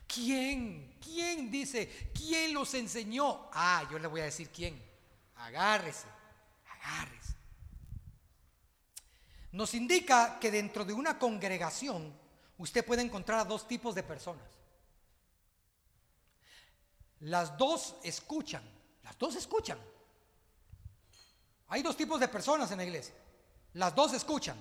¿Quién? 0.05 0.97
¿Quién 1.01 1.49
dice? 1.49 2.11
¿Quién 2.13 2.53
los 2.53 2.73
enseñó? 2.73 3.49
Ah, 3.53 3.87
yo 3.89 3.97
le 3.97 4.07
voy 4.07 4.21
a 4.21 4.25
decir 4.25 4.49
quién. 4.49 4.81
Agárrese, 5.35 6.07
agárrese. 6.67 7.33
Nos 9.53 9.73
indica 9.75 10.37
que 10.37 10.51
dentro 10.51 10.83
de 10.83 10.93
una 10.93 11.17
congregación 11.17 12.13
usted 12.57 12.85
puede 12.85 13.03
encontrar 13.03 13.39
a 13.39 13.45
dos 13.45 13.67
tipos 13.67 13.95
de 13.95 14.03
personas. 14.03 14.43
Las 17.21 17.57
dos 17.57 17.95
escuchan, 18.03 18.63
las 19.03 19.17
dos 19.17 19.35
escuchan. 19.35 19.79
Hay 21.69 21.81
dos 21.81 21.95
tipos 21.95 22.19
de 22.19 22.27
personas 22.27 22.71
en 22.71 22.77
la 22.77 22.83
iglesia. 22.83 23.15
Las 23.73 23.95
dos 23.95 24.13
escuchan, 24.13 24.57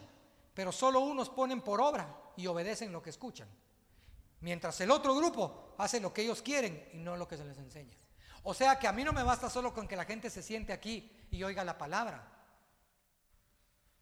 pero 0.55 0.73
solo 0.73 1.01
unos 1.01 1.31
ponen 1.31 1.63
por 1.63 1.81
obra 1.81 2.07
y 2.37 2.47
obedecen 2.47 2.93
lo 2.93 3.03
que 3.03 3.11
escuchan. 3.11 3.49
Mientras 4.41 4.81
el 4.81 4.91
otro 4.91 5.15
grupo 5.15 5.75
hace 5.79 6.01
lo 6.01 6.13
que 6.13 6.23
ellos 6.23 6.43
quieren 6.43 6.89
y 6.93 6.99
no 6.99 7.17
lo 7.17 7.27
que 7.27 7.37
se 7.37 7.45
les 7.45 7.59
enseña. 7.59 7.97
O 8.45 8.55
sea 8.55 8.79
que 8.79 8.87
a 8.87 8.93
mí 8.93 9.03
no 9.05 9.13
me 9.13 9.23
basta 9.23 9.51
solo 9.51 9.75
con 9.75 9.89
que 9.89 9.97
la 9.97 10.05
gente 10.05 10.31
se 10.31 10.43
siente 10.43 10.73
aquí 10.73 11.11
y 11.31 11.43
oiga 11.43 11.65
la 11.65 11.77
palabra. 11.77 12.39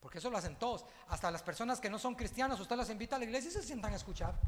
Porque 0.01 0.19
eso 0.19 0.31
lo 0.31 0.37
hacen 0.37 0.57
todos. 0.57 0.85
Hasta 1.09 1.31
las 1.31 1.43
personas 1.43 1.81
que 1.81 1.91
no 1.91 1.99
son 1.99 2.15
cristianas, 2.15 2.61
usted 2.61 2.77
las 2.77 2.91
invita 2.91 3.17
a 3.17 3.19
la 3.19 3.25
iglesia 3.25 3.49
y 3.49 3.55
se 3.55 3.63
sientan 3.63 3.93
a 3.93 3.97
escuchar. 3.97 4.39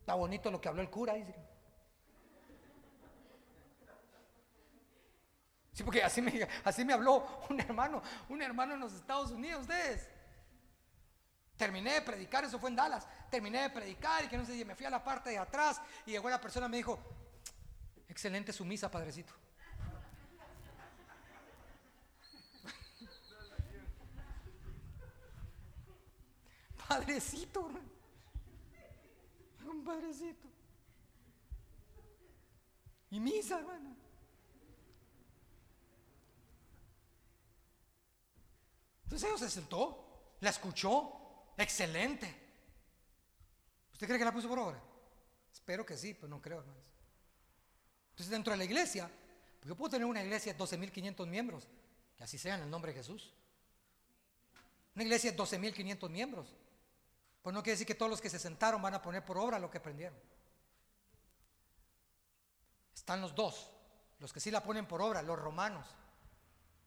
Está 0.00 0.14
bonito 0.14 0.50
lo 0.50 0.60
que 0.60 0.68
habló 0.68 0.82
el 0.82 0.90
cura. 0.90 1.14
Dice. 1.14 1.34
Sí, 5.74 5.82
porque 5.82 6.02
así 6.04 6.22
me, 6.22 6.48
así 6.62 6.84
me 6.84 6.92
habló 6.92 7.26
un 7.50 7.60
hermano, 7.60 8.00
un 8.28 8.40
hermano 8.40 8.74
en 8.74 8.80
los 8.80 8.94
Estados 8.94 9.32
Unidos, 9.32 9.62
ustedes. 9.62 10.08
Terminé 11.56 11.94
de 11.94 12.02
predicar, 12.02 12.44
eso 12.44 12.60
fue 12.60 12.70
en 12.70 12.76
Dallas. 12.76 13.08
Terminé 13.28 13.62
de 13.62 13.70
predicar 13.70 14.24
y 14.24 14.28
que 14.28 14.38
no 14.38 14.44
sé, 14.44 14.64
me 14.64 14.76
fui 14.76 14.86
a 14.86 14.90
la 14.90 15.02
parte 15.02 15.30
de 15.30 15.38
atrás 15.38 15.80
y 16.06 16.12
llegó 16.12 16.30
la 16.30 16.40
persona 16.40 16.66
y 16.66 16.70
me 16.70 16.76
dijo, 16.76 17.00
excelente 18.08 18.52
su 18.52 18.64
misa, 18.64 18.88
padrecito. 18.88 19.34
Padrecito, 26.88 27.68
un 29.64 29.82
padrecito. 29.82 30.46
Y 33.10 33.18
misa, 33.18 33.58
hermano. 33.58 34.03
Entonces 39.04 39.28
ella 39.28 39.38
se 39.38 39.50
sentó, 39.50 40.36
la 40.40 40.50
escuchó, 40.50 41.52
excelente. 41.56 42.42
¿Usted 43.92 44.06
cree 44.06 44.18
que 44.18 44.24
la 44.24 44.32
puso 44.32 44.48
por 44.48 44.58
obra? 44.58 44.82
Espero 45.52 45.86
que 45.86 45.96
sí, 45.96 46.14
pero 46.14 46.28
no 46.28 46.42
creo, 46.42 46.60
hermanos. 46.60 46.84
Entonces 48.10 48.30
dentro 48.30 48.52
de 48.52 48.58
la 48.58 48.64
iglesia, 48.64 49.10
pues 49.60 49.68
yo 49.68 49.76
puedo 49.76 49.90
tener 49.90 50.06
una 50.06 50.22
iglesia 50.22 50.52
de 50.52 50.58
12.500 50.58 51.26
miembros, 51.26 51.68
que 52.16 52.24
así 52.24 52.38
sea 52.38 52.56
en 52.56 52.62
el 52.62 52.70
nombre 52.70 52.92
de 52.92 52.98
Jesús. 52.98 53.32
Una 54.94 55.04
iglesia 55.04 55.32
de 55.32 55.38
12.500 55.38 56.08
miembros. 56.10 56.54
Pues 57.42 57.52
no 57.52 57.62
quiere 57.62 57.74
decir 57.74 57.86
que 57.86 57.94
todos 57.94 58.10
los 58.10 58.20
que 58.20 58.30
se 58.30 58.38
sentaron 58.38 58.80
van 58.80 58.94
a 58.94 59.02
poner 59.02 59.24
por 59.24 59.36
obra 59.36 59.58
lo 59.58 59.70
que 59.70 59.78
aprendieron. 59.78 60.18
Están 62.94 63.20
los 63.20 63.34
dos, 63.34 63.70
los 64.18 64.32
que 64.32 64.40
sí 64.40 64.50
la 64.50 64.62
ponen 64.62 64.86
por 64.86 65.02
obra, 65.02 65.20
los 65.20 65.38
romanos, 65.38 65.86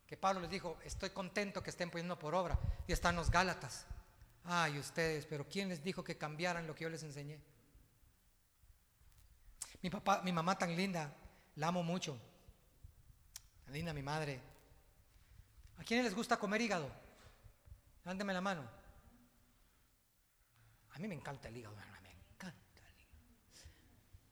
que 0.07 0.15
Pablo 0.15 0.39
les 0.39 0.49
dijo, 0.49 0.79
estoy 0.83 1.09
contento 1.09 1.61
que 1.61 1.69
estén 1.69 1.91
poniendo 1.91 2.17
por 2.17 2.33
obra, 2.33 2.57
y 2.87 2.93
están 2.93 3.17
los 3.17 3.29
gálatas. 3.29 3.85
Ay, 4.45 4.79
ustedes, 4.79 5.25
pero 5.25 5.47
¿quién 5.47 5.67
les 5.67 5.83
dijo 5.83 6.03
que 6.03 6.17
cambiaran 6.17 6.65
lo 6.65 6.73
que 6.73 6.85
yo 6.85 6.89
les 6.89 7.03
enseñé? 7.03 7.41
Mi 9.81 9.89
papá, 9.89 10.21
mi 10.23 10.31
mamá 10.31 10.57
tan 10.57 10.75
linda, 10.75 11.13
la 11.55 11.67
amo 11.67 11.83
mucho. 11.83 12.17
Linda 13.67 13.93
mi 13.93 14.01
madre. 14.01 14.39
¿A 15.77 15.83
quiénes 15.83 16.05
les 16.05 16.15
gusta 16.15 16.37
comer 16.37 16.61
hígado? 16.61 16.89
Dándeme 18.05 18.33
la 18.33 18.39
mano. 18.39 18.67
A 20.91 20.99
mí 20.99 21.07
me 21.09 21.15
encanta 21.15 21.49
el 21.49 21.57
hígado, 21.57 21.77
hermano. 21.77 22.01
Me 22.01 22.11
encanta 22.11 22.79
el 22.87 22.99
hígado. 23.01 23.19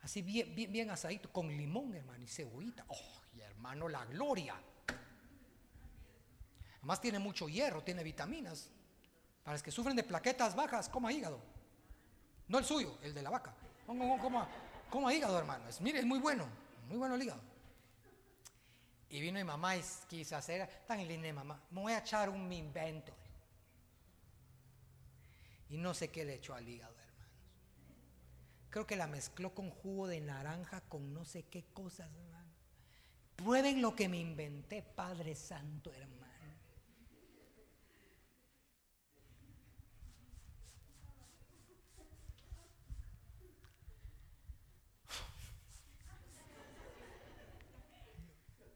Así 0.02 0.22
bien, 0.22 0.56
bien, 0.56 0.72
bien 0.72 0.90
asadito, 0.90 1.32
con 1.34 1.50
limón, 1.50 1.94
hermano, 1.94 2.24
y 2.24 2.28
cebollita. 2.28 2.86
Oh, 2.88 3.22
hermano, 3.38 3.90
la 3.90 4.06
gloria. 4.06 4.56
Además 6.86 7.02
tiene 7.02 7.18
mucho 7.18 7.50
hierro, 7.50 7.84
tiene 7.84 8.04
vitaminas. 8.04 8.70
Para 9.44 9.56
los 9.56 9.64
que 9.64 9.72
sufren 9.72 9.96
de 9.96 10.04
plaquetas 10.04 10.56
bajas, 10.56 10.88
coma 10.88 11.12
hígado. 11.12 11.42
No 12.48 12.60
el 12.60 12.64
suyo, 12.64 13.00
el 13.02 13.12
de 13.12 13.24
la 13.24 13.32
vaca. 13.32 13.56
Coma, 13.88 14.48
coma, 14.92 15.12
hígado, 15.12 15.40
hermano. 15.40 15.68
Es, 15.68 15.82
mire, 15.82 15.98
es 15.98 16.06
muy 16.06 16.20
bueno. 16.20 16.48
Muy 16.88 17.00
bueno 17.00 17.16
el 17.16 17.24
hígado. 17.24 17.42
Y 19.10 19.20
vino 19.20 19.40
mi 19.40 19.44
mamá 19.44 19.76
y 19.76 19.82
quiso 20.08 20.38
hacer, 20.38 20.70
tan 20.86 21.08
linda 21.08 21.34
mamá, 21.34 21.60
me 21.72 21.82
voy 21.82 21.94
a 21.94 21.98
echar 21.98 22.30
un 22.30 22.54
invento. 22.54 23.12
Y 25.70 25.78
no 25.78 25.96
sé 25.96 26.12
qué 26.12 26.24
le 26.24 26.36
echó 26.36 26.54
al 26.54 26.70
hígado, 26.70 26.94
hermanos. 26.94 27.34
Creo 28.70 28.86
que 28.86 28.96
la 28.96 29.08
mezcló 29.08 29.56
con 29.56 29.72
jugo 29.72 30.06
de 30.06 30.22
naranja, 30.22 30.82
con 30.82 31.16
no 31.16 31.26
sé 31.26 31.48
qué 31.48 31.66
cosas, 31.74 32.12
hermano. 32.16 32.54
Prueben 33.38 33.82
lo 33.82 33.96
que 33.96 34.08
me 34.08 34.20
inventé, 34.20 34.84
Padre 34.84 35.34
Santo, 35.34 35.92
hermano. 35.92 36.26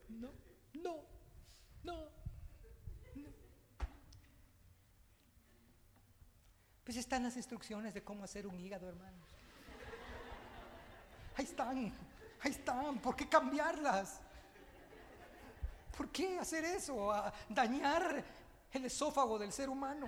No, 0.10 0.32
no, 0.74 1.06
no. 1.84 2.10
Pues 6.90 6.98
están 6.98 7.22
las 7.22 7.38
instrucciones 7.38 7.94
de 7.94 8.04
cómo 8.04 8.24
hacer 8.24 8.48
un 8.48 8.60
hígado, 8.60 8.90
hermanos. 8.90 9.30
Ahí 11.36 11.46
están, 11.46 11.94
ahí 12.42 12.50
están. 12.50 12.98
¿Por 12.98 13.16
qué 13.16 13.30
cambiarlas? 13.30 14.20
¿Por 15.96 16.10
qué 16.10 16.40
hacer 16.40 16.66
eso? 16.66 17.12
A 17.12 17.32
dañar 17.48 18.26
el 18.74 18.86
esófago 18.86 19.38
del 19.38 19.54
ser 19.54 19.70
humano. 19.70 20.08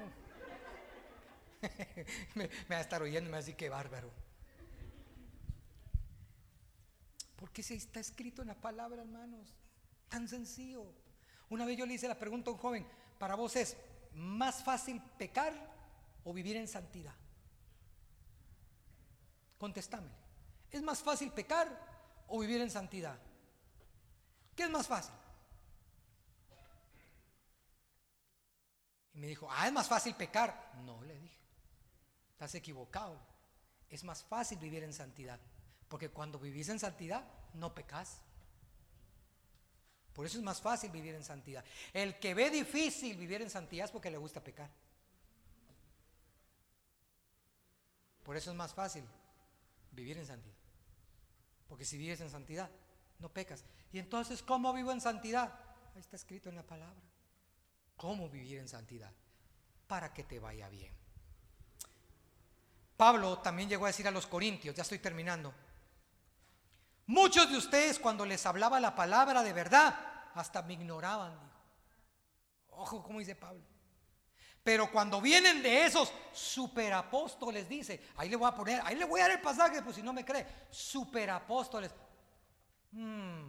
me, 2.34 2.48
va 2.48 2.78
a 2.78 2.82
estar 2.82 3.00
oyendo 3.04 3.28
y 3.28 3.30
me 3.30 3.34
va 3.34 3.38
a 3.38 3.42
decir 3.42 3.56
que 3.56 3.70
bárbaro. 3.70 4.10
Porque 7.36 7.62
si 7.62 7.76
está 7.76 8.00
escrito 8.00 8.42
en 8.42 8.48
la 8.48 8.56
palabra, 8.56 9.04
hermanos. 9.04 9.54
Tan 10.10 10.28
sencillo. 10.28 10.92
Una 11.52 11.64
vez 11.64 11.78
yo 11.78 11.86
le 11.86 11.94
hice 11.94 12.08
la 12.08 12.18
pregunta 12.18 12.50
a 12.50 12.54
un 12.54 12.60
joven, 12.60 12.88
para 13.20 13.36
vos 13.36 13.56
es 13.56 13.78
más 14.16 14.64
fácil 14.64 15.00
pecar 15.20 15.71
o 16.24 16.34
vivir 16.34 16.58
en 16.58 16.68
santidad. 16.68 17.16
Contestámele. 19.58 20.16
¿Es 20.72 20.82
más 20.82 21.02
fácil 21.02 21.32
pecar 21.32 21.68
o 22.28 22.40
vivir 22.40 22.62
en 22.62 22.72
santidad? 22.72 23.20
¿Qué 24.56 24.64
es 24.64 24.70
más 24.70 24.88
fácil? 24.88 25.14
Y 29.14 29.20
me 29.20 29.28
dijo, 29.28 29.48
ah, 29.52 29.68
es 29.68 29.74
más 29.74 29.88
fácil 29.88 30.16
pecar. 30.16 30.72
No, 30.86 31.04
le 31.04 31.20
dije, 31.20 31.38
estás 32.32 32.56
equivocado. 32.56 33.20
Es 33.90 34.04
más 34.04 34.24
fácil 34.24 34.58
vivir 34.58 34.84
en 34.84 34.94
santidad. 34.94 35.40
Porque 35.90 36.10
cuando 36.10 36.40
vivís 36.40 36.70
en 36.70 36.80
santidad, 36.80 37.24
no 37.54 37.76
pecas. 37.76 38.22
Por 40.14 40.26
eso 40.26 40.38
es 40.38 40.44
más 40.44 40.62
fácil 40.62 40.92
vivir 40.92 41.16
en 41.16 41.24
santidad. 41.24 41.64
El 41.94 42.20
que 42.20 42.34
ve 42.34 42.50
difícil 42.50 43.18
vivir 43.18 43.42
en 43.42 43.50
santidad 43.50 43.86
es 43.86 43.92
porque 43.92 44.10
le 44.10 44.18
gusta 44.18 44.42
pecar. 44.42 44.70
Por 48.24 48.38
eso 48.38 48.52
es 48.52 48.58
más 48.58 48.74
fácil 48.74 49.04
vivir 49.92 50.18
en 50.18 50.26
santidad. 50.26 50.56
Porque 51.68 51.86
si 51.86 51.98
vives 51.98 52.22
en 52.22 52.30
santidad, 52.30 52.70
no 53.20 53.30
pecas. 53.30 53.64
Y 53.92 54.00
entonces, 54.00 54.42
¿cómo 54.42 54.74
vivo 54.74 54.92
en 54.92 55.02
santidad? 55.02 55.54
Ahí 55.94 56.02
está 56.02 56.16
escrito 56.16 56.50
en 56.50 56.56
la 56.56 56.64
palabra. 56.64 57.02
¿Cómo 57.98 58.30
vivir 58.30 58.60
en 58.60 58.68
santidad? 58.68 59.12
Para 59.88 60.14
que 60.14 60.24
te 60.24 60.40
vaya 60.40 60.70
bien. 60.70 60.94
Pablo 62.98 63.40
también 63.40 63.70
llegó 63.70 63.86
a 63.86 63.90
decir 63.90 64.08
a 64.08 64.12
los 64.12 64.28
corintios, 64.28 64.76
ya 64.76 64.84
estoy 64.84 65.00
terminando, 65.00 65.54
Muchos 67.12 67.50
de 67.52 67.58
ustedes 67.58 68.00
cuando 68.00 68.26
les 68.26 68.46
hablaba 68.46 68.80
la 68.80 68.96
palabra 68.96 69.44
de 69.44 69.52
verdad, 69.52 69.94
hasta 70.34 70.62
me 70.62 70.76
ignoraban. 70.76 71.38
Ojo, 72.70 73.04
como 73.04 73.20
dice 73.20 73.36
Pablo. 73.36 73.62
Pero 74.64 74.92
cuando 74.92 75.20
vienen 75.20 75.64
de 75.64 75.86
esos 75.86 76.12
superapóstoles, 76.32 77.68
dice, 77.68 78.02
ahí 78.18 78.30
le 78.30 78.36
voy 78.36 78.48
a 78.48 78.56
poner, 78.56 78.82
ahí 78.86 78.96
le 78.96 79.06
voy 79.06 79.20
a 79.20 79.24
dar 79.24 79.32
el 79.32 79.42
pasaje, 79.42 79.82
pues 79.82 79.96
si 79.96 80.04
no 80.04 80.14
me 80.14 80.24
cree, 80.24 80.46
superapóstoles. 80.70 81.92
Mm, 82.92 83.44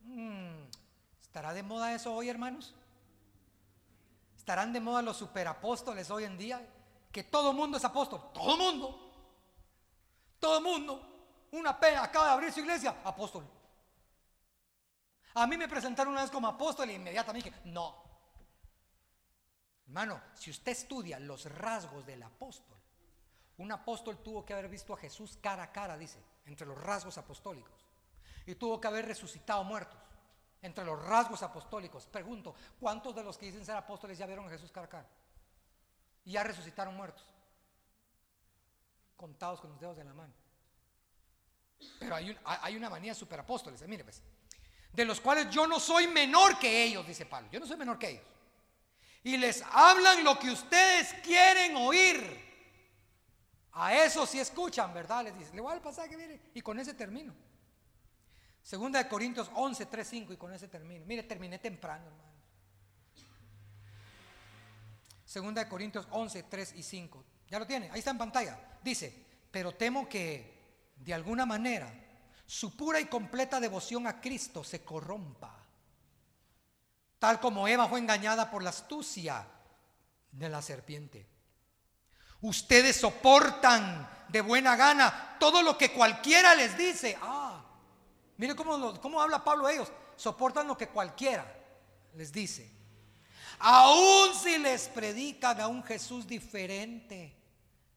mm, 0.00 0.68
¿Estará 1.22 1.52
de 1.52 1.62
moda 1.62 1.94
eso 1.94 2.12
hoy, 2.12 2.28
hermanos? 2.28 2.74
¿Estarán 4.36 4.72
de 4.72 4.80
moda 4.80 5.02
los 5.02 5.16
superapóstoles 5.16 6.10
hoy 6.10 6.24
en 6.24 6.36
día? 6.36 6.66
Que 7.12 7.22
todo 7.22 7.52
mundo 7.52 7.76
es 7.76 7.84
apóstol, 7.84 8.30
todo 8.32 8.56
mundo, 8.56 9.12
todo 10.40 10.60
mundo 10.60 11.16
una 11.52 11.78
pena, 11.78 12.02
acaba 12.02 12.26
de 12.26 12.32
abrir 12.32 12.52
su 12.52 12.60
iglesia, 12.60 12.96
apóstol. 13.04 13.46
A 15.34 15.46
mí 15.46 15.56
me 15.56 15.68
presentaron 15.68 16.12
una 16.12 16.22
vez 16.22 16.30
como 16.30 16.48
apóstol 16.48 16.90
y 16.90 16.94
inmediatamente 16.94 17.50
dije, 17.50 17.60
no. 17.66 18.05
Hermano, 19.86 20.20
si 20.34 20.50
usted 20.50 20.72
estudia 20.72 21.18
los 21.18 21.44
rasgos 21.46 22.04
del 22.04 22.22
apóstol, 22.22 22.76
un 23.58 23.72
apóstol 23.72 24.18
tuvo 24.18 24.44
que 24.44 24.52
haber 24.52 24.68
visto 24.68 24.92
a 24.92 24.96
Jesús 24.96 25.38
cara 25.40 25.64
a 25.64 25.72
cara, 25.72 25.96
dice, 25.96 26.18
entre 26.44 26.66
los 26.66 26.78
rasgos 26.78 27.16
apostólicos. 27.18 27.72
Y 28.44 28.54
tuvo 28.56 28.80
que 28.80 28.88
haber 28.88 29.06
resucitado 29.06 29.64
muertos, 29.64 29.98
entre 30.62 30.84
los 30.84 31.02
rasgos 31.04 31.42
apostólicos. 31.42 32.06
Pregunto, 32.06 32.54
¿cuántos 32.78 33.14
de 33.14 33.22
los 33.22 33.38
que 33.38 33.46
dicen 33.46 33.64
ser 33.64 33.76
apóstoles 33.76 34.18
ya 34.18 34.26
vieron 34.26 34.46
a 34.46 34.50
Jesús 34.50 34.70
cara 34.70 34.86
a 34.86 34.90
cara? 34.90 35.08
Y 36.24 36.32
ya 36.32 36.42
resucitaron 36.42 36.94
muertos. 36.94 37.24
Contados 39.16 39.60
con 39.60 39.70
los 39.70 39.80
dedos 39.80 39.96
de 39.96 40.04
la 40.04 40.12
mano. 40.12 40.34
Pero 41.98 42.16
hay, 42.16 42.76
una 42.76 42.90
manía 42.90 43.14
superapóstoles, 43.14 43.80
apóstoles, 43.80 43.88
mire 43.88 44.04
pues, 44.04 44.22
de 44.92 45.04
los 45.04 45.20
cuales 45.20 45.50
yo 45.50 45.66
no 45.66 45.78
soy 45.78 46.06
menor 46.06 46.58
que 46.58 46.84
ellos, 46.84 47.06
dice 47.06 47.26
Pablo, 47.26 47.50
yo 47.50 47.60
no 47.60 47.66
soy 47.66 47.76
menor 47.76 47.98
que 47.98 48.10
ellos. 48.10 48.24
Y 49.26 49.36
les 49.38 49.60
hablan 49.72 50.22
lo 50.22 50.38
que 50.38 50.52
ustedes 50.52 51.12
quieren 51.14 51.74
oír. 51.74 52.40
A 53.72 53.92
eso 53.92 54.24
sí 54.24 54.38
escuchan, 54.38 54.94
¿verdad? 54.94 55.24
Les 55.24 55.36
dice, 55.36 55.52
le 55.52 55.60
voy 55.60 55.72
al 55.72 55.80
pasaje, 55.80 56.16
mire, 56.16 56.40
y 56.54 56.60
con 56.60 56.78
ese 56.78 56.94
termino. 56.94 57.34
Segunda 58.62 59.02
de 59.02 59.08
Corintios 59.08 59.50
11, 59.52 59.86
3, 59.86 60.08
5, 60.08 60.32
y 60.32 60.36
con 60.36 60.52
ese 60.54 60.68
termino. 60.68 61.04
Mire, 61.06 61.24
terminé 61.24 61.58
temprano, 61.58 62.06
hermano. 62.06 62.40
Segunda 65.24 65.64
de 65.64 65.68
Corintios 65.68 66.06
11, 66.12 66.44
3 66.44 66.74
y 66.76 66.84
5. 66.84 67.24
¿Ya 67.50 67.58
lo 67.58 67.66
tiene? 67.66 67.90
Ahí 67.90 67.98
está 67.98 68.12
en 68.12 68.18
pantalla. 68.18 68.78
Dice, 68.80 69.12
pero 69.50 69.72
temo 69.72 70.08
que 70.08 70.94
de 71.04 71.12
alguna 71.12 71.44
manera, 71.44 71.92
su 72.46 72.76
pura 72.76 73.00
y 73.00 73.06
completa 73.06 73.58
devoción 73.58 74.06
a 74.06 74.20
Cristo 74.20 74.62
se 74.62 74.84
corrompa. 74.84 75.55
Tal 77.18 77.40
como 77.40 77.66
Eva 77.66 77.88
fue 77.88 77.98
engañada 77.98 78.50
por 78.50 78.62
la 78.62 78.70
astucia 78.70 79.46
de 80.30 80.48
la 80.48 80.60
serpiente. 80.60 81.26
Ustedes 82.42 82.96
soportan 82.96 84.08
de 84.28 84.40
buena 84.40 84.76
gana 84.76 85.36
todo 85.40 85.62
lo 85.62 85.78
que 85.78 85.92
cualquiera 85.92 86.54
les 86.54 86.76
dice. 86.76 87.16
Ah, 87.22 87.64
mire 88.36 88.54
cómo, 88.54 89.00
cómo 89.00 89.20
habla 89.20 89.42
Pablo 89.42 89.66
a 89.66 89.72
ellos. 89.72 89.90
Soportan 90.16 90.66
lo 90.66 90.76
que 90.76 90.88
cualquiera 90.88 91.46
les 92.14 92.32
dice. 92.32 92.70
Aún 93.58 94.34
si 94.34 94.58
les 94.58 94.88
predican 94.88 95.60
a 95.60 95.68
un 95.68 95.82
Jesús 95.82 96.26
diferente 96.26 97.34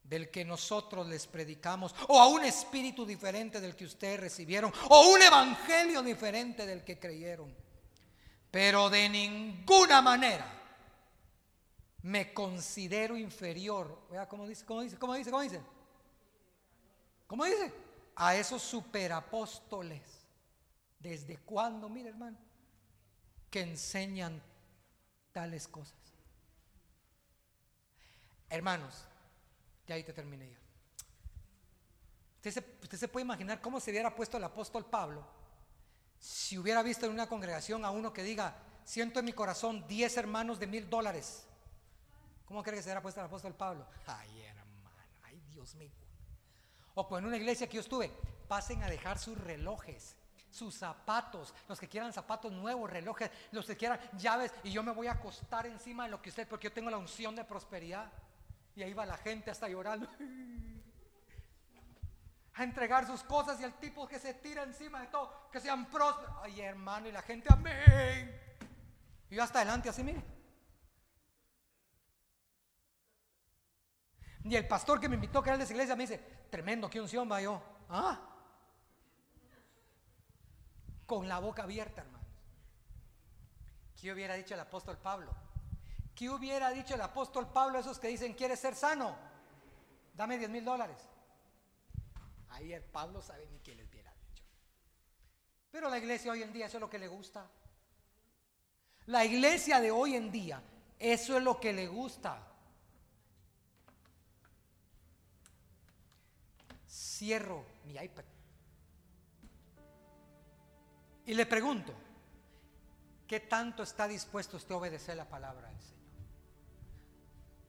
del 0.03 0.32
que 0.32 0.43
nosotros 0.43 1.05
les 1.07 1.28
predicamos, 1.28 1.93
o 2.07 2.20
a 2.20 2.28
un 2.28 2.43
espíritu 2.43 3.05
diferente 3.05 3.61
del 3.61 3.76
que 3.76 3.86
ustedes 3.86 4.20
recibieron, 4.20 4.74
o 4.89 5.09
un 5.09 5.22
evangelio 5.22 6.01
diferente 6.01 6.65
del 6.65 6.84
que 6.84 6.97
creyeron. 6.97 7.53
Pero 8.52 8.89
de 8.89 9.08
ninguna 9.10 10.02
manera 10.02 10.45
me 12.02 12.34
considero 12.34 13.18
inferior. 13.18 14.08
Vea 14.10 14.28
cómo 14.28 14.47
dice, 14.47 14.66
cómo 14.66 14.82
dice, 14.82 14.97
cómo 14.97 15.14
dice, 15.14 15.32
cómo 15.32 15.43
dice. 15.43 15.62
¿Cómo 17.28 17.45
dice? 17.45 17.74
A 18.16 18.36
esos 18.36 18.62
superapóstoles. 18.62 20.02
¿Desde 21.00 21.38
cuándo, 21.38 21.88
mire 21.89 22.10
hermano? 22.10 22.38
Que 23.52 23.62
enseñan 23.62 24.41
tales 25.32 25.68
cosas. 25.68 25.95
Hermanos, 28.50 29.06
y 29.88 29.91
ahí 29.91 30.04
te 30.04 30.14
terminé 30.14 30.50
ya. 30.50 30.58
Usted 32.52 32.97
se, 32.97 33.08
puede 33.08 33.26
imaginar 33.26 33.62
cómo 33.62 33.80
se 33.80 33.91
hubiera 33.91 34.16
puesto 34.16 34.38
el 34.38 34.43
apóstol 34.43 34.86
Pablo 34.86 35.26
si 36.20 36.57
hubiera 36.57 36.84
visto 36.84 37.05
en 37.05 37.13
una 37.13 37.28
congregación 37.28 37.86
a 37.86 37.91
uno 37.91 38.11
que 38.11 38.24
diga, 38.24 38.55
siento 38.84 39.20
en 39.20 39.26
mi 39.26 39.34
corazón 39.34 39.88
10 39.88 40.17
hermanos 40.17 40.59
de 40.59 40.67
mil 40.67 40.89
dólares. 40.89 41.45
¿Cómo 42.45 42.63
cree 42.63 42.76
que 42.76 42.82
se 42.82 42.89
hubiera 42.89 43.01
puesto 43.01 43.22
el 43.22 43.28
apóstol 43.28 43.53
Pablo? 43.53 43.86
Ay, 44.07 44.41
hermano, 44.41 44.89
ay, 45.24 45.39
Dios 45.49 45.76
mío. 45.76 45.91
O 46.95 47.07
pues 47.07 47.22
en 47.22 47.28
una 47.28 47.38
iglesia 47.38 47.67
que 47.67 47.76
yo 47.76 47.82
estuve, 47.82 48.11
pasen 48.47 48.84
a 48.84 48.89
dejar 48.89 49.20
sus 49.20 49.38
relojes, 49.38 50.15
sus 50.49 50.76
zapatos, 50.76 51.53
los 51.67 51.80
que 51.80 51.88
quieran 51.88 52.11
zapatos 52.11 52.51
nuevos, 52.51 52.89
relojes, 52.89 53.30
los 53.51 53.65
que 53.65 53.78
quieran 53.78 53.99
llaves, 54.17 54.51
y 54.63 54.72
yo 54.72 54.84
me 54.84 54.91
voy 54.91 55.07
a 55.07 55.13
acostar 55.13 55.67
encima 55.67 56.05
de 56.05 56.09
lo 56.09 56.22
que 56.22 56.30
usted, 56.30 56.47
porque 56.47 56.67
yo 56.67 56.74
tengo 56.74 56.89
la 56.89 56.97
unción 56.97 57.36
de 57.36 57.45
prosperidad. 57.45 58.11
Y 58.76 58.84
ahí 58.84 58.93
va 58.93 59.05
la 59.05 59.17
gente 59.17 59.51
hasta 59.51 59.70
llorando. 59.70 60.07
A 62.60 62.64
entregar 62.64 63.07
sus 63.07 63.24
cosas 63.24 63.57
y 63.62 63.64
el 63.64 63.74
tipo 63.76 64.05
que 64.05 64.20
se 64.20 64.34
tira 64.34 64.64
encima 64.64 64.99
de 64.99 65.07
todo, 65.07 65.49
que 65.49 65.62
sean 65.62 65.86
prósperos. 65.89 66.36
Ay, 66.41 66.60
hermano, 66.60 67.07
y 67.07 67.12
la 67.14 67.22
gente, 67.22 67.47
amén. 67.49 68.38
Y 69.30 69.36
yo 69.36 69.43
hasta 69.43 69.60
adelante, 69.60 69.88
así, 69.88 70.03
mire. 70.03 70.22
Y 74.43 74.53
el 74.57 74.68
pastor 74.68 74.99
que 74.99 75.07
me 75.07 75.16
invitó, 75.16 75.41
que 75.41 75.51
era 75.51 75.57
de 75.57 75.64
esa 75.64 75.72
iglesia, 75.72 75.95
me 75.95 76.03
dice, 76.03 76.18
tremendo, 76.49 76.89
qué 76.89 76.99
unción 76.99 77.32
va 77.32 77.41
yo. 77.41 77.62
Ah, 77.88 78.20
con 81.05 81.30
la 81.30 81.39
boca 81.39 81.64
abierta, 81.64 82.01
hermanos. 82.01 82.28
¿Qué 83.99 84.12
hubiera 84.12 84.36
dicho 84.36 84.53
el 84.53 84.60
apóstol 84.60 84.97
Pablo? 84.97 85.34
¿Qué 86.14 86.30
hubiera 86.30 86.72
dicho 86.72 86.93
el 86.95 87.01
apóstol 87.01 87.47
Pablo 87.53 87.78
a 87.78 87.82
esos 87.82 87.99
que 87.99 88.10
dicen, 88.10 88.34
¿quieres 88.34 88.60
ser 88.60 88.76
sano? 88.76 89.16
Dame 90.14 90.38
10 90.38 90.49
mil 90.49 90.66
dólares. 90.66 91.09
El 92.60 92.84
Pablo 92.84 93.22
sabe 93.22 93.47
ni 93.47 93.60
qué 93.60 93.76
les 93.76 93.88
hubiera 93.88 94.14
dicho. 94.14 94.43
Pero 95.72 95.89
la 95.89 95.97
iglesia 95.97 96.32
hoy 96.32 96.43
en 96.43 96.53
día 96.53 96.66
eso 96.66 96.78
es 96.78 96.82
lo 96.82 96.89
que 96.89 96.99
le 96.99 97.07
gusta. 97.07 97.49
La 99.10 99.26
iglesia 99.26 99.80
de 99.80 99.89
hoy 99.89 100.16
en 100.16 100.32
día, 100.32 100.62
eso 100.99 101.36
es 101.36 101.43
lo 101.43 101.60
que 101.60 101.74
le 101.74 101.88
gusta. 101.88 102.45
Cierro 106.88 107.66
mi 107.86 107.95
iPad. 107.95 108.24
Y 111.26 111.34
le 111.34 111.45
pregunto, 111.47 111.93
¿qué 113.28 113.39
tanto 113.39 113.82
está 113.82 114.07
dispuesto 114.07 114.57
usted 114.57 114.76
a 114.76 114.78
obedecer 114.78 115.18
la 115.18 115.28
palabra 115.28 115.70
del 115.70 115.82
Señor? 115.82 115.99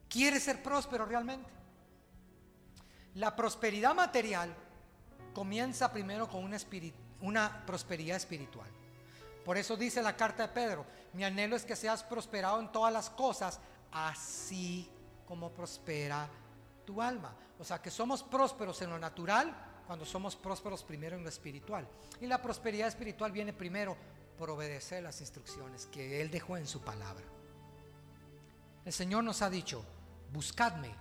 ¿Quiere 0.07 0.39
ser 0.39 0.61
próspero 0.61 1.05
realmente? 1.05 1.49
La 3.15 3.35
prosperidad 3.35 3.95
material 3.95 4.55
comienza 5.33 5.91
primero 5.91 6.27
con 6.27 6.43
una, 7.21 7.65
prosperidad 7.65 8.17
espiritual. 8.17 8.69
Por 9.45 9.57
eso 9.57 9.75
dice 9.75 10.01
la 10.01 10.15
carta 10.15 10.47
de 10.47 10.53
Pedro, 10.53 10.85
mi 11.13 11.23
anhelo 11.23 11.55
es 11.55 11.65
que 11.65 11.75
seas 11.75 12.03
prosperado 12.03 12.59
en 12.59 12.71
todas 12.71 12.93
las 12.93 13.09
cosas, 13.09 13.59
así 13.91 14.89
como 15.25 15.51
prospera 15.51 16.27
tu 16.85 17.01
alma. 17.01 17.33
O 17.59 17.63
sea, 17.63 17.81
que 17.81 17.91
somos 17.91 18.23
prósperos 18.23 18.81
en 18.81 18.89
lo 18.89 18.99
natural 18.99 19.53
cuando 19.87 20.05
somos 20.05 20.35
prósperos 20.35 20.83
primero 20.83 21.17
en 21.17 21.23
lo 21.23 21.29
espiritual. 21.29 21.87
Y 22.19 22.27
la 22.27 22.41
prosperidad 22.41 22.87
espiritual 22.87 23.31
viene 23.31 23.53
primero 23.53 23.97
por 24.37 24.49
obedecer 24.49 25.03
las 25.03 25.21
instrucciones 25.21 25.85
que 25.87 26.21
Él 26.21 26.31
dejó 26.31 26.57
en 26.57 26.67
su 26.67 26.81
palabra. 26.81 27.25
El 28.85 28.93
Señor 28.93 29.23
nos 29.23 29.41
ha 29.41 29.49
dicho, 29.49 29.85
buscadme 30.31 30.91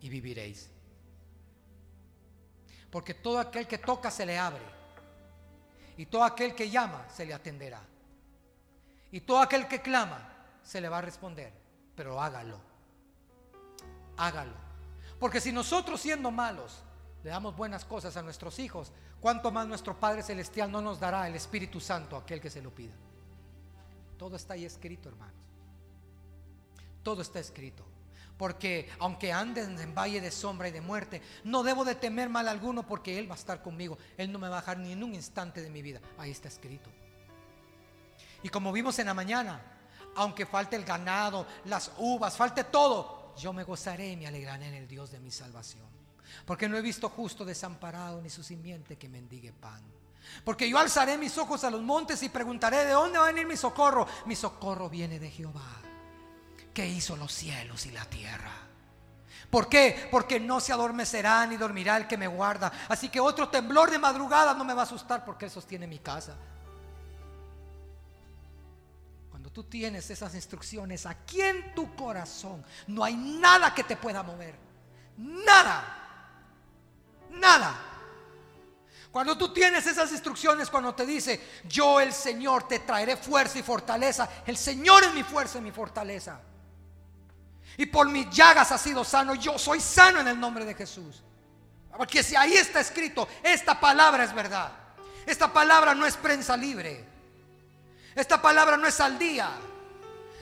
y 0.00 0.08
viviréis. 0.08 0.73
Porque 2.94 3.12
todo 3.12 3.40
aquel 3.40 3.66
que 3.66 3.78
toca 3.78 4.08
se 4.08 4.24
le 4.24 4.38
abre. 4.38 4.62
Y 5.96 6.06
todo 6.06 6.22
aquel 6.22 6.54
que 6.54 6.70
llama 6.70 7.04
se 7.12 7.26
le 7.26 7.34
atenderá. 7.34 7.80
Y 9.10 9.22
todo 9.22 9.40
aquel 9.40 9.66
que 9.66 9.82
clama 9.82 10.20
se 10.62 10.80
le 10.80 10.88
va 10.88 10.98
a 10.98 11.00
responder. 11.00 11.52
Pero 11.96 12.22
hágalo. 12.22 12.56
Hágalo. 14.16 14.54
Porque 15.18 15.40
si 15.40 15.50
nosotros 15.50 16.00
siendo 16.00 16.30
malos 16.30 16.84
le 17.24 17.30
damos 17.30 17.56
buenas 17.56 17.84
cosas 17.84 18.16
a 18.16 18.22
nuestros 18.22 18.60
hijos, 18.60 18.92
¿cuánto 19.20 19.50
más 19.50 19.66
nuestro 19.66 19.98
Padre 19.98 20.22
Celestial 20.22 20.70
no 20.70 20.80
nos 20.80 21.00
dará 21.00 21.26
el 21.26 21.34
Espíritu 21.34 21.80
Santo 21.80 22.14
a 22.14 22.20
aquel 22.20 22.40
que 22.40 22.48
se 22.48 22.62
lo 22.62 22.72
pida? 22.72 22.94
Todo 24.16 24.36
está 24.36 24.54
ahí 24.54 24.64
escrito, 24.64 25.08
hermanos. 25.08 25.34
Todo 27.02 27.22
está 27.22 27.40
escrito. 27.40 27.84
Porque 28.36 28.90
aunque 28.98 29.32
anden 29.32 29.78
en 29.78 29.94
valle 29.94 30.20
de 30.20 30.30
sombra 30.30 30.68
y 30.68 30.72
de 30.72 30.80
muerte, 30.80 31.22
no 31.44 31.62
debo 31.62 31.84
de 31.84 31.94
temer 31.94 32.28
mal 32.28 32.48
alguno 32.48 32.86
porque 32.86 33.18
Él 33.18 33.30
va 33.30 33.34
a 33.34 33.38
estar 33.38 33.62
conmigo. 33.62 33.96
Él 34.16 34.32
no 34.32 34.38
me 34.38 34.48
va 34.48 34.58
a 34.58 34.60
dejar 34.60 34.78
ni 34.78 34.92
en 34.92 35.04
un 35.04 35.14
instante 35.14 35.62
de 35.62 35.70
mi 35.70 35.82
vida. 35.82 36.00
Ahí 36.18 36.30
está 36.30 36.48
escrito. 36.48 36.90
Y 38.42 38.48
como 38.48 38.72
vimos 38.72 38.98
en 38.98 39.06
la 39.06 39.14
mañana, 39.14 39.60
aunque 40.16 40.46
falte 40.46 40.76
el 40.76 40.84
ganado, 40.84 41.46
las 41.64 41.92
uvas, 41.98 42.36
falte 42.36 42.64
todo, 42.64 43.34
yo 43.36 43.52
me 43.52 43.64
gozaré 43.64 44.10
y 44.10 44.16
me 44.16 44.26
alegraré 44.26 44.66
en 44.66 44.74
el 44.74 44.88
Dios 44.88 45.10
de 45.10 45.20
mi 45.20 45.30
salvación. 45.30 45.86
Porque 46.44 46.68
no 46.68 46.76
he 46.76 46.82
visto 46.82 47.08
justo 47.08 47.44
desamparado 47.44 48.20
ni 48.20 48.30
su 48.30 48.42
simiente 48.42 48.96
que 48.96 49.08
mendigue 49.08 49.52
pan. 49.52 49.82
Porque 50.44 50.68
yo 50.68 50.78
alzaré 50.78 51.18
mis 51.18 51.36
ojos 51.38 51.64
a 51.64 51.70
los 51.70 51.82
montes 51.82 52.22
y 52.22 52.28
preguntaré 52.28 52.84
de 52.84 52.92
dónde 52.92 53.18
va 53.18 53.24
a 53.24 53.32
venir 53.32 53.46
mi 53.46 53.56
socorro. 53.56 54.06
Mi 54.26 54.34
socorro 54.34 54.88
viene 54.88 55.18
de 55.18 55.30
Jehová, 55.30 55.80
que 56.74 56.86
hizo 56.86 57.16
los 57.16 57.32
cielos 57.32 57.86
y 57.86 57.92
la 57.92 58.04
tierra. 58.04 58.50
¿Por 59.48 59.68
qué? 59.68 60.08
Porque 60.10 60.40
no 60.40 60.58
se 60.58 60.72
adormecerá 60.72 61.46
ni 61.46 61.56
dormirá 61.56 61.96
el 61.96 62.08
que 62.08 62.18
me 62.18 62.26
guarda. 62.26 62.72
Así 62.88 63.08
que 63.08 63.20
otro 63.20 63.48
temblor 63.48 63.90
de 63.90 64.00
madrugada 64.00 64.52
no 64.52 64.64
me 64.64 64.74
va 64.74 64.82
a 64.82 64.84
asustar 64.84 65.24
porque 65.24 65.44
Él 65.44 65.50
sostiene 65.50 65.86
mi 65.86 66.00
casa. 66.00 66.34
Cuando 69.30 69.50
tú 69.50 69.62
tienes 69.62 70.10
esas 70.10 70.34
instrucciones 70.34 71.06
aquí 71.06 71.40
en 71.40 71.72
tu 71.74 71.94
corazón, 71.94 72.64
no 72.88 73.04
hay 73.04 73.14
nada 73.14 73.72
que 73.72 73.84
te 73.84 73.96
pueda 73.96 74.24
mover. 74.24 74.56
Nada. 75.16 75.84
Nada. 77.30 77.76
Cuando 79.12 79.38
tú 79.38 79.52
tienes 79.52 79.86
esas 79.86 80.10
instrucciones, 80.10 80.68
cuando 80.68 80.92
te 80.96 81.06
dice, 81.06 81.60
yo 81.68 82.00
el 82.00 82.12
Señor 82.12 82.66
te 82.66 82.80
traeré 82.80 83.16
fuerza 83.16 83.60
y 83.60 83.62
fortaleza, 83.62 84.28
el 84.44 84.56
Señor 84.56 85.04
es 85.04 85.14
mi 85.14 85.22
fuerza 85.22 85.58
y 85.58 85.60
mi 85.62 85.70
fortaleza. 85.70 86.40
Y 87.76 87.86
por 87.86 88.08
mis 88.08 88.30
llagas 88.30 88.72
ha 88.72 88.78
sido 88.78 89.04
sano, 89.04 89.34
yo 89.34 89.58
soy 89.58 89.80
sano 89.80 90.20
en 90.20 90.28
el 90.28 90.38
nombre 90.38 90.64
de 90.64 90.74
Jesús. 90.74 91.22
Porque 91.96 92.22
si 92.22 92.36
ahí 92.36 92.54
está 92.54 92.80
escrito, 92.80 93.28
esta 93.42 93.78
palabra 93.78 94.24
es 94.24 94.34
verdad. 94.34 94.72
Esta 95.26 95.52
palabra 95.52 95.94
no 95.94 96.06
es 96.06 96.16
prensa 96.16 96.56
libre. 96.56 97.04
Esta 98.14 98.40
palabra 98.40 98.76
no 98.76 98.86
es 98.86 99.00
al 99.00 99.18
día. 99.18 99.50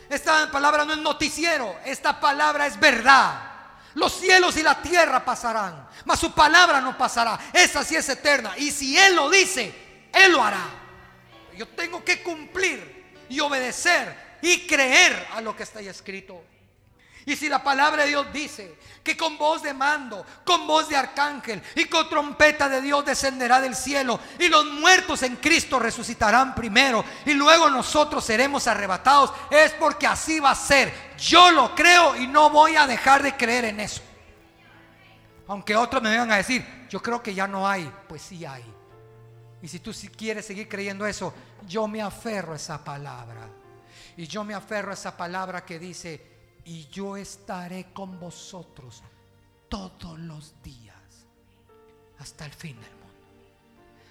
Esta 0.08 0.50
palabra 0.50 0.84
no 0.84 0.92
es 0.92 0.98
noticiero. 0.98 1.78
Esta 1.84 2.20
palabra 2.20 2.66
es 2.66 2.78
verdad. 2.78 3.52
Los 3.94 4.12
cielos 4.14 4.56
y 4.56 4.62
la 4.62 4.80
tierra 4.80 5.24
pasarán, 5.24 5.86
mas 6.06 6.18
su 6.18 6.32
palabra 6.32 6.80
no 6.80 6.96
pasará. 6.96 7.38
Esa 7.52 7.84
sí 7.84 7.94
es 7.94 8.08
eterna. 8.08 8.54
Y 8.56 8.70
si 8.70 8.96
Él 8.96 9.14
lo 9.14 9.28
dice, 9.28 9.74
Él 10.12 10.32
lo 10.32 10.42
hará. 10.42 10.64
Yo 11.56 11.68
tengo 11.68 12.02
que 12.02 12.22
cumplir 12.22 13.24
y 13.28 13.40
obedecer 13.40 14.38
y 14.40 14.66
creer 14.66 15.28
a 15.34 15.40
lo 15.40 15.54
que 15.54 15.62
está 15.62 15.80
ahí 15.80 15.88
escrito. 15.88 16.42
Y 17.24 17.36
si 17.36 17.48
la 17.48 17.62
palabra 17.62 18.02
de 18.02 18.08
Dios 18.08 18.26
dice 18.32 18.78
que 19.02 19.16
con 19.16 19.38
voz 19.38 19.62
de 19.62 19.72
mando, 19.72 20.26
con 20.44 20.66
voz 20.66 20.88
de 20.88 20.96
arcángel 20.96 21.62
y 21.76 21.84
con 21.84 22.08
trompeta 22.08 22.68
de 22.68 22.80
Dios 22.80 23.04
descenderá 23.04 23.60
del 23.60 23.76
cielo 23.76 24.18
y 24.38 24.48
los 24.48 24.66
muertos 24.66 25.22
en 25.22 25.36
Cristo 25.36 25.78
resucitarán 25.78 26.54
primero 26.54 27.04
y 27.24 27.34
luego 27.34 27.70
nosotros 27.70 28.24
seremos 28.24 28.66
arrebatados, 28.66 29.32
es 29.50 29.72
porque 29.72 30.06
así 30.06 30.40
va 30.40 30.50
a 30.50 30.56
ser. 30.56 31.12
Yo 31.16 31.50
lo 31.52 31.74
creo 31.74 32.16
y 32.16 32.26
no 32.26 32.50
voy 32.50 32.74
a 32.74 32.86
dejar 32.86 33.22
de 33.22 33.36
creer 33.36 33.66
en 33.66 33.80
eso. 33.80 34.02
Aunque 35.46 35.76
otros 35.76 36.02
me 36.02 36.10
vengan 36.10 36.32
a 36.32 36.36
decir, 36.36 36.86
yo 36.88 37.00
creo 37.00 37.22
que 37.22 37.34
ya 37.34 37.46
no 37.46 37.68
hay, 37.68 37.90
pues 38.08 38.22
sí 38.22 38.44
hay. 38.44 38.64
Y 39.62 39.68
si 39.68 39.78
tú 39.78 39.92
quieres 40.16 40.44
seguir 40.44 40.68
creyendo 40.68 41.06
eso, 41.06 41.32
yo 41.68 41.86
me 41.86 42.02
aferro 42.02 42.52
a 42.52 42.56
esa 42.56 42.82
palabra. 42.82 43.48
Y 44.16 44.26
yo 44.26 44.42
me 44.42 44.54
aferro 44.54 44.90
a 44.90 44.94
esa 44.94 45.16
palabra 45.16 45.64
que 45.64 45.78
dice, 45.78 46.31
y 46.64 46.86
yo 46.88 47.16
estaré 47.16 47.92
con 47.92 48.18
vosotros 48.20 49.02
todos 49.68 50.18
los 50.18 50.62
días 50.62 50.94
hasta 52.18 52.44
el 52.44 52.52
fin 52.52 52.80
del 52.80 52.90
mundo. 52.90 53.02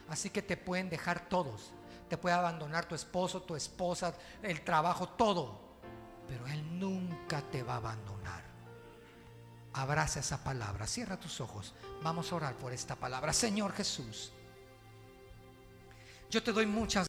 Así 0.10 0.30
que 0.30 0.42
te 0.42 0.58
pueden 0.58 0.90
dejar 0.90 1.30
todos. 1.30 1.72
Te 2.10 2.18
puede 2.18 2.36
abandonar 2.36 2.86
tu 2.86 2.96
esposo, 2.96 3.42
tu 3.42 3.56
esposa, 3.56 4.14
el 4.44 4.62
trabajo, 4.66 5.08
todo. 5.08 5.62
Pero 6.28 6.46
Él 6.48 6.78
nunca 6.78 7.42
te 7.42 7.64
va 7.64 7.76
a 7.76 7.78
abandonar. 7.78 8.44
Abraza 9.74 10.20
esa 10.20 10.44
palabra. 10.44 10.86
Cierra 10.88 11.18
tus 11.18 11.40
ojos. 11.40 11.74
Vamos 12.04 12.32
a 12.32 12.36
orar 12.36 12.56
por 12.56 12.74
esta 12.74 12.98
palabra. 12.98 13.32
Señor 13.32 13.72
Jesús, 13.72 14.34
yo 16.30 16.44
te 16.44 16.52
doy 16.52 16.66
muchas 16.66 17.00